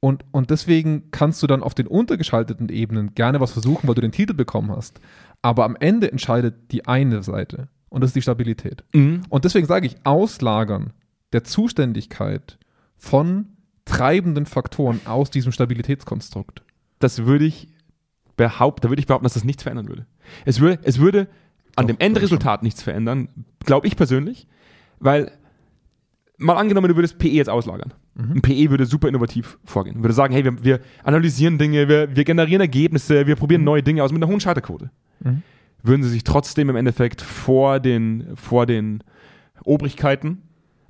Und, 0.00 0.24
und 0.30 0.48
deswegen 0.48 1.10
kannst 1.10 1.42
du 1.42 1.46
dann 1.46 1.62
auf 1.62 1.74
den 1.74 1.86
untergeschalteten 1.86 2.70
Ebenen 2.70 3.14
gerne 3.14 3.40
was 3.40 3.52
versuchen, 3.52 3.86
weil 3.86 3.94
du 3.94 4.00
den 4.00 4.12
Titel 4.12 4.32
bekommen 4.32 4.70
hast. 4.74 5.02
Aber 5.42 5.66
am 5.66 5.76
Ende 5.76 6.10
entscheidet 6.10 6.72
die 6.72 6.86
eine 6.86 7.22
Seite. 7.22 7.68
Und 7.90 8.00
das 8.00 8.08
ist 8.08 8.16
die 8.16 8.22
Stabilität. 8.22 8.84
Mhm. 8.94 9.20
Und 9.28 9.44
deswegen 9.44 9.66
sage 9.66 9.86
ich, 9.86 9.96
Auslagern 10.04 10.94
der 11.34 11.44
Zuständigkeit 11.44 12.56
von 12.96 13.48
treibenden 13.84 14.46
Faktoren 14.46 15.02
aus 15.04 15.28
diesem 15.28 15.52
Stabilitätskonstrukt. 15.52 16.62
Das 17.00 17.26
würde 17.26 17.44
ich 17.44 17.68
behaupten, 18.38 18.80
da 18.80 18.88
würde 18.88 19.00
ich 19.00 19.06
behaupten, 19.06 19.26
dass 19.26 19.34
das 19.34 19.44
nichts 19.44 19.62
verändern 19.62 19.88
würde. 19.88 20.06
Es 20.46 20.60
würde, 20.60 20.78
es 20.84 20.98
würde 20.98 21.28
an 21.78 21.86
Doch, 21.86 21.94
dem 21.94 22.00
Endresultat 22.00 22.62
nichts 22.62 22.82
verändern, 22.82 23.28
glaube 23.64 23.86
ich 23.86 23.96
persönlich, 23.96 24.46
weil 24.98 25.30
mal 26.36 26.56
angenommen, 26.56 26.88
du 26.88 26.96
würdest 26.96 27.18
PE 27.18 27.28
jetzt 27.28 27.48
auslagern. 27.50 27.94
Ein 28.16 28.42
PE 28.42 28.70
würde 28.70 28.84
super 28.84 29.08
innovativ 29.08 29.58
vorgehen. 29.64 30.02
Würde 30.02 30.12
sagen, 30.12 30.34
hey, 30.34 30.44
wir, 30.44 30.64
wir 30.64 30.80
analysieren 31.04 31.56
Dinge, 31.56 31.88
wir, 31.88 32.16
wir 32.16 32.24
generieren 32.24 32.60
Ergebnisse, 32.60 33.28
wir 33.28 33.36
probieren 33.36 33.62
neue 33.62 33.82
Dinge 33.82 34.02
aus 34.02 34.10
mit 34.10 34.20
einer 34.20 34.30
hohen 34.30 34.40
Scheiterquote. 34.40 34.90
Mhm. 35.20 35.42
Würden 35.84 36.02
sie 36.02 36.08
sich 36.08 36.24
trotzdem 36.24 36.68
im 36.68 36.74
Endeffekt 36.74 37.22
vor 37.22 37.78
den, 37.78 38.34
vor 38.34 38.66
den 38.66 39.04
Obrigkeiten 39.62 40.42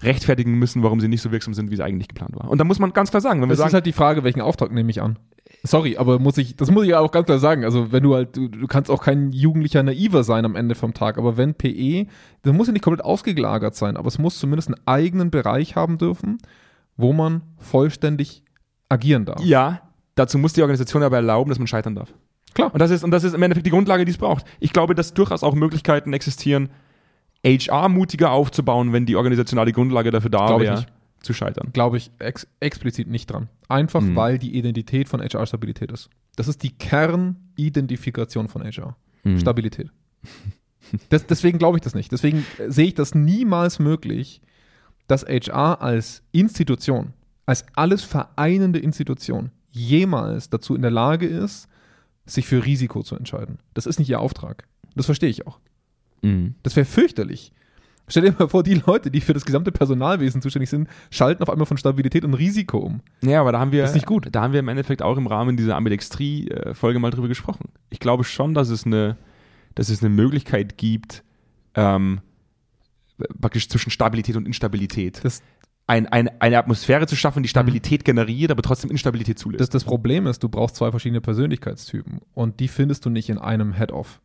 rechtfertigen 0.03 0.55
müssen, 0.55 0.83
warum 0.83 1.01
sie 1.01 1.09
nicht 1.09 1.20
so 1.20 1.31
wirksam 1.31 1.53
sind, 1.53 1.70
wie 1.70 1.74
es 1.74 1.81
eigentlich 1.81 2.09
geplant 2.09 2.35
war. 2.35 2.48
Und 2.48 2.59
da 2.59 2.64
muss 2.64 2.79
man 2.79 2.94
ganz 2.94 3.11
klar 3.11 3.20
sagen, 3.20 3.42
wenn 3.42 3.48
wir 3.48 3.53
Das 3.53 3.59
sagen, 3.59 3.68
ist 3.68 3.74
halt 3.74 3.87
die 3.87 3.92
Frage, 3.92 4.24
welchen 4.24 4.40
Auftrag 4.40 4.72
nehme 4.72 4.90
ich 4.90 5.03
an? 5.03 5.18
Sorry, 5.64 5.97
aber 5.97 6.18
muss 6.18 6.38
ich, 6.38 6.57
das 6.57 6.71
muss 6.71 6.85
ich 6.85 6.90
ja 6.90 7.01
auch 7.01 7.11
ganz 7.11 7.27
klar 7.27 7.38
sagen. 7.38 7.64
Also, 7.64 7.90
wenn 7.90 8.03
du 8.03 8.14
halt, 8.14 8.37
du, 8.37 8.49
du 8.49 8.66
kannst 8.66 8.90
auch 8.90 9.03
kein 9.03 9.33
jugendlicher 9.33 9.83
Naiver 9.83 10.23
sein 10.23 10.44
am 10.44 10.55
Ende 10.55 10.75
vom 10.75 10.94
Tag, 10.94 11.18
aber 11.18 11.37
wenn 11.37 11.55
PE, 11.55 12.07
das 12.42 12.53
muss 12.53 12.68
ja 12.68 12.73
nicht 12.73 12.83
komplett 12.83 13.05
ausgelagert 13.05 13.75
sein, 13.75 13.97
aber 13.97 14.09
es 14.09 14.18
muss 14.18 14.38
zumindest 14.38 14.68
einen 14.68 14.81
eigenen 14.87 15.31
Bereich 15.31 15.75
haben 15.75 15.99
dürfen, 15.99 16.38
wo 16.97 17.12
man 17.12 17.42
vollständig 17.59 18.42
agieren 18.88 19.25
darf. 19.25 19.42
Ja, 19.42 19.83
dazu 20.14 20.38
muss 20.38 20.53
die 20.53 20.62
Organisation 20.62 21.03
aber 21.03 21.16
erlauben, 21.16 21.49
dass 21.49 21.59
man 21.59 21.66
scheitern 21.66 21.94
darf. 21.94 22.12
Klar. 22.55 22.73
Und 22.73 22.81
das 22.81 22.90
ist, 22.90 23.05
und 23.05 23.11
das 23.11 23.25
ist 23.25 23.35
im 23.35 23.42
Endeffekt 23.42 23.66
die 23.66 23.71
Grundlage, 23.71 24.05
die 24.05 24.11
es 24.11 24.18
braucht. 24.18 24.44
Ich 24.61 24.73
glaube, 24.73 24.94
dass 24.94 25.14
durchaus 25.14 25.42
auch 25.42 25.55
Möglichkeiten 25.55 26.12
existieren, 26.12 26.71
HR 27.44 27.88
mutiger 27.88 28.33
aufzubauen, 28.33 28.92
wenn 28.92 29.07
die 29.07 29.16
organisationale 29.16 29.73
Grundlage 29.73 30.11
dafür 30.11 30.31
da 30.31 30.47
Glaube 30.47 30.64
ich 30.64 30.71
wäre. 30.71 30.87
Zu 31.22 31.33
scheitern. 31.33 31.70
Glaube 31.72 31.96
ich 31.96 32.11
ex 32.18 32.46
explizit 32.61 33.09
nicht 33.09 33.31
dran. 33.31 33.48
Einfach 33.68 34.00
Mhm. 34.00 34.16
weil 34.16 34.38
die 34.38 34.57
Identität 34.57 35.09
von 35.09 35.20
HR 35.20 35.46
Stabilität 35.46 35.90
ist. 35.92 36.09
Das 36.37 36.48
ist 36.48 36.62
die 36.62 36.70
Kernidentifikation 36.70 38.48
von 38.48 38.62
HR. 38.62 38.96
Mhm. 39.24 39.38
Stabilität. 39.38 39.90
Das, 41.11 41.26
deswegen 41.26 41.59
glaube 41.59 41.76
ich 41.76 41.83
das 41.83 41.94
nicht. 41.94 42.11
Deswegen 42.12 42.46
äh, 42.57 42.70
sehe 42.70 42.87
ich 42.87 42.94
das 42.94 43.14
niemals 43.14 43.78
möglich, 43.78 44.40
dass 45.07 45.22
HR 45.22 45.83
als 45.83 46.22
Institution, 46.33 47.12
als 47.44 47.66
alles 47.74 48.04
vereinende 48.04 48.78
Institution 48.78 49.50
jemals 49.70 50.48
dazu 50.48 50.74
in 50.74 50.81
der 50.81 50.90
Lage 50.90 51.26
ist, 51.26 51.68
sich 52.24 52.46
für 52.46 52.64
Risiko 52.64 53.02
zu 53.02 53.16
entscheiden. 53.16 53.59
Das 53.74 53.85
ist 53.85 53.98
nicht 53.98 54.09
ihr 54.09 54.18
Auftrag. 54.20 54.66
Das 54.96 55.04
verstehe 55.04 55.28
ich 55.28 55.46
auch. 55.46 55.61
Mhm. 56.22 56.54
Das 56.62 56.74
wäre 56.74 56.87
fürchterlich. 56.87 57.52
Stell 58.09 58.23
dir 58.23 58.35
mal 58.38 58.49
vor, 58.49 58.62
die 58.62 58.75
Leute, 58.87 59.11
die 59.11 59.21
für 59.21 59.35
das 59.35 59.44
gesamte 59.44 59.73
Personalwesen 59.73 60.42
zuständig 60.42 60.71
sind, 60.71 60.88
schalten 61.11 61.42
auf 61.42 61.51
einmal 61.51 61.66
von 61.66 61.77
Stabilität 61.77 62.25
und 62.25 62.35
Risiko 62.35 62.79
um. 62.79 63.01
Ja, 63.23 63.40
aber 63.40 63.53
da 63.53 63.61
haben 63.61 63.73
wir, 63.73 63.85
ist 63.85 63.94
nicht 63.94 64.07
gut. 64.07 64.29
da 64.33 64.42
haben 64.42 64.53
wir 64.53 64.61
im 64.61 64.68
Endeffekt 64.68 65.03
auch 65.03 65.16
im 65.16 65.27
Rahmen 65.27 65.57
dieser 65.57 65.77
Ambidextrie-Folge 65.77 66.99
mal 66.99 67.11
drüber 67.11 67.29
gesprochen. 67.29 67.71
Ich 67.90 68.01
glaube 68.01 68.25
schon, 68.25 68.55
dass 68.55 68.68
es 68.71 68.87
eine, 68.87 69.16
dass 69.75 69.88
es 69.88 70.03
eine 70.03 70.11
Möglichkeit 70.11 70.79
gibt, 70.79 71.23
ähm, 71.75 72.21
praktisch 73.40 73.68
zwischen 73.68 73.90
Stabilität 73.90 74.37
und 74.37 74.47
Instabilität. 74.47 75.21
Das, 75.23 75.42
Ein, 75.87 76.07
ein, 76.07 76.31
eine 76.40 76.59
Atmosphäre 76.59 77.07
zu 77.07 77.16
schaffen, 77.16 77.42
die 77.42 77.49
Stabilität 77.49 78.05
generiert, 78.05 78.51
aber 78.51 78.62
trotzdem 78.62 78.90
Instabilität 78.90 79.38
zulässt. 79.38 79.61
das, 79.61 79.71
das 79.71 79.85
Problem 79.85 80.27
ist, 80.27 80.42
du 80.42 80.49
brauchst 80.49 80.77
zwei 80.77 80.90
verschiedene 80.90 81.21
Persönlichkeitstypen 81.21 82.21
und 82.35 82.61
die 82.61 82.68
findest 82.68 83.05
du 83.07 83.11
nicht 83.11 83.29
in 83.29 83.38
einem 83.38 83.73
Head-Off. 83.73 84.21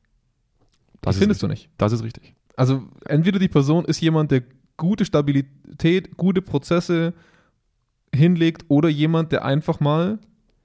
Das 1.02 1.17
findest 1.17 1.41
du 1.43 1.48
nicht. 1.48 1.69
das 1.78 1.91
ist 1.91 2.04
richtig. 2.04 2.34
Also 2.55 2.83
entweder 3.05 3.39
die 3.39 3.47
Person 3.47 3.85
ist 3.85 4.01
jemand, 4.01 4.31
der 4.31 4.43
gute 4.77 5.05
Stabilität, 5.05 6.17
gute 6.17 6.41
Prozesse 6.41 7.13
hinlegt 8.13 8.65
oder 8.67 8.89
jemand, 8.89 9.31
der 9.31 9.45
einfach 9.45 9.79
mal 9.79 10.19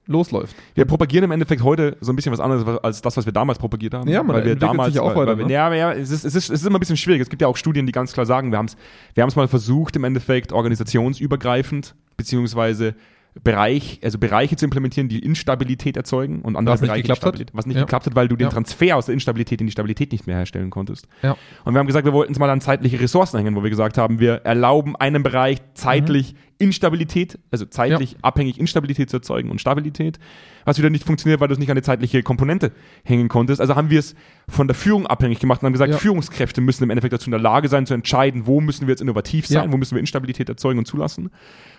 losläuft. 0.09 0.55
Wir 0.73 0.85
propagieren 0.85 1.25
im 1.25 1.31
Endeffekt 1.31 1.63
heute 1.63 1.95
so 2.01 2.11
ein 2.11 2.15
bisschen 2.15 2.31
was 2.31 2.39
anderes 2.39 2.65
als 2.83 3.01
das, 3.01 3.15
was 3.15 3.25
wir 3.25 3.33
damals 3.33 3.59
propagiert 3.59 3.93
haben. 3.93 4.09
Ja, 4.09 4.23
man 4.23 4.37
weil 4.37 4.45
wir 4.45 4.55
damals, 4.55 4.93
sich 4.93 4.99
auch 4.99 5.15
weiter, 5.15 5.35
ne? 5.35 5.51
Ja, 5.51 5.71
ja, 5.73 5.93
es 5.93 6.09
ist, 6.09 6.25
es, 6.25 6.35
ist, 6.35 6.49
es 6.49 6.61
ist 6.61 6.65
immer 6.65 6.77
ein 6.77 6.79
bisschen 6.79 6.97
schwierig. 6.97 7.21
Es 7.21 7.29
gibt 7.29 7.41
ja 7.41 7.47
auch 7.47 7.57
Studien, 7.57 7.85
die 7.85 7.91
ganz 7.91 8.11
klar 8.11 8.25
sagen, 8.25 8.51
wir 8.51 8.57
haben 8.57 8.65
es 8.65 8.75
wir 9.13 9.21
haben's 9.21 9.35
mal 9.35 9.47
versucht, 9.47 9.95
im 9.95 10.03
Endeffekt 10.03 10.51
organisationsübergreifend, 10.51 11.95
beziehungsweise 12.17 12.95
Bereich, 13.43 13.99
also 14.03 14.17
Bereiche 14.17 14.55
zu 14.55 14.65
implementieren, 14.65 15.07
die 15.07 15.19
Instabilität 15.19 15.95
erzeugen 15.95 16.41
und 16.41 16.55
andere 16.55 16.73
Was 16.73 16.81
nicht 16.81 16.89
Bereiche. 16.89 17.07
Instabilität, 17.09 17.51
was 17.53 17.65
nicht 17.67 17.75
Ja. 17.77 17.83
geklappt 17.83 18.07
hat, 18.07 18.15
weil 18.15 18.27
du 18.27 18.35
den 18.35 18.45
Ja. 18.47 18.49
Transfer 18.49 18.97
aus 18.97 19.05
der 19.05 19.13
Instabilität 19.13 19.61
in 19.61 19.67
die 19.67 19.71
Stabilität 19.71 20.11
nicht 20.11 20.27
mehr 20.27 20.35
herstellen 20.37 20.69
konntest. 20.71 21.07
Ja. 21.21 21.37
Und 21.63 21.73
wir 21.73 21.79
haben 21.79 21.87
gesagt, 21.87 22.05
wir 22.05 22.13
wollten 22.13 22.33
es 22.33 22.39
mal 22.39 22.49
an 22.49 22.59
zeitliche 22.59 22.99
Ressourcen 22.99 23.37
hängen, 23.37 23.55
wo 23.55 23.63
wir 23.63 23.69
gesagt 23.69 23.97
haben, 23.97 24.19
wir 24.19 24.33
erlauben 24.45 24.95
einem 24.95 25.23
Bereich 25.23 25.59
zeitlich 25.75 26.35
Instabilität, 26.57 27.39
also 27.51 27.65
zeitlich 27.65 28.17
abhängig 28.21 28.59
Instabilität 28.59 29.09
zu 29.09 29.17
erzeugen 29.17 29.49
und 29.49 29.61
Stabilität, 29.61 30.19
was 30.65 30.77
wieder 30.77 30.89
nicht 30.89 31.05
funktioniert, 31.05 31.39
weil 31.39 31.47
du 31.47 31.53
es 31.53 31.59
nicht 31.59 31.69
an 31.69 31.77
eine 31.77 31.81
zeitliche 31.83 32.21
Komponente 32.21 32.73
hängen 33.03 33.29
konntest. 33.29 33.61
Also 33.61 33.75
haben 33.75 33.89
wir 33.89 33.99
es 33.99 34.13
von 34.49 34.67
der 34.67 34.75
Führung 34.75 35.07
abhängig 35.07 35.39
gemacht 35.39 35.61
und 35.61 35.67
haben 35.67 35.73
gesagt. 35.73 35.95
Führungskräfte 35.95 36.59
müssen 36.59 36.83
im 36.83 36.89
Endeffekt 36.89 37.13
dazu 37.13 37.27
in 37.27 37.31
der 37.31 37.39
Lage 37.39 37.69
sein, 37.69 37.85
zu 37.85 37.93
entscheiden, 37.93 38.45
wo 38.45 38.59
müssen 38.59 38.87
wir 38.87 38.91
jetzt 38.91 39.01
innovativ 39.01 39.47
sein, 39.47 39.71
wo 39.71 39.77
müssen 39.77 39.95
wir 39.95 39.99
Instabilität 40.01 40.49
erzeugen 40.49 40.79
und 40.79 40.85
zulassen 40.85 41.29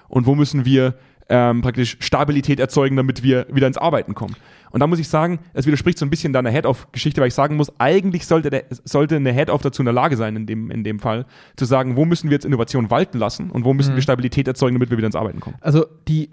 und 0.08 0.24
wo 0.26 0.34
müssen 0.34 0.64
wir 0.64 0.94
ähm, 1.30 1.62
praktisch 1.62 1.96
Stabilität 2.00 2.60
erzeugen, 2.60 2.96
damit 2.96 3.22
wir 3.22 3.46
wieder 3.50 3.66
ins 3.66 3.78
Arbeiten 3.78 4.14
kommen. 4.14 4.36
Und 4.72 4.80
da 4.80 4.86
muss 4.86 4.98
ich 4.98 5.08
sagen, 5.08 5.38
es 5.52 5.64
widerspricht 5.66 5.96
so 5.98 6.04
ein 6.04 6.10
bisschen 6.10 6.32
deiner 6.32 6.50
Head-Off-Geschichte, 6.50 7.20
weil 7.20 7.28
ich 7.28 7.34
sagen 7.34 7.56
muss, 7.56 7.72
eigentlich 7.78 8.26
sollte, 8.26 8.50
der, 8.50 8.64
sollte 8.84 9.16
eine 9.16 9.32
Head-Off 9.32 9.62
dazu 9.62 9.80
in 9.82 9.86
der 9.86 9.94
Lage 9.94 10.16
sein, 10.16 10.36
in 10.36 10.46
dem, 10.46 10.70
in 10.70 10.84
dem 10.84 10.98
Fall, 10.98 11.24
zu 11.56 11.64
sagen, 11.64 11.96
wo 11.96 12.04
müssen 12.04 12.30
wir 12.30 12.34
jetzt 12.34 12.44
Innovation 12.44 12.90
walten 12.90 13.18
lassen 13.18 13.50
und 13.50 13.64
wo 13.64 13.72
müssen 13.72 13.92
Mhm. 13.92 13.96
wir 13.96 14.02
Stabilität 14.02 14.46
erzeugen, 14.48 14.74
damit 14.74 14.90
wir 14.90 14.96
wieder 14.98 15.06
ins 15.06 15.16
Arbeiten 15.16 15.40
kommen. 15.40 15.56
Also 15.60 15.86
die, 16.06 16.30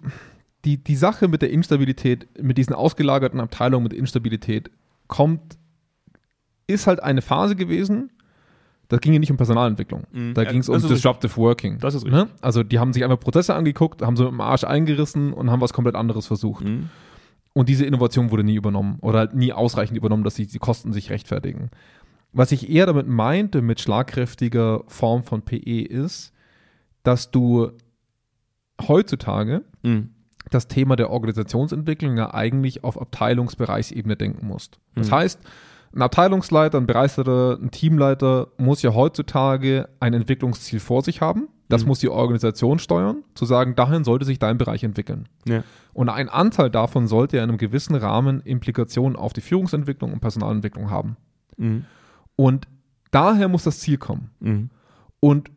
die, 0.65 0.83
die 0.83 0.95
Sache 0.95 1.27
mit 1.27 1.41
der 1.41 1.51
Instabilität, 1.51 2.27
mit 2.41 2.57
diesen 2.57 2.73
ausgelagerten 2.73 3.39
Abteilungen 3.39 3.83
mit 3.83 3.93
Instabilität, 3.93 4.69
kommt, 5.07 5.57
ist 6.67 6.87
halt 6.87 7.01
eine 7.01 7.21
Phase 7.21 7.55
gewesen, 7.55 8.11
da 8.89 8.97
ging 8.97 9.13
ja 9.13 9.19
nicht 9.19 9.31
um 9.31 9.37
Personalentwicklung. 9.37 10.03
Mhm. 10.11 10.33
Da 10.33 10.43
Ja, 10.43 10.51
ging 10.51 10.61
es 10.61 10.69
um 10.69 10.75
das 10.75 10.87
Disruptive 10.87 11.35
Working. 11.37 11.77
Das 11.79 11.93
ist 11.95 12.05
Ne? 12.05 12.29
Also 12.41 12.63
die 12.63 12.79
haben 12.79 12.93
sich 12.93 13.03
einfach 13.03 13.19
Prozesse 13.19 13.53
angeguckt, 13.53 14.01
haben 14.01 14.15
so 14.15 14.23
mit 14.23 14.31
dem 14.33 14.41
Arsch 14.41 14.63
eingerissen 14.63 15.33
und 15.33 15.51
haben 15.51 15.61
was 15.61 15.73
komplett 15.73 15.95
anderes 15.95 16.27
versucht. 16.27 16.63
Mhm. 16.65 16.89
Und 17.53 17.69
diese 17.69 17.85
Innovation 17.85 18.29
wurde 18.31 18.43
nie 18.43 18.55
übernommen 18.55 18.97
oder 19.01 19.19
halt 19.19 19.33
nie 19.33 19.51
ausreichend 19.51 19.97
übernommen, 19.97 20.23
dass 20.23 20.35
die, 20.35 20.45
die 20.47 20.59
Kosten 20.59 20.93
sich 20.93 21.09
rechtfertigen. 21.09 21.69
Was 22.31 22.51
ich 22.51 22.69
eher 22.69 22.85
damit 22.85 23.07
meinte 23.07 23.61
mit 23.61 23.81
schlagkräftiger 23.81 24.83
Form 24.87 25.23
von 25.23 25.41
PE 25.41 25.81
ist, 25.81 26.33
dass 27.03 27.31
du 27.31 27.71
heutzutage 28.87 29.63
Mhm. 29.83 30.09
das 30.51 30.67
Thema 30.67 30.95
der 30.95 31.09
Organisationsentwicklung 31.09 32.17
ja 32.17 32.33
eigentlich 32.33 32.83
auf 32.83 32.99
Abteilungsbereichsebene 33.01 34.15
denken 34.15 34.47
musst. 34.47 34.79
Das 34.95 35.09
Mhm. 35.09 35.15
heißt, 35.15 35.39
ein 35.93 36.01
Abteilungsleiter, 36.01 36.77
ein 36.77 36.87
Bereichsleiter, 36.87 37.57
ein 37.61 37.71
Teamleiter 37.71 38.47
muss 38.57 38.81
ja 38.81 38.93
heutzutage 38.93 39.89
ein 39.99 40.13
Entwicklungsziel 40.13 40.79
vor 40.79 41.01
sich 41.01 41.21
haben. 41.21 41.47
Das 41.69 41.83
Mhm. 41.83 41.87
muss 41.89 41.99
die 41.99 42.09
Organisation 42.09 42.79
steuern, 42.79 43.23
zu 43.35 43.45
sagen, 43.45 43.75
dahin 43.75 44.03
sollte 44.03 44.25
sich 44.25 44.39
dein 44.39 44.57
Bereich 44.57 44.83
entwickeln. 44.83 45.27
Ja. 45.45 45.63
Und 45.93 46.09
ein 46.09 46.29
Anteil 46.29 46.69
davon 46.69 47.07
sollte 47.07 47.37
ja 47.37 47.43
in 47.43 47.49
einem 47.49 47.57
gewissen 47.57 47.95
Rahmen 47.95 48.41
Implikationen 48.41 49.17
auf 49.17 49.33
die 49.33 49.41
Führungsentwicklung 49.41 50.13
und 50.13 50.19
Personalentwicklung 50.21 50.89
haben. 50.89 51.17
Mhm. 51.57 51.85
Und 52.35 52.67
daher 53.11 53.47
muss 53.49 53.63
das 53.63 53.79
Ziel 53.79 53.97
kommen. 53.97 54.29
Mhm. 54.39 54.69
Und 55.19 55.51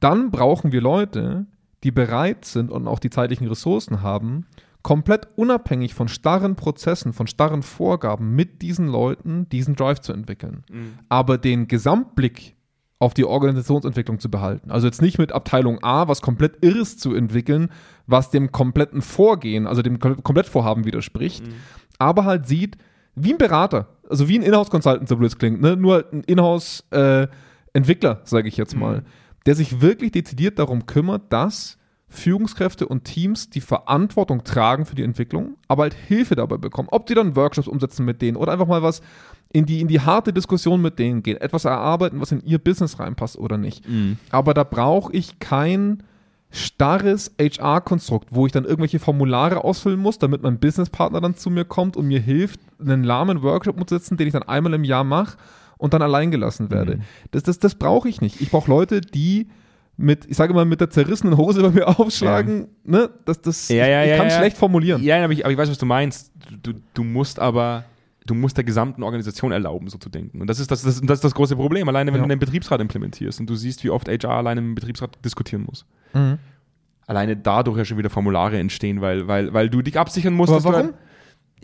dann 0.00 0.30
brauchen 0.30 0.72
wir 0.72 0.80
Leute, 0.80 1.46
die 1.82 1.90
bereit 1.90 2.44
sind 2.44 2.70
und 2.70 2.88
auch 2.88 2.98
die 2.98 3.10
zeitlichen 3.10 3.46
Ressourcen 3.46 4.00
haben, 4.00 4.46
komplett 4.84 5.28
unabhängig 5.34 5.94
von 5.94 6.08
starren 6.08 6.54
Prozessen, 6.54 7.12
von 7.12 7.26
starren 7.26 7.62
Vorgaben 7.62 8.36
mit 8.36 8.62
diesen 8.62 8.86
Leuten 8.86 9.48
diesen 9.48 9.74
Drive 9.74 10.00
zu 10.00 10.12
entwickeln. 10.12 10.62
Mhm. 10.70 10.98
Aber 11.08 11.38
den 11.38 11.66
Gesamtblick 11.66 12.54
auf 12.98 13.14
die 13.14 13.24
Organisationsentwicklung 13.24 14.20
zu 14.20 14.30
behalten. 14.30 14.70
Also 14.70 14.86
jetzt 14.86 15.02
nicht 15.02 15.18
mit 15.18 15.32
Abteilung 15.32 15.82
A 15.82 16.06
was 16.06 16.22
komplett 16.22 16.62
Irres 16.62 16.96
zu 16.98 17.14
entwickeln, 17.14 17.70
was 18.06 18.30
dem 18.30 18.52
kompletten 18.52 19.02
Vorgehen, 19.02 19.66
also 19.66 19.82
dem 19.82 19.98
Kom- 19.98 20.22
Komplettvorhaben 20.22 20.84
widerspricht, 20.84 21.44
aber 21.98 22.24
halt 22.24 22.46
sieht, 22.46 22.76
wie 23.14 23.32
ein 23.32 23.38
Berater, 23.38 23.88
also 24.08 24.28
wie 24.28 24.38
ein 24.38 24.42
Inhouse-Consultant, 24.42 25.08
so 25.08 25.16
blöd 25.16 25.28
es 25.28 25.38
klingt, 25.38 25.60
ne? 25.60 25.76
nur 25.76 25.94
halt 25.94 26.12
ein 26.12 26.24
Inhouse-Entwickler, 26.24 28.20
sage 28.24 28.48
ich 28.48 28.56
jetzt 28.56 28.76
mal, 28.76 29.02
der 29.46 29.54
sich 29.54 29.80
wirklich 29.80 30.12
dezidiert 30.12 30.58
darum 30.58 30.86
kümmert, 30.86 31.32
dass 31.32 31.78
Führungskräfte 32.14 32.86
und 32.86 33.04
Teams 33.04 33.50
die 33.50 33.60
Verantwortung 33.60 34.44
tragen 34.44 34.86
für 34.86 34.94
die 34.94 35.02
Entwicklung, 35.02 35.56
aber 35.68 35.84
halt 35.84 35.94
Hilfe 35.94 36.36
dabei 36.36 36.56
bekommen. 36.56 36.88
Ob 36.90 37.06
die 37.06 37.14
dann 37.14 37.36
Workshops 37.36 37.68
umsetzen 37.68 38.04
mit 38.04 38.22
denen 38.22 38.36
oder 38.36 38.52
einfach 38.52 38.66
mal 38.66 38.82
was 38.82 39.02
in 39.52 39.66
die, 39.66 39.80
in 39.80 39.88
die 39.88 40.00
harte 40.00 40.32
Diskussion 40.32 40.82
mit 40.82 40.98
denen 40.98 41.22
gehen, 41.22 41.36
etwas 41.36 41.64
erarbeiten, 41.64 42.20
was 42.20 42.32
in 42.32 42.44
ihr 42.44 42.58
Business 42.58 42.98
reinpasst 42.98 43.38
oder 43.38 43.56
nicht. 43.56 43.88
Mhm. 43.88 44.18
Aber 44.30 44.54
da 44.54 44.64
brauche 44.64 45.12
ich 45.12 45.38
kein 45.38 46.02
starres 46.50 47.34
HR-Konstrukt, 47.40 48.28
wo 48.30 48.46
ich 48.46 48.52
dann 48.52 48.64
irgendwelche 48.64 49.00
Formulare 49.00 49.64
ausfüllen 49.64 50.00
muss, 50.00 50.18
damit 50.18 50.42
mein 50.42 50.58
Businesspartner 50.58 51.20
dann 51.20 51.36
zu 51.36 51.50
mir 51.50 51.64
kommt 51.64 51.96
und 51.96 52.06
mir 52.06 52.20
hilft, 52.20 52.60
einen 52.80 53.02
lahmen 53.02 53.42
Workshop 53.42 53.76
umzusetzen, 53.76 54.16
den 54.16 54.28
ich 54.28 54.32
dann 54.32 54.44
einmal 54.44 54.74
im 54.74 54.84
Jahr 54.84 55.04
mache 55.04 55.36
und 55.78 55.94
dann 55.94 56.02
allein 56.02 56.30
gelassen 56.30 56.70
werde. 56.70 56.96
Mhm. 56.96 57.02
Das, 57.32 57.42
das, 57.42 57.58
das 57.58 57.74
brauche 57.74 58.08
ich 58.08 58.20
nicht. 58.20 58.40
Ich 58.40 58.50
brauche 58.50 58.70
Leute, 58.70 59.00
die 59.00 59.48
mit, 59.96 60.26
ich 60.28 60.36
sage 60.36 60.52
mal, 60.54 60.64
mit 60.64 60.80
der 60.80 60.90
zerrissenen 60.90 61.36
Hose 61.36 61.62
bei 61.62 61.70
mir 61.70 61.86
aufschlagen, 62.00 62.68
ne? 62.84 63.10
Das, 63.24 63.40
das, 63.40 63.68
Ja, 63.68 63.86
ja, 63.86 64.00
ich, 64.02 64.06
ich 64.06 64.10
ja, 64.12 64.16
kann 64.16 64.28
ja. 64.28 64.36
schlecht 64.38 64.56
formulieren. 64.56 65.02
Ja, 65.02 65.22
aber 65.22 65.32
ich, 65.32 65.44
aber 65.44 65.52
ich 65.52 65.58
weiß, 65.58 65.70
was 65.70 65.78
du 65.78 65.86
meinst. 65.86 66.32
Du, 66.62 66.72
du 66.94 67.04
musst 67.04 67.38
aber, 67.38 67.84
du 68.26 68.34
musst 68.34 68.56
der 68.56 68.64
gesamten 68.64 69.02
Organisation 69.04 69.52
erlauben, 69.52 69.88
so 69.88 69.98
zu 69.98 70.08
denken. 70.08 70.40
Und 70.40 70.48
das 70.48 70.58
ist 70.58 70.70
das, 70.70 70.82
das, 70.82 71.00
das, 71.00 71.18
ist 71.18 71.24
das 71.24 71.34
große 71.34 71.54
Problem. 71.56 71.88
Alleine, 71.88 72.12
wenn 72.12 72.18
Ja. 72.20 72.24
du 72.26 72.28
den 72.28 72.38
Betriebsrat 72.40 72.80
implementierst 72.80 73.38
und 73.40 73.48
du 73.48 73.54
siehst, 73.54 73.84
wie 73.84 73.90
oft 73.90 74.08
HR 74.08 74.30
alleine 74.30 74.60
im 74.60 74.74
Betriebsrat 74.74 75.16
diskutieren 75.24 75.62
muss. 75.62 75.84
Mhm. 76.12 76.38
Alleine 77.06 77.36
dadurch 77.36 77.76
ja 77.78 77.84
schon 77.84 77.98
wieder 77.98 78.10
Formulare 78.10 78.58
entstehen, 78.58 79.00
weil, 79.00 79.28
weil, 79.28 79.52
weil 79.52 79.68
du 79.68 79.82
dich 79.82 79.98
absichern 79.98 80.32
musst. 80.34 80.52
Aber 80.52 80.64
warum? 80.64 80.74
halt- 80.86 80.94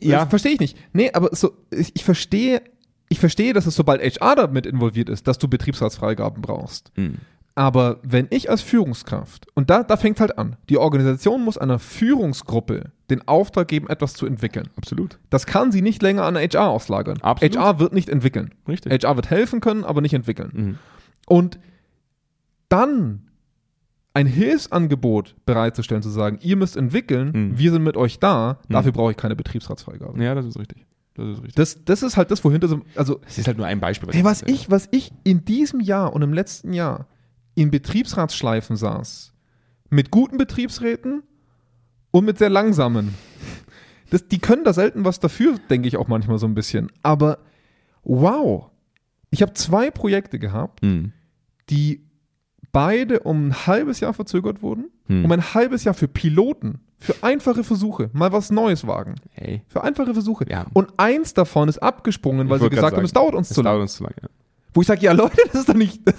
Ja, 0.00 0.26
verstehe 0.26 0.52
ich 0.52 0.60
nicht. 0.60 0.76
Nee, 0.92 1.10
aber 1.12 1.34
so, 1.34 1.52
ich, 1.70 1.96
ich 1.96 2.04
verstehe, 2.04 2.62
ich 3.08 3.18
verstehe, 3.18 3.54
dass 3.54 3.66
es 3.66 3.74
sobald 3.74 4.02
HR 4.02 4.36
damit 4.36 4.66
involviert 4.66 5.08
ist, 5.08 5.26
dass 5.26 5.38
du 5.38 5.48
Betriebsratsfreigaben 5.48 6.42
brauchst. 6.42 6.92
Mhm. 6.96 7.16
Aber 7.60 7.98
wenn 8.02 8.26
ich 8.30 8.48
als 8.48 8.62
Führungskraft, 8.62 9.46
und 9.54 9.68
da, 9.68 9.82
da 9.82 9.98
fängt 9.98 10.18
halt 10.18 10.38
an, 10.38 10.56
die 10.70 10.78
Organisation 10.78 11.44
muss 11.44 11.58
einer 11.58 11.78
Führungsgruppe 11.78 12.90
den 13.10 13.28
Auftrag 13.28 13.68
geben, 13.68 13.86
etwas 13.90 14.14
zu 14.14 14.24
entwickeln. 14.24 14.70
absolut. 14.78 15.18
Das 15.28 15.44
kann 15.44 15.70
sie 15.70 15.82
nicht 15.82 16.00
länger 16.00 16.22
an 16.24 16.36
HR 16.36 16.68
auslagern. 16.70 17.18
Absolut. 17.20 17.56
HR 17.58 17.78
wird 17.78 17.92
nicht 17.92 18.08
entwickeln. 18.08 18.54
Richtig. 18.66 18.90
HR 19.04 19.16
wird 19.16 19.28
helfen 19.28 19.60
können, 19.60 19.84
aber 19.84 20.00
nicht 20.00 20.14
entwickeln. 20.14 20.50
Mhm. 20.54 20.78
Und 21.26 21.58
dann 22.70 23.26
ein 24.14 24.26
Hilfsangebot 24.26 25.36
bereitzustellen, 25.44 26.02
zu 26.02 26.08
sagen, 26.10 26.38
ihr 26.40 26.56
müsst 26.56 26.76
entwickeln, 26.78 27.30
Mhm. 27.50 27.58
wir 27.58 27.72
sind 27.72 27.82
mit 27.84 27.96
euch 27.98 28.18
da, 28.18 28.58
Mhm. 28.68 28.72
dafür 28.72 28.92
brauche 28.92 29.10
ich 29.10 29.16
keine 29.18 29.36
Betriebsratsfreigabe. 29.36 30.22
Ja, 30.22 30.34
das 30.34 30.46
ist 30.46 30.58
richtig. 30.58 30.86
Das 31.14 31.26
ist 31.28 31.36
richtig. 31.38 31.54
Das, 31.56 31.84
das 31.84 32.02
ist 32.02 32.16
halt 32.16 32.30
das, 32.30 32.42
wohinter 32.42 32.68
so, 32.68 32.80
also, 32.96 33.20
Das 33.24 33.36
ist 33.36 33.46
halt 33.46 33.58
nur 33.58 33.66
ein 33.66 33.80
Beispiel. 33.80 34.08
hey, 34.12 34.24
was 34.24 34.42
ich, 34.42 34.70
was 34.70 34.88
ich 34.92 35.12
in 35.24 35.44
diesem 35.44 35.80
Jahr 35.80 36.12
und 36.14 36.22
im 36.22 36.32
letzten 36.32 36.72
Jahr 36.72 37.06
in 37.54 37.70
Betriebsratsschleifen 37.70 38.76
saß, 38.76 39.32
mit 39.90 40.10
guten 40.10 40.38
Betriebsräten 40.38 41.22
und 42.10 42.24
mit 42.24 42.38
sehr 42.38 42.50
langsamen. 42.50 43.14
Das, 44.10 44.26
die 44.28 44.38
können 44.38 44.64
da 44.64 44.72
selten 44.72 45.04
was 45.04 45.20
dafür, 45.20 45.56
denke 45.70 45.88
ich 45.88 45.96
auch 45.96 46.08
manchmal 46.08 46.38
so 46.38 46.46
ein 46.46 46.54
bisschen. 46.54 46.90
Aber 47.02 47.38
wow, 48.02 48.70
ich 49.30 49.42
habe 49.42 49.52
zwei 49.54 49.90
Projekte 49.90 50.38
gehabt, 50.38 50.82
Mhm. 50.82 51.12
die 51.68 52.02
beide 52.72 53.20
um 53.20 53.48
ein 53.48 53.66
halbes 53.66 54.00
Jahr 54.00 54.14
verzögert 54.14 54.62
wurden, 54.62 54.86
Hm. 55.06 55.24
um 55.24 55.32
ein 55.32 55.54
halbes 55.54 55.84
Jahr 55.84 55.94
für 55.94 56.08
Piloten, 56.08 56.80
für 56.98 57.14
einfache 57.22 57.64
Versuche, 57.64 58.10
mal 58.12 58.30
was 58.32 58.50
Neues 58.50 58.86
wagen. 58.86 59.16
Hey. 59.30 59.62
Für 59.68 59.82
einfache 59.82 60.12
Versuche. 60.12 60.46
Ja. 60.48 60.66
Und 60.72 60.92
eins 60.98 61.34
davon 61.34 61.68
ist 61.68 61.78
abgesprungen, 61.78 62.48
weil 62.48 62.60
sie 62.60 62.68
gesagt 62.70 62.96
haben, 62.96 63.04
es 63.04 63.12
dauert 63.12 63.34
uns 63.34 63.50
Es 63.50 63.54
zu 63.56 63.62
dauert 63.62 63.74
lange. 63.74 63.82
uns 63.82 63.94
zu 63.94 64.02
lange. 64.04 64.14
Ja. 64.22 64.28
Wo 64.74 64.80
ich 64.82 64.86
sage, 64.86 65.00
ja 65.02 65.12
Leute, 65.12 65.36
das 65.46 65.60
ist 65.62 65.68
doch 65.68 65.74
nicht, 65.74 66.00
das, 66.06 66.16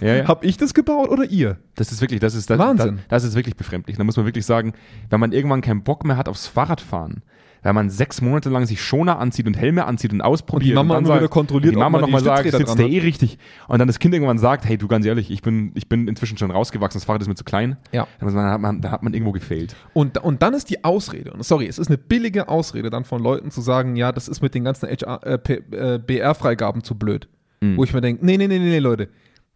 Ja, 0.00 0.16
ja. 0.16 0.26
hab 0.28 0.44
ich 0.44 0.56
das 0.56 0.72
gebaut 0.74 1.10
oder 1.10 1.24
ihr? 1.24 1.58
Das 1.74 1.92
ist 1.92 2.00
wirklich, 2.00 2.20
das 2.20 2.34
ist 2.34 2.48
das, 2.48 2.58
Wahnsinn. 2.58 2.96
Das, 3.08 3.22
das 3.22 3.30
ist 3.30 3.36
wirklich 3.36 3.56
befremdlich. 3.56 3.96
Da 3.96 4.04
muss 4.04 4.16
man 4.16 4.26
wirklich 4.26 4.46
sagen, 4.46 4.72
wenn 5.10 5.20
man 5.20 5.32
irgendwann 5.32 5.60
keinen 5.60 5.82
Bock 5.82 6.04
mehr 6.04 6.16
hat 6.16 6.28
aufs 6.28 6.46
Fahrradfahren, 6.46 7.22
weil 7.62 7.74
man 7.74 7.90
sechs 7.90 8.22
Monate 8.22 8.48
lang 8.48 8.64
sich 8.64 8.80
Schoner 8.82 9.18
anzieht 9.18 9.46
und 9.46 9.54
Helme 9.54 9.84
anzieht 9.84 10.14
und 10.14 10.22
ausprobiert. 10.22 10.62
Und 10.62 10.68
die 10.70 10.74
Mama 10.74 10.94
dann 10.94 11.04
immer 11.04 11.16
wieder 11.16 11.28
kontrolliert, 11.28 11.74
und 11.74 11.78
die 11.78 11.78
Mama 11.78 12.00
nochmal 12.00 12.22
sagt, 12.24 12.50
sitzt 12.50 12.78
der 12.78 12.88
eh 12.88 13.00
richtig. 13.00 13.36
Und 13.68 13.80
dann 13.80 13.86
das 13.86 13.98
Kind 13.98 14.14
irgendwann 14.14 14.38
sagt, 14.38 14.64
hey, 14.64 14.78
du 14.78 14.88
ganz 14.88 15.04
ehrlich, 15.04 15.30
ich 15.30 15.42
bin, 15.42 15.72
ich 15.74 15.86
bin 15.86 16.08
inzwischen 16.08 16.38
schon 16.38 16.50
rausgewachsen, 16.50 16.98
das 16.98 17.04
Fahrrad 17.04 17.20
ist 17.20 17.28
mir 17.28 17.34
zu 17.34 17.44
klein. 17.44 17.76
Ja. 17.92 18.06
Dann, 18.18 18.34
hat 18.34 18.60
man, 18.62 18.80
dann 18.80 18.90
hat 18.90 19.02
man 19.02 19.12
irgendwo 19.12 19.32
gefailt. 19.32 19.76
Und, 19.92 20.16
und 20.16 20.40
dann 20.40 20.54
ist 20.54 20.70
die 20.70 20.84
Ausrede, 20.84 21.34
und 21.34 21.44
sorry, 21.44 21.66
es 21.66 21.78
ist 21.78 21.88
eine 21.88 21.98
billige 21.98 22.48
Ausrede 22.48 22.88
dann 22.88 23.04
von 23.04 23.22
Leuten 23.22 23.50
zu 23.50 23.60
sagen, 23.60 23.94
ja, 23.94 24.10
das 24.10 24.26
ist 24.28 24.40
mit 24.40 24.54
den 24.54 24.64
ganzen 24.64 24.88
HR, 24.88 25.20
äh, 25.26 25.36
P- 25.36 25.62
äh, 25.76 25.98
BR-Freigaben 25.98 26.82
zu 26.82 26.94
blöd. 26.94 27.28
Mhm. 27.60 27.76
Wo 27.76 27.84
ich 27.84 27.92
mir 27.92 28.00
denke, 28.00 28.24
nee, 28.24 28.36
nee, 28.36 28.48
nee, 28.48 28.58
nee, 28.58 28.70
nee, 28.70 28.78
Leute, 28.78 29.08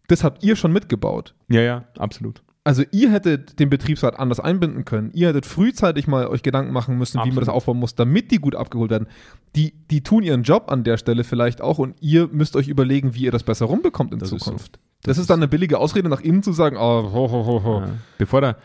das 0.07 0.23
habt 0.23 0.43
ihr 0.43 0.55
schon 0.55 0.71
mitgebaut. 0.71 1.33
Ja, 1.49 1.61
ja, 1.61 1.83
absolut. 1.97 2.41
Also 2.63 2.83
ihr 2.91 3.11
hättet 3.11 3.59
den 3.59 3.69
Betriebsrat 3.69 4.17
anders 4.17 4.39
einbinden 4.39 4.85
können. 4.85 5.11
Ihr 5.13 5.27
hättet 5.27 5.45
frühzeitig 5.45 6.07
mal 6.07 6.25
euch 6.25 6.41
Gedanken 6.41 6.73
machen 6.73 6.97
müssen, 6.97 7.17
wie 7.17 7.19
man 7.19 7.27
Absolut. 7.27 7.47
das 7.47 7.53
aufbauen 7.53 7.77
muss, 7.77 7.93
damit 7.93 8.31
die 8.31 8.39
gut 8.39 8.55
abgeholt 8.55 8.89
werden. 8.89 9.07
Die, 9.55 9.75
die 9.91 10.01
tun 10.01 10.23
ihren 10.23 10.41
Job 10.41 10.71
an 10.71 10.83
der 10.83 10.97
Stelle 10.97 11.23
vielleicht 11.23 11.61
auch 11.61 11.77
und 11.77 11.95
ihr 12.01 12.27
müsst 12.31 12.55
euch 12.55 12.67
überlegen, 12.67 13.13
wie 13.13 13.25
ihr 13.25 13.31
das 13.31 13.43
besser 13.43 13.67
rumbekommt 13.67 14.13
in 14.13 14.17
Das 14.19 14.31
ist 14.31 14.43
Zukunft. 14.43 14.77
so. 14.77 14.81
Das, 15.03 15.19
ist 15.19 15.29
dann 15.29 15.37
eine 15.37 15.47
billige 15.47 15.77
Ausrede 15.77 16.09
nach 16.09 16.21
innen 16.21 16.41
zu 16.41 16.53
sagen, 16.53 16.77
oh, 16.77 17.03
ho, 17.13 17.31
ho, 17.31 17.45
ho, 17.45 17.63
ho. 17.63 17.79
Ja. 17.81 17.89
Bevor 18.17 18.41
der, 18.41 18.57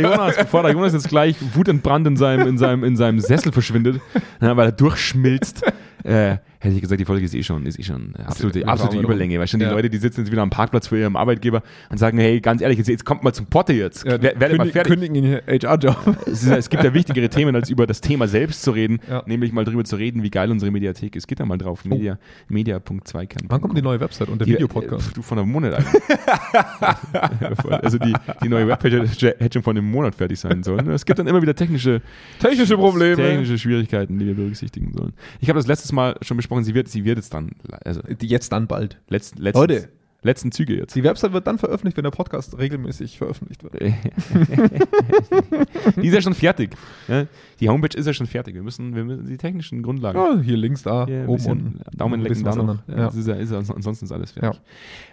Jonas, 0.00 0.36
bevor 0.36 0.62
der 0.64 0.72
Jonas 0.72 0.92
jetzt 0.92 1.08
gleich 1.08 1.36
wutentbrannt 1.54 2.08
in 2.08 2.16
seinem, 2.16 2.48
in 2.48 2.58
seinem, 2.58 2.82
in 2.82 2.96
seinem 2.96 3.20
Sessel 3.20 3.52
verschwindet, 3.52 4.00
ja, 4.40 4.56
weil 4.56 4.66
er 4.66 4.72
durchschmilzt, 4.72 5.62
äh, 6.02 6.38
hätte 6.64 6.74
ich 6.76 6.80
gesagt, 6.82 7.00
die 7.00 7.04
Folge 7.04 7.24
ist 7.24 7.34
eh 7.34 7.42
schon, 7.42 7.66
ist 7.66 7.78
eh 7.78 7.82
schon 7.82 8.14
eine 8.16 8.26
absolute, 8.26 8.66
absolute 8.66 8.98
Überlänge. 9.02 9.38
Weil 9.38 9.46
schon 9.46 9.60
die 9.60 9.66
Ja. 9.66 9.72
Leute, 9.72 9.90
die 9.90 9.98
sitzen 9.98 10.20
jetzt 10.22 10.32
wieder 10.32 10.42
am 10.42 10.50
Parkplatz 10.50 10.88
vor 10.88 10.98
ihrem 10.98 11.16
Arbeitgeber 11.16 11.62
und 11.90 11.98
sagen, 11.98 12.18
hey, 12.18 12.40
ganz 12.40 12.60
ehrlich, 12.62 12.78
jetzt, 12.78 12.88
jetzt 12.88 13.04
kommt 13.04 13.22
mal 13.22 13.32
zum 13.32 13.46
Potte 13.46 13.72
jetzt. 13.72 14.04
Ja, 14.04 14.20
Wer- 14.20 14.40
werdet 14.40 14.58
mal 14.58 14.68
fertig. 14.68 14.92
kündigen 14.92 15.16
in 15.16 15.40
HR-Job. 15.46 16.16
Es, 16.26 16.46
es 16.46 16.68
gibt 16.70 16.82
ja 16.82 16.92
wichtigere 16.94 17.28
Themen, 17.28 17.54
als 17.54 17.70
über 17.70 17.86
das 17.86 18.00
Thema 18.00 18.26
selbst 18.28 18.62
zu 18.62 18.70
reden, 18.72 18.98
Ja. 19.08 19.22
nämlich 19.26 19.52
mal 19.52 19.64
drüber 19.64 19.84
zu 19.84 19.96
reden, 19.96 20.22
wie 20.22 20.30
geil 20.30 20.50
unsere 20.50 20.70
Mediathek 20.72 21.14
ist. 21.16 21.28
Geht 21.28 21.40
da 21.40 21.46
mal 21.46 21.58
drauf, 21.58 21.84
media, 21.84 22.18
media.2kern. 22.48 23.44
Wann 23.48 23.60
kommt 23.60 23.76
die 23.76 23.82
neue 23.82 24.00
Website 24.00 24.28
und 24.28 24.38
der 24.40 24.46
Die- 24.46 24.54
Videopodcast? 24.54 25.10
äh, 25.10 25.14
Du 25.14 25.22
von 25.22 25.38
einem 25.38 25.50
Monat 25.52 25.74
eigentlich. 25.74 26.02
also 27.82 27.98
die, 27.98 28.14
die 28.42 28.48
neue 28.48 28.66
Webpage 28.68 28.92
hätte 29.22 29.50
schon 29.52 29.62
vor 29.62 29.72
einem 29.72 29.90
Monat 29.90 30.14
fertig 30.14 30.38
sein 30.40 30.62
sollen. 30.62 30.88
Es 30.90 31.04
gibt 31.04 31.18
dann 31.18 31.26
immer 31.26 31.42
wieder 31.42 31.54
technische, 31.54 32.00
Technische 32.40 32.76
Probleme. 32.76 33.16
technische 33.16 33.58
Schwierigkeiten, 33.58 34.18
die 34.18 34.26
wir 34.26 34.34
berücksichtigen 34.34 34.92
sollen. 34.92 35.12
Ich 35.40 35.48
habe 35.48 35.58
das 35.58 35.66
letztes 35.66 35.92
Mal 35.92 36.16
schon 36.22 36.36
besprochen, 36.36 36.53
sie 36.62 36.74
wird, 36.74 36.88
sie 36.88 37.04
wird 37.04 37.18
jetzt 37.18 37.34
dann, 37.34 37.50
also 37.84 38.00
jetzt 38.20 38.52
dann 38.52 38.68
bald. 38.68 39.00
letzten, 39.08 39.42
letzten, 39.42 39.60
Leute. 39.60 39.88
letzten 40.22 40.52
Züge 40.52 40.76
jetzt. 40.76 40.94
Die 40.94 41.02
Website 41.02 41.32
wird 41.32 41.46
dann 41.46 41.58
veröffentlicht, 41.58 41.96
wenn 41.96 42.04
der 42.04 42.12
Podcast 42.12 42.56
regelmäßig 42.56 43.18
veröffentlicht 43.18 43.64
wird. 43.64 43.74
die 45.96 46.06
ist 46.06 46.14
ja 46.14 46.22
schon 46.22 46.34
fertig. 46.34 46.70
Ja? 47.08 47.26
Die 47.58 47.68
Homepage 47.68 47.98
ist 47.98 48.06
ja 48.06 48.14
schon 48.14 48.26
fertig. 48.26 48.54
Wir 48.54 48.62
müssen, 48.62 48.94
wir 48.94 49.04
müssen 49.04 49.26
die 49.26 49.36
technischen 49.36 49.82
Grundlagen. 49.82 50.18
Ja, 50.18 50.40
hier 50.40 50.56
links, 50.56 50.82
da, 50.82 51.06
Ja, 51.08 51.26
oben, 51.26 51.46
unten. 51.46 51.80
Daumen 51.96 52.20
lecken 52.20 52.44
da 52.44 52.54
noch. 52.54 52.78
Ja. 52.86 52.96
Das 52.96 53.16
ist 53.16 53.26
ja, 53.26 53.34
ist 53.34 53.50
ja, 53.50 53.58
ansonsten 53.58 54.04
ist 54.04 54.12
alles 54.12 54.32
fertig. 54.32 54.60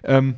Ähm, 0.03 0.35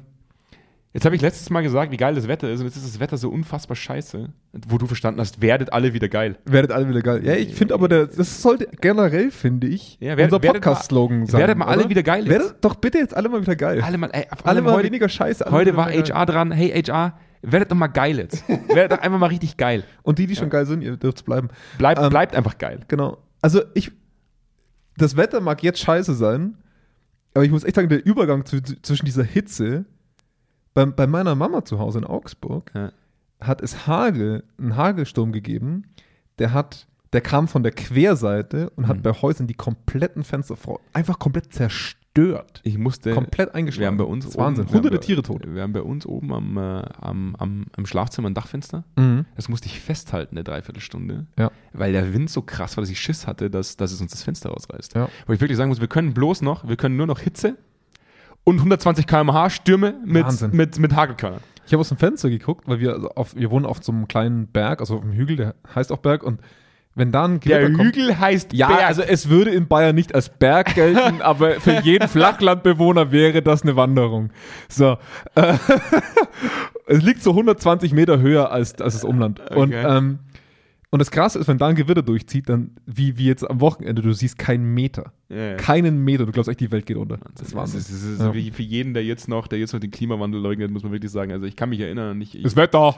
jetzt 0.94 1.06
habe 1.06 1.16
ich 1.16 1.22
letztes 1.22 1.50
Mal 1.50 1.62
gesagt, 1.62 1.92
wie 1.92 1.98
geil 1.98 2.16
das 2.16 2.28
Wetter 2.28 2.50
ist 2.52 2.60
und 2.60 2.66
jetzt 2.68 2.78
ist 2.78 2.86
das 2.86 3.00
Wetter 3.00 3.18
so 3.18 3.30
unfassbar 3.30 3.76
scheiße, 3.76 4.30
wo 4.68 4.78
du 4.78 4.86
verstanden 4.88 5.20
hast, 5.20 5.42
werdet 5.42 5.74
alle 5.74 5.94
wieder 5.94 6.08
geil. 6.10 6.38
Werdet 6.46 6.72
alle 6.72 6.88
wieder 6.88 7.02
geil. 7.02 7.26
Ja, 7.26 7.34
ich 7.34 7.54
finde 7.56 7.74
aber, 7.74 7.88
der, 7.88 8.08
das 8.08 8.42
sollte 8.42 8.68
generell, 8.80 9.32
finde 9.32 9.68
ich, 9.68 9.98
Ja, 10.00 10.18
werdet- 10.18 10.34
unser 10.34 10.40
Podcast-Slogan 10.54 11.26
sein. 11.26 11.40
werdet 11.42 11.58
mal 11.58 11.66
alle 11.66 11.82
oder? 11.82 11.90
wieder 11.90 12.04
geil 12.04 12.22
jetzt. 12.26 12.30
Werdet 12.30 12.56
doch 12.64 12.76
bitte 12.76 13.00
jetzt 13.00 13.16
alle 13.18 13.30
mal 13.30 13.42
wieder 13.42 13.56
geil. 13.56 13.82
Alle 13.82 13.98
mal, 13.98 14.10
ey, 14.14 14.26
alle 14.44 14.62
mal 14.62 14.74
heute, 14.74 14.86
weniger 14.88 15.10
Scheiße. 15.10 15.46
heute 15.50 15.76
war 15.76 15.86
mal 15.88 15.94
geil. 15.94 16.04
HR 16.14 16.26
dran, 16.26 16.52
hey 16.52 16.70
HR, 16.84 17.18
werdet 17.42 17.72
doch 17.72 17.76
mal 17.76 17.88
geil 17.88 18.18
jetzt. 18.20 18.44
werdet 18.70 18.92
doch 18.98 19.04
einfach 19.04 19.20
mal 19.20 19.28
richtig 19.28 19.58
geil. 19.58 19.84
Und 20.04 20.20
die, 20.20 20.28
die 20.28 20.36
schon 20.36 20.50
geil 20.50 20.66
sind, 20.66 20.82
ihr 20.82 20.96
dürft 20.98 21.26
bleiben. 21.26 21.50
Bleibt, 21.78 22.02
Ähm, 22.02 22.10
bleibt 22.10 22.36
einfach 22.36 22.58
geil. 22.58 22.82
Genau. 22.88 23.18
Also 23.42 23.62
ich, 23.74 23.92
das 24.98 25.18
Wetter 25.18 25.42
mag 25.42 25.64
jetzt 25.64 25.80
scheiße 25.80 26.14
sein, 26.14 26.56
aber 27.34 27.44
ich 27.44 27.52
muss 27.52 27.64
echt 27.64 27.76
sagen, 27.76 27.90
der 27.90 28.06
Übergang 28.06 28.46
zwischen 28.46 29.06
dieser 29.06 29.24
Hitze, 29.24 29.86
bei, 30.74 30.86
bei 30.86 31.08
meiner 31.08 31.36
Mama 31.36 31.64
zu 31.66 31.80
Hause 31.80 32.00
in 32.00 32.06
Augsburg, 32.06 32.72
Ja. 32.76 32.92
hat 33.40 33.62
es 33.62 33.88
Hagel, 33.88 34.44
einen 34.58 34.76
Hagelsturm 34.76 35.32
gegeben, 35.32 35.84
der 36.40 36.54
hat, 36.54 36.88
der 37.14 37.22
kam 37.22 37.48
von 37.48 37.62
der 37.64 37.72
Querseite 37.72 38.70
und 38.72 38.86
Mhm. 38.86 38.88
hat 38.88 39.04
bei 39.04 39.12
Häusern 39.12 39.48
die 39.48 39.54
kompletten 39.54 40.24
Fenster 40.24 40.56
vor, 40.56 40.80
einfach 40.94 41.20
komplett 41.20 41.54
zerstört. 41.54 42.62
Ich 42.64 42.78
musste, 42.78 43.12
komplett 43.14 43.50
wir 43.50 43.56
eingeschlagen. 43.56 43.88
haben 43.88 43.98
bei 43.98 44.04
uns 44.04 44.26
das 44.26 44.38
Wahnsinn. 44.38 44.66
oben, 44.66 44.72
wir 44.74 44.78
haben 44.78 44.84
Hunderte 44.84 44.98
bei- 44.98 45.06
Tiere 45.06 45.22
tot. 45.24 45.42
Wir 45.48 45.62
haben 45.64 45.74
bei 45.74 45.82
uns 45.82 46.06
oben 46.06 46.32
am, 46.34 46.58
äh, 46.58 46.62
am, 47.02 47.36
am, 47.38 47.66
am 47.76 47.86
Schlafzimmer 47.88 48.30
ein 48.30 48.34
Dachfenster. 48.36 48.84
Mhm. 48.96 49.26
Das 49.36 49.50
musste 49.50 49.68
ich 49.68 49.80
festhalten, 49.80 50.36
eine 50.38 50.44
Dreiviertelstunde. 50.44 51.26
Ja. 51.40 51.52
Weil 51.74 51.92
der 51.92 52.14
Wind 52.14 52.30
so 52.30 52.42
krass 52.44 52.78
war, 52.78 52.82
dass 52.84 52.90
ich 52.92 53.00
Schiss 53.00 53.26
hatte, 53.28 53.50
dass, 53.50 53.78
dass 53.78 53.92
es 53.92 54.00
uns 54.02 54.12
das 54.12 54.22
Fenster 54.24 54.50
rausreißt. 54.52 54.94
Ja. 54.96 55.10
Wo 55.26 55.34
ich 55.34 55.42
wirklich 55.42 55.58
sagen 55.58 55.70
muss, 55.70 55.82
wir 55.82 55.88
können 55.88 56.14
bloß 56.14 56.42
noch, 56.44 56.68
wir 56.68 56.78
können 56.78 56.98
nur 56.98 57.08
noch 57.08 57.20
Hitze 57.20 57.58
und 58.44 58.58
120 58.58 59.08
km/h 59.08 59.50
Stürme 59.50 59.96
mit, 60.06 60.26
Wahnsinn. 60.26 60.52
mit, 60.54 60.78
mit 60.80 60.96
Hagelkörnern. 60.96 61.42
Ich 61.66 61.72
habe 61.74 61.82
aus 61.82 61.90
dem 61.90 61.98
Fenster 61.98 62.30
geguckt, 62.30 62.68
weil 62.68 62.80
wir 62.80 62.94
also 62.94 63.10
auf, 63.12 63.36
wir 63.36 63.50
wohnen 63.52 63.66
auf 63.66 63.82
so 63.82 63.92
einem 63.92 64.08
kleinen 64.08 64.48
Berg, 64.48 64.82
also 64.82 64.98
auf 64.98 65.02
einem 65.04 65.14
Hügel, 65.14 65.36
der 65.38 65.56
heißt 65.74 65.92
auch 65.92 65.98
Berg 66.00 66.24
und 66.24 66.42
wenn 66.96 67.12
da 67.12 67.26
ein 67.26 67.40
Der 67.40 67.60
Gewitter 67.62 67.76
kommt- 67.78 67.96
Hügel 67.96 68.20
heißt 68.20 68.54
Ja, 68.54 68.68
Berg. 68.68 68.84
also 68.86 69.02
es 69.02 69.28
würde 69.30 69.50
in 69.50 69.68
Bayern 69.68 69.96
nicht 69.96 70.14
als 70.14 70.30
Berg 70.30 70.76
gelten, 70.76 71.22
aber 71.24 71.54
für 71.62 71.80
jeden 71.82 72.08
Flachlandbewohner 72.08 73.12
wäre 73.12 73.42
das 73.42 73.64
eine 73.64 73.76
Wanderung. 73.76 74.30
So. 74.70 74.98
Es 76.86 77.02
liegt 77.02 77.24
so 77.24 77.32
120 77.32 77.94
Meter 77.94 78.20
höher 78.20 78.52
als, 78.52 78.80
als 78.82 78.94
das 78.96 79.04
Umland. 79.06 79.40
Und, 79.52 79.74
Okay. 79.74 79.84
ähm, 79.98 80.20
und 80.94 81.00
das 81.00 81.10
Krasse 81.10 81.40
ist, 81.40 81.48
wenn 81.48 81.58
da 81.58 81.68
ein 81.68 81.76
Gewitter 81.76 82.04
durchzieht, 82.04 82.48
dann 82.50 82.70
wie, 82.86 83.18
wie 83.18 83.26
jetzt 83.26 83.50
am 83.50 83.60
Wochenende, 83.62 84.04
du 84.04 84.14
siehst 84.14 84.38
keinen 84.38 84.74
Meter. 84.76 85.12
Ja, 85.28 85.38
ja. 85.38 85.56
Keinen 85.56 86.04
Meter. 86.04 86.26
Du 86.28 86.32
glaubst 86.32 86.50
echt, 86.50 86.60
die 86.60 86.72
Welt 86.72 86.86
geht 86.86 86.98
unter. 86.98 87.18
Das 87.36 87.48
ist, 87.48 87.56
Wahnsinn. 87.56 87.80
das 87.80 87.90
ist, 87.90 88.04
das 88.04 88.12
ist 88.12 88.20
Ja. 88.22 88.32
für 88.54 88.62
jeden, 88.62 88.94
der 88.94 89.04
jetzt 89.04 89.28
noch, 89.28 89.48
der 89.48 89.58
jetzt 89.58 89.74
noch 89.74 89.80
den 89.80 89.90
Klimawandel 89.90 90.40
leugnet, 90.40 90.70
muss 90.70 90.84
man 90.84 90.92
wirklich 90.92 91.12
sagen. 91.12 91.32
Also 91.32 91.46
ich 91.48 91.56
kann 91.56 91.70
mich 91.70 91.80
erinnern, 91.80 92.22
ich, 92.22 92.36
ich, 92.36 92.44
Das 92.44 92.56
Wetter. 92.56 92.96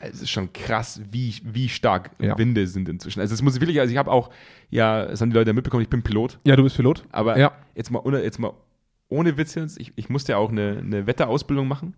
es 0.00 0.20
ist 0.20 0.28
schon 0.30 0.52
krass, 0.52 1.00
wie, 1.10 1.34
wie 1.42 1.68
stark. 1.70 2.10
Winde 2.18 2.66
sind 2.66 2.88
inzwischen. 2.90 3.20
Also 3.20 3.32
es 3.32 3.40
muss 3.40 3.54
ich 3.54 3.60
wirklich, 3.62 3.80
also 3.80 3.90
ich 3.90 3.96
habe 3.98 4.10
auch, 4.12 4.28
ja, 4.68 5.06
das 5.06 5.22
haben 5.22 5.30
die 5.30 5.36
Leute 5.36 5.48
ja 5.50 5.54
mitbekommen, 5.54 5.82
ich 5.82 5.88
bin 5.88 6.02
Pilot, 6.02 6.38
Ja, 6.44 6.56
du 6.56 6.62
bist 6.62 6.76
Pilot. 6.76 7.04
aber 7.10 7.38
Ja. 7.38 7.52
jetzt 7.74 7.90
mal, 7.90 8.00
ohne- 8.04 8.22
jetzt 8.22 8.38
mal 8.38 8.52
ohne 9.08 9.36
Witz 9.38 9.54
jetzt, 9.54 9.80
ich, 9.80 9.92
ich 9.96 10.08
musste 10.10 10.32
ja 10.32 10.38
auch 10.38 10.50
eine, 10.50 10.76
eine 10.78 11.06
Wetterausbildung 11.06 11.66
machen. 11.66 11.94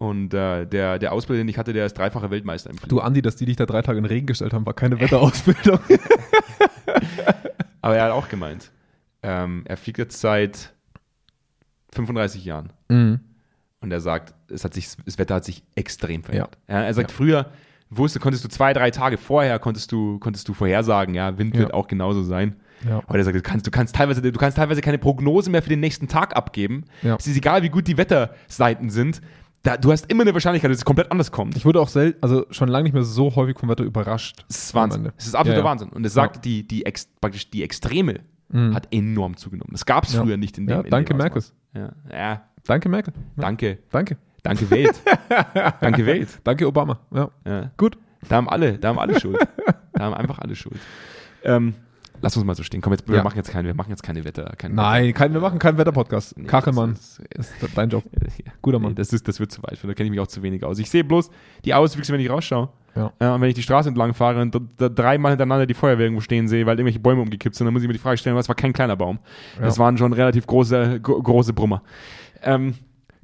Und 0.00 0.32
äh, 0.32 0.64
der, 0.64 0.98
der 0.98 1.12
Ausbilder, 1.12 1.42
den 1.42 1.48
ich 1.48 1.58
hatte, 1.58 1.74
der 1.74 1.84
ist 1.84 1.92
dreifacher 1.92 2.30
Weltmeister 2.30 2.70
im 2.70 2.78
Fliegen. 2.78 2.88
Du, 2.88 3.00
Andi, 3.00 3.20
dass 3.20 3.36
die 3.36 3.44
dich 3.44 3.56
da 3.56 3.66
drei 3.66 3.82
Tage 3.82 3.98
in 3.98 4.04
den 4.04 4.08
Regen 4.10 4.26
gestellt 4.26 4.54
haben, 4.54 4.64
war 4.64 4.72
keine 4.72 4.98
Wetterausbildung. 4.98 5.78
Aber 7.82 7.96
er 7.96 8.04
hat 8.04 8.12
auch 8.12 8.28
gemeint, 8.28 8.70
ähm, 9.22 9.62
er 9.66 9.76
fliegt 9.76 9.98
jetzt 9.98 10.20
seit 10.20 10.72
35 11.92 12.44
Jahren. 12.44 12.72
mhm. 12.88 13.20
Und 13.82 13.90
er 13.92 14.00
sagt, 14.02 14.34
es 14.50 14.62
hat 14.62 14.74
sich, 14.74 14.88
das 15.06 15.16
Wetter 15.18 15.36
hat 15.36 15.44
sich 15.46 15.62
extrem 15.74 16.22
verändert. 16.22 16.58
Ja. 16.68 16.80
Ja, 16.80 16.84
er 16.84 16.92
sagt, 16.92 17.10
Ja. 17.12 17.16
früher 17.16 17.50
wusste, 17.88 18.20
konntest 18.20 18.44
du 18.44 18.48
zwei, 18.48 18.74
drei 18.74 18.90
Tage 18.90 19.16
vorher, 19.16 19.58
konntest 19.58 19.90
du, 19.92 20.18
konntest 20.18 20.46
du 20.48 20.52
vorhersagen, 20.54 21.14
ja, 21.14 21.38
Wind 21.38 21.56
wird 21.56 21.72
auch 21.72 21.88
genauso 21.88 22.22
sein. 22.22 22.56
Ja. 22.86 23.02
Heute 23.08 23.24
sagt, 23.24 23.36
er, 23.36 23.40
du 23.42 23.48
kannst, 23.48 23.66
du 23.66 23.70
kannst 23.70 23.94
teilweise, 23.96 24.20
du 24.20 24.32
kannst 24.38 24.58
teilweise 24.58 24.82
keine 24.82 24.98
Prognose 24.98 25.48
mehr 25.50 25.62
für 25.62 25.70
den 25.70 25.80
nächsten 25.80 26.08
Tag 26.08 26.36
abgeben. 26.36 26.84
Es 27.18 27.26
ist 27.26 27.36
egal, 27.38 27.62
wie 27.62 27.70
gut 27.70 27.86
die 27.86 27.96
Wetterseiten 27.96 28.90
sind. 28.90 29.22
Da, 29.62 29.76
du 29.76 29.92
hast 29.92 30.10
immer 30.10 30.22
eine 30.22 30.32
Wahrscheinlichkeit, 30.32 30.70
dass 30.70 30.78
es 30.78 30.84
komplett 30.86 31.10
anders 31.12 31.30
kommt. 31.30 31.54
Ich 31.56 31.66
wurde 31.66 31.80
auch 31.80 31.88
selten, 31.88 32.18
also 32.22 32.46
schon 32.50 32.68
lange 32.68 32.84
nicht 32.84 32.94
mehr 32.94 33.02
so 33.02 33.34
häufig 33.36 33.58
vom 33.58 33.68
Wetter 33.68 33.84
überrascht. 33.84 34.44
Es 34.48 34.64
ist 34.64 34.74
Wahnsinn. 34.74 35.10
Es 35.18 35.26
ist 35.26 35.34
absoluter 35.34 35.58
Ja, 35.60 35.64
ja. 35.64 35.70
Wahnsinn. 35.70 35.88
Und 35.90 36.04
es 36.06 36.14
sagt, 36.14 36.36
Ja. 36.36 36.42
die, 36.42 36.66
die, 36.66 36.86
ex, 36.86 37.08
praktisch 37.20 37.50
die 37.50 37.62
Extreme 37.62 38.20
Mhm. 38.48 38.74
hat 38.74 38.88
enorm 38.90 39.36
zugenommen. 39.36 39.70
Das 39.72 39.84
gab 39.86 40.04
es 40.04 40.14
früher 40.14 40.36
nicht 40.36 40.58
in 40.58 40.66
dem 40.66 40.76
Ja, 40.78 40.82
danke, 40.82 41.12
dem 41.14 41.18
Merkel. 41.18 41.42
Ja, 41.74 42.42
Danke, 42.66 42.88
Merkel. 42.88 43.12
Danke. 43.36 43.78
Danke. 43.90 44.16
Danke, 44.42 44.70
Welt. 44.70 45.00
danke, 45.80 46.06
Welt. 46.06 46.40
Danke, 46.42 46.66
Obama. 46.66 46.98
Ja. 47.12 47.70
Gut. 47.76 47.96
Da 48.28 48.36
haben 48.36 48.48
alle, 48.48 48.78
da 48.78 48.88
haben 48.88 48.98
alle 48.98 49.20
Schuld. 49.20 49.38
Da 49.92 50.04
haben 50.04 50.14
einfach 50.14 50.38
alle 50.40 50.56
Schuld. 50.56 50.78
Ähm, 51.44 51.74
lass 52.22 52.36
uns 52.36 52.44
mal 52.46 52.54
so 52.54 52.62
stehen. 52.62 52.80
Komm, 52.80 52.92
jetzt, 52.92 53.08
wir, 53.08 53.16
Ja. 53.16 53.22
machen 53.22 53.36
jetzt 53.36 53.50
keine, 53.50 53.68
wir 53.68 53.74
machen 53.74 53.90
jetzt 53.90 54.02
keine 54.02 54.24
Wetter. 54.24 54.52
Keine 54.56 54.74
Nein, 54.74 55.12
kein, 55.14 55.32
wir 55.32 55.40
machen 55.40 55.58
keinen 55.58 55.78
Wetterpodcast. 55.78 56.38
Nee, 56.38 56.46
Kachelmann, 56.46 56.94
Das 56.94 57.18
ist, 57.36 57.62
ist 57.62 57.76
dein 57.76 57.88
Job. 57.90 58.04
ja. 58.44 58.52
Guter 58.62 58.78
Nee, 58.78 58.84
Mann. 58.86 58.94
das, 58.94 59.12
ist, 59.12 59.26
das 59.28 59.40
wird 59.40 59.52
zu 59.52 59.62
weit. 59.62 59.78
Da 59.82 59.94
kenne 59.94 60.04
ich 60.06 60.10
mich 60.10 60.20
auch 60.20 60.26
zu 60.26 60.42
wenig 60.42 60.64
aus. 60.64 60.78
Ich 60.78 60.90
sehe 60.90 61.04
bloß 61.04 61.30
die 61.64 61.74
Auswüchse, 61.74 62.12
wenn 62.12 62.20
ich 62.20 62.30
rausschaue. 62.30 62.68
Ja. 62.96 63.12
Ja, 63.20 63.34
und 63.36 63.40
wenn 63.40 63.48
ich 63.48 63.54
die 63.54 63.62
Straße 63.62 63.88
entlang 63.88 64.14
fahre 64.14 64.42
und 64.42 64.56
dreimal 64.78 65.30
hintereinander 65.32 65.66
die 65.66 65.74
Feuerwehr 65.74 66.06
irgendwo 66.06 66.20
stehen 66.22 66.48
sehe, 66.48 66.66
weil 66.66 66.74
irgendwelche 66.76 66.98
Bäume 66.98 67.22
umgekippt 67.22 67.54
sind, 67.54 67.64
dann 67.66 67.72
muss 67.72 67.82
ich 67.82 67.86
mir 67.88 67.92
die 67.94 68.00
Frage 68.00 68.16
stellen, 68.18 68.34
was 68.36 68.48
war 68.48 68.56
kein 68.56 68.72
kleiner 68.72 68.96
Baum. 68.96 69.20
Ja. 69.58 69.62
Das 69.66 69.78
waren 69.78 69.96
schon 69.96 70.12
relativ 70.12 70.46
große, 70.46 71.00
gro 71.00 71.22
große 71.22 71.52
Brummer. 71.52 71.82
Ähm, 72.42 72.74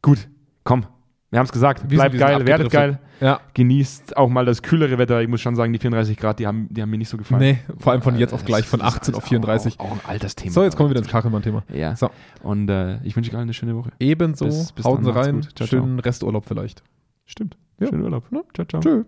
gut, 0.03 0.29
komm. 0.63 0.87
Wir 1.31 1.39
haben 1.41 1.47
es 1.47 1.53
gesagt. 1.53 1.89
Bleibt 1.89 2.13
sind 2.13 2.21
geil, 2.21 2.47
werdet 2.47 2.71
geil. 2.71 2.99
Ja. 3.21 3.41
Genießt 3.55 4.17
auch 4.17 4.29
mal 4.29 4.45
das 4.45 4.63
kühlere 4.63 4.97
Wetter. 4.99 5.21
Ich 5.23 5.29
muss 5.29 5.41
schon 5.41 5.57
sagen, 5.57 5.73
die 5.73 5.79
34 5.79 6.17
Grad, 6.17 6.39
die 6.39 6.47
haben, 6.47 6.69
die 6.71 6.83
haben 6.83 6.91
mir 6.91 6.99
nicht 6.99 7.09
so 7.09 7.17
gefallen. 7.17 7.41
Nee, 7.41 7.59
vor 7.79 7.93
allem 7.93 8.03
von 8.03 8.17
jetzt 8.19 8.33
auf 8.33 8.43
Äh, 8.43 8.47
gleich, 8.47 8.67
von 8.67 8.81
ist 8.81 8.87
18 8.87 9.15
auf 9.15 9.25
auch- 9.25 9.29
34. 9.29 9.81
Auch, 9.81 9.87
auch 9.87 9.93
ein 9.93 10.01
altes 10.07 10.37
Thema. 10.37 10.53
So, 10.53 10.63
jetzt 10.63 10.77
kommen 10.77 10.89
wir 10.89 10.91
wieder 10.91 11.01
ins 11.03 11.11
Kachelmann-Thema. 11.11 11.65
Ja. 11.73 11.97
So. 11.97 12.11
Und 12.43 12.69
äh, 12.69 12.99
ich 13.03 13.17
wünsche 13.17 13.31
euch 13.31 13.35
allen 13.37 13.45
eine 13.45 13.55
schöne 13.55 13.75
Woche. 13.75 13.91
Ebenso, 13.99 14.45
Bis- 14.45 14.71
bis 14.73 14.85
macht's 14.85 15.07
rein. 15.09 15.43
Ciao, 15.43 15.53
ciao. 15.55 15.67
Schönen 15.67 15.99
Resturlaub 15.99 16.45
vielleicht. 16.47 16.83
Stimmt. 17.25 17.57
Ja. 17.81 17.89
Schönen 17.89 18.03
Urlaub. 18.03 18.25
Ciao, 18.55 18.65
ciao. 18.67 18.81
Tschö. 18.81 19.05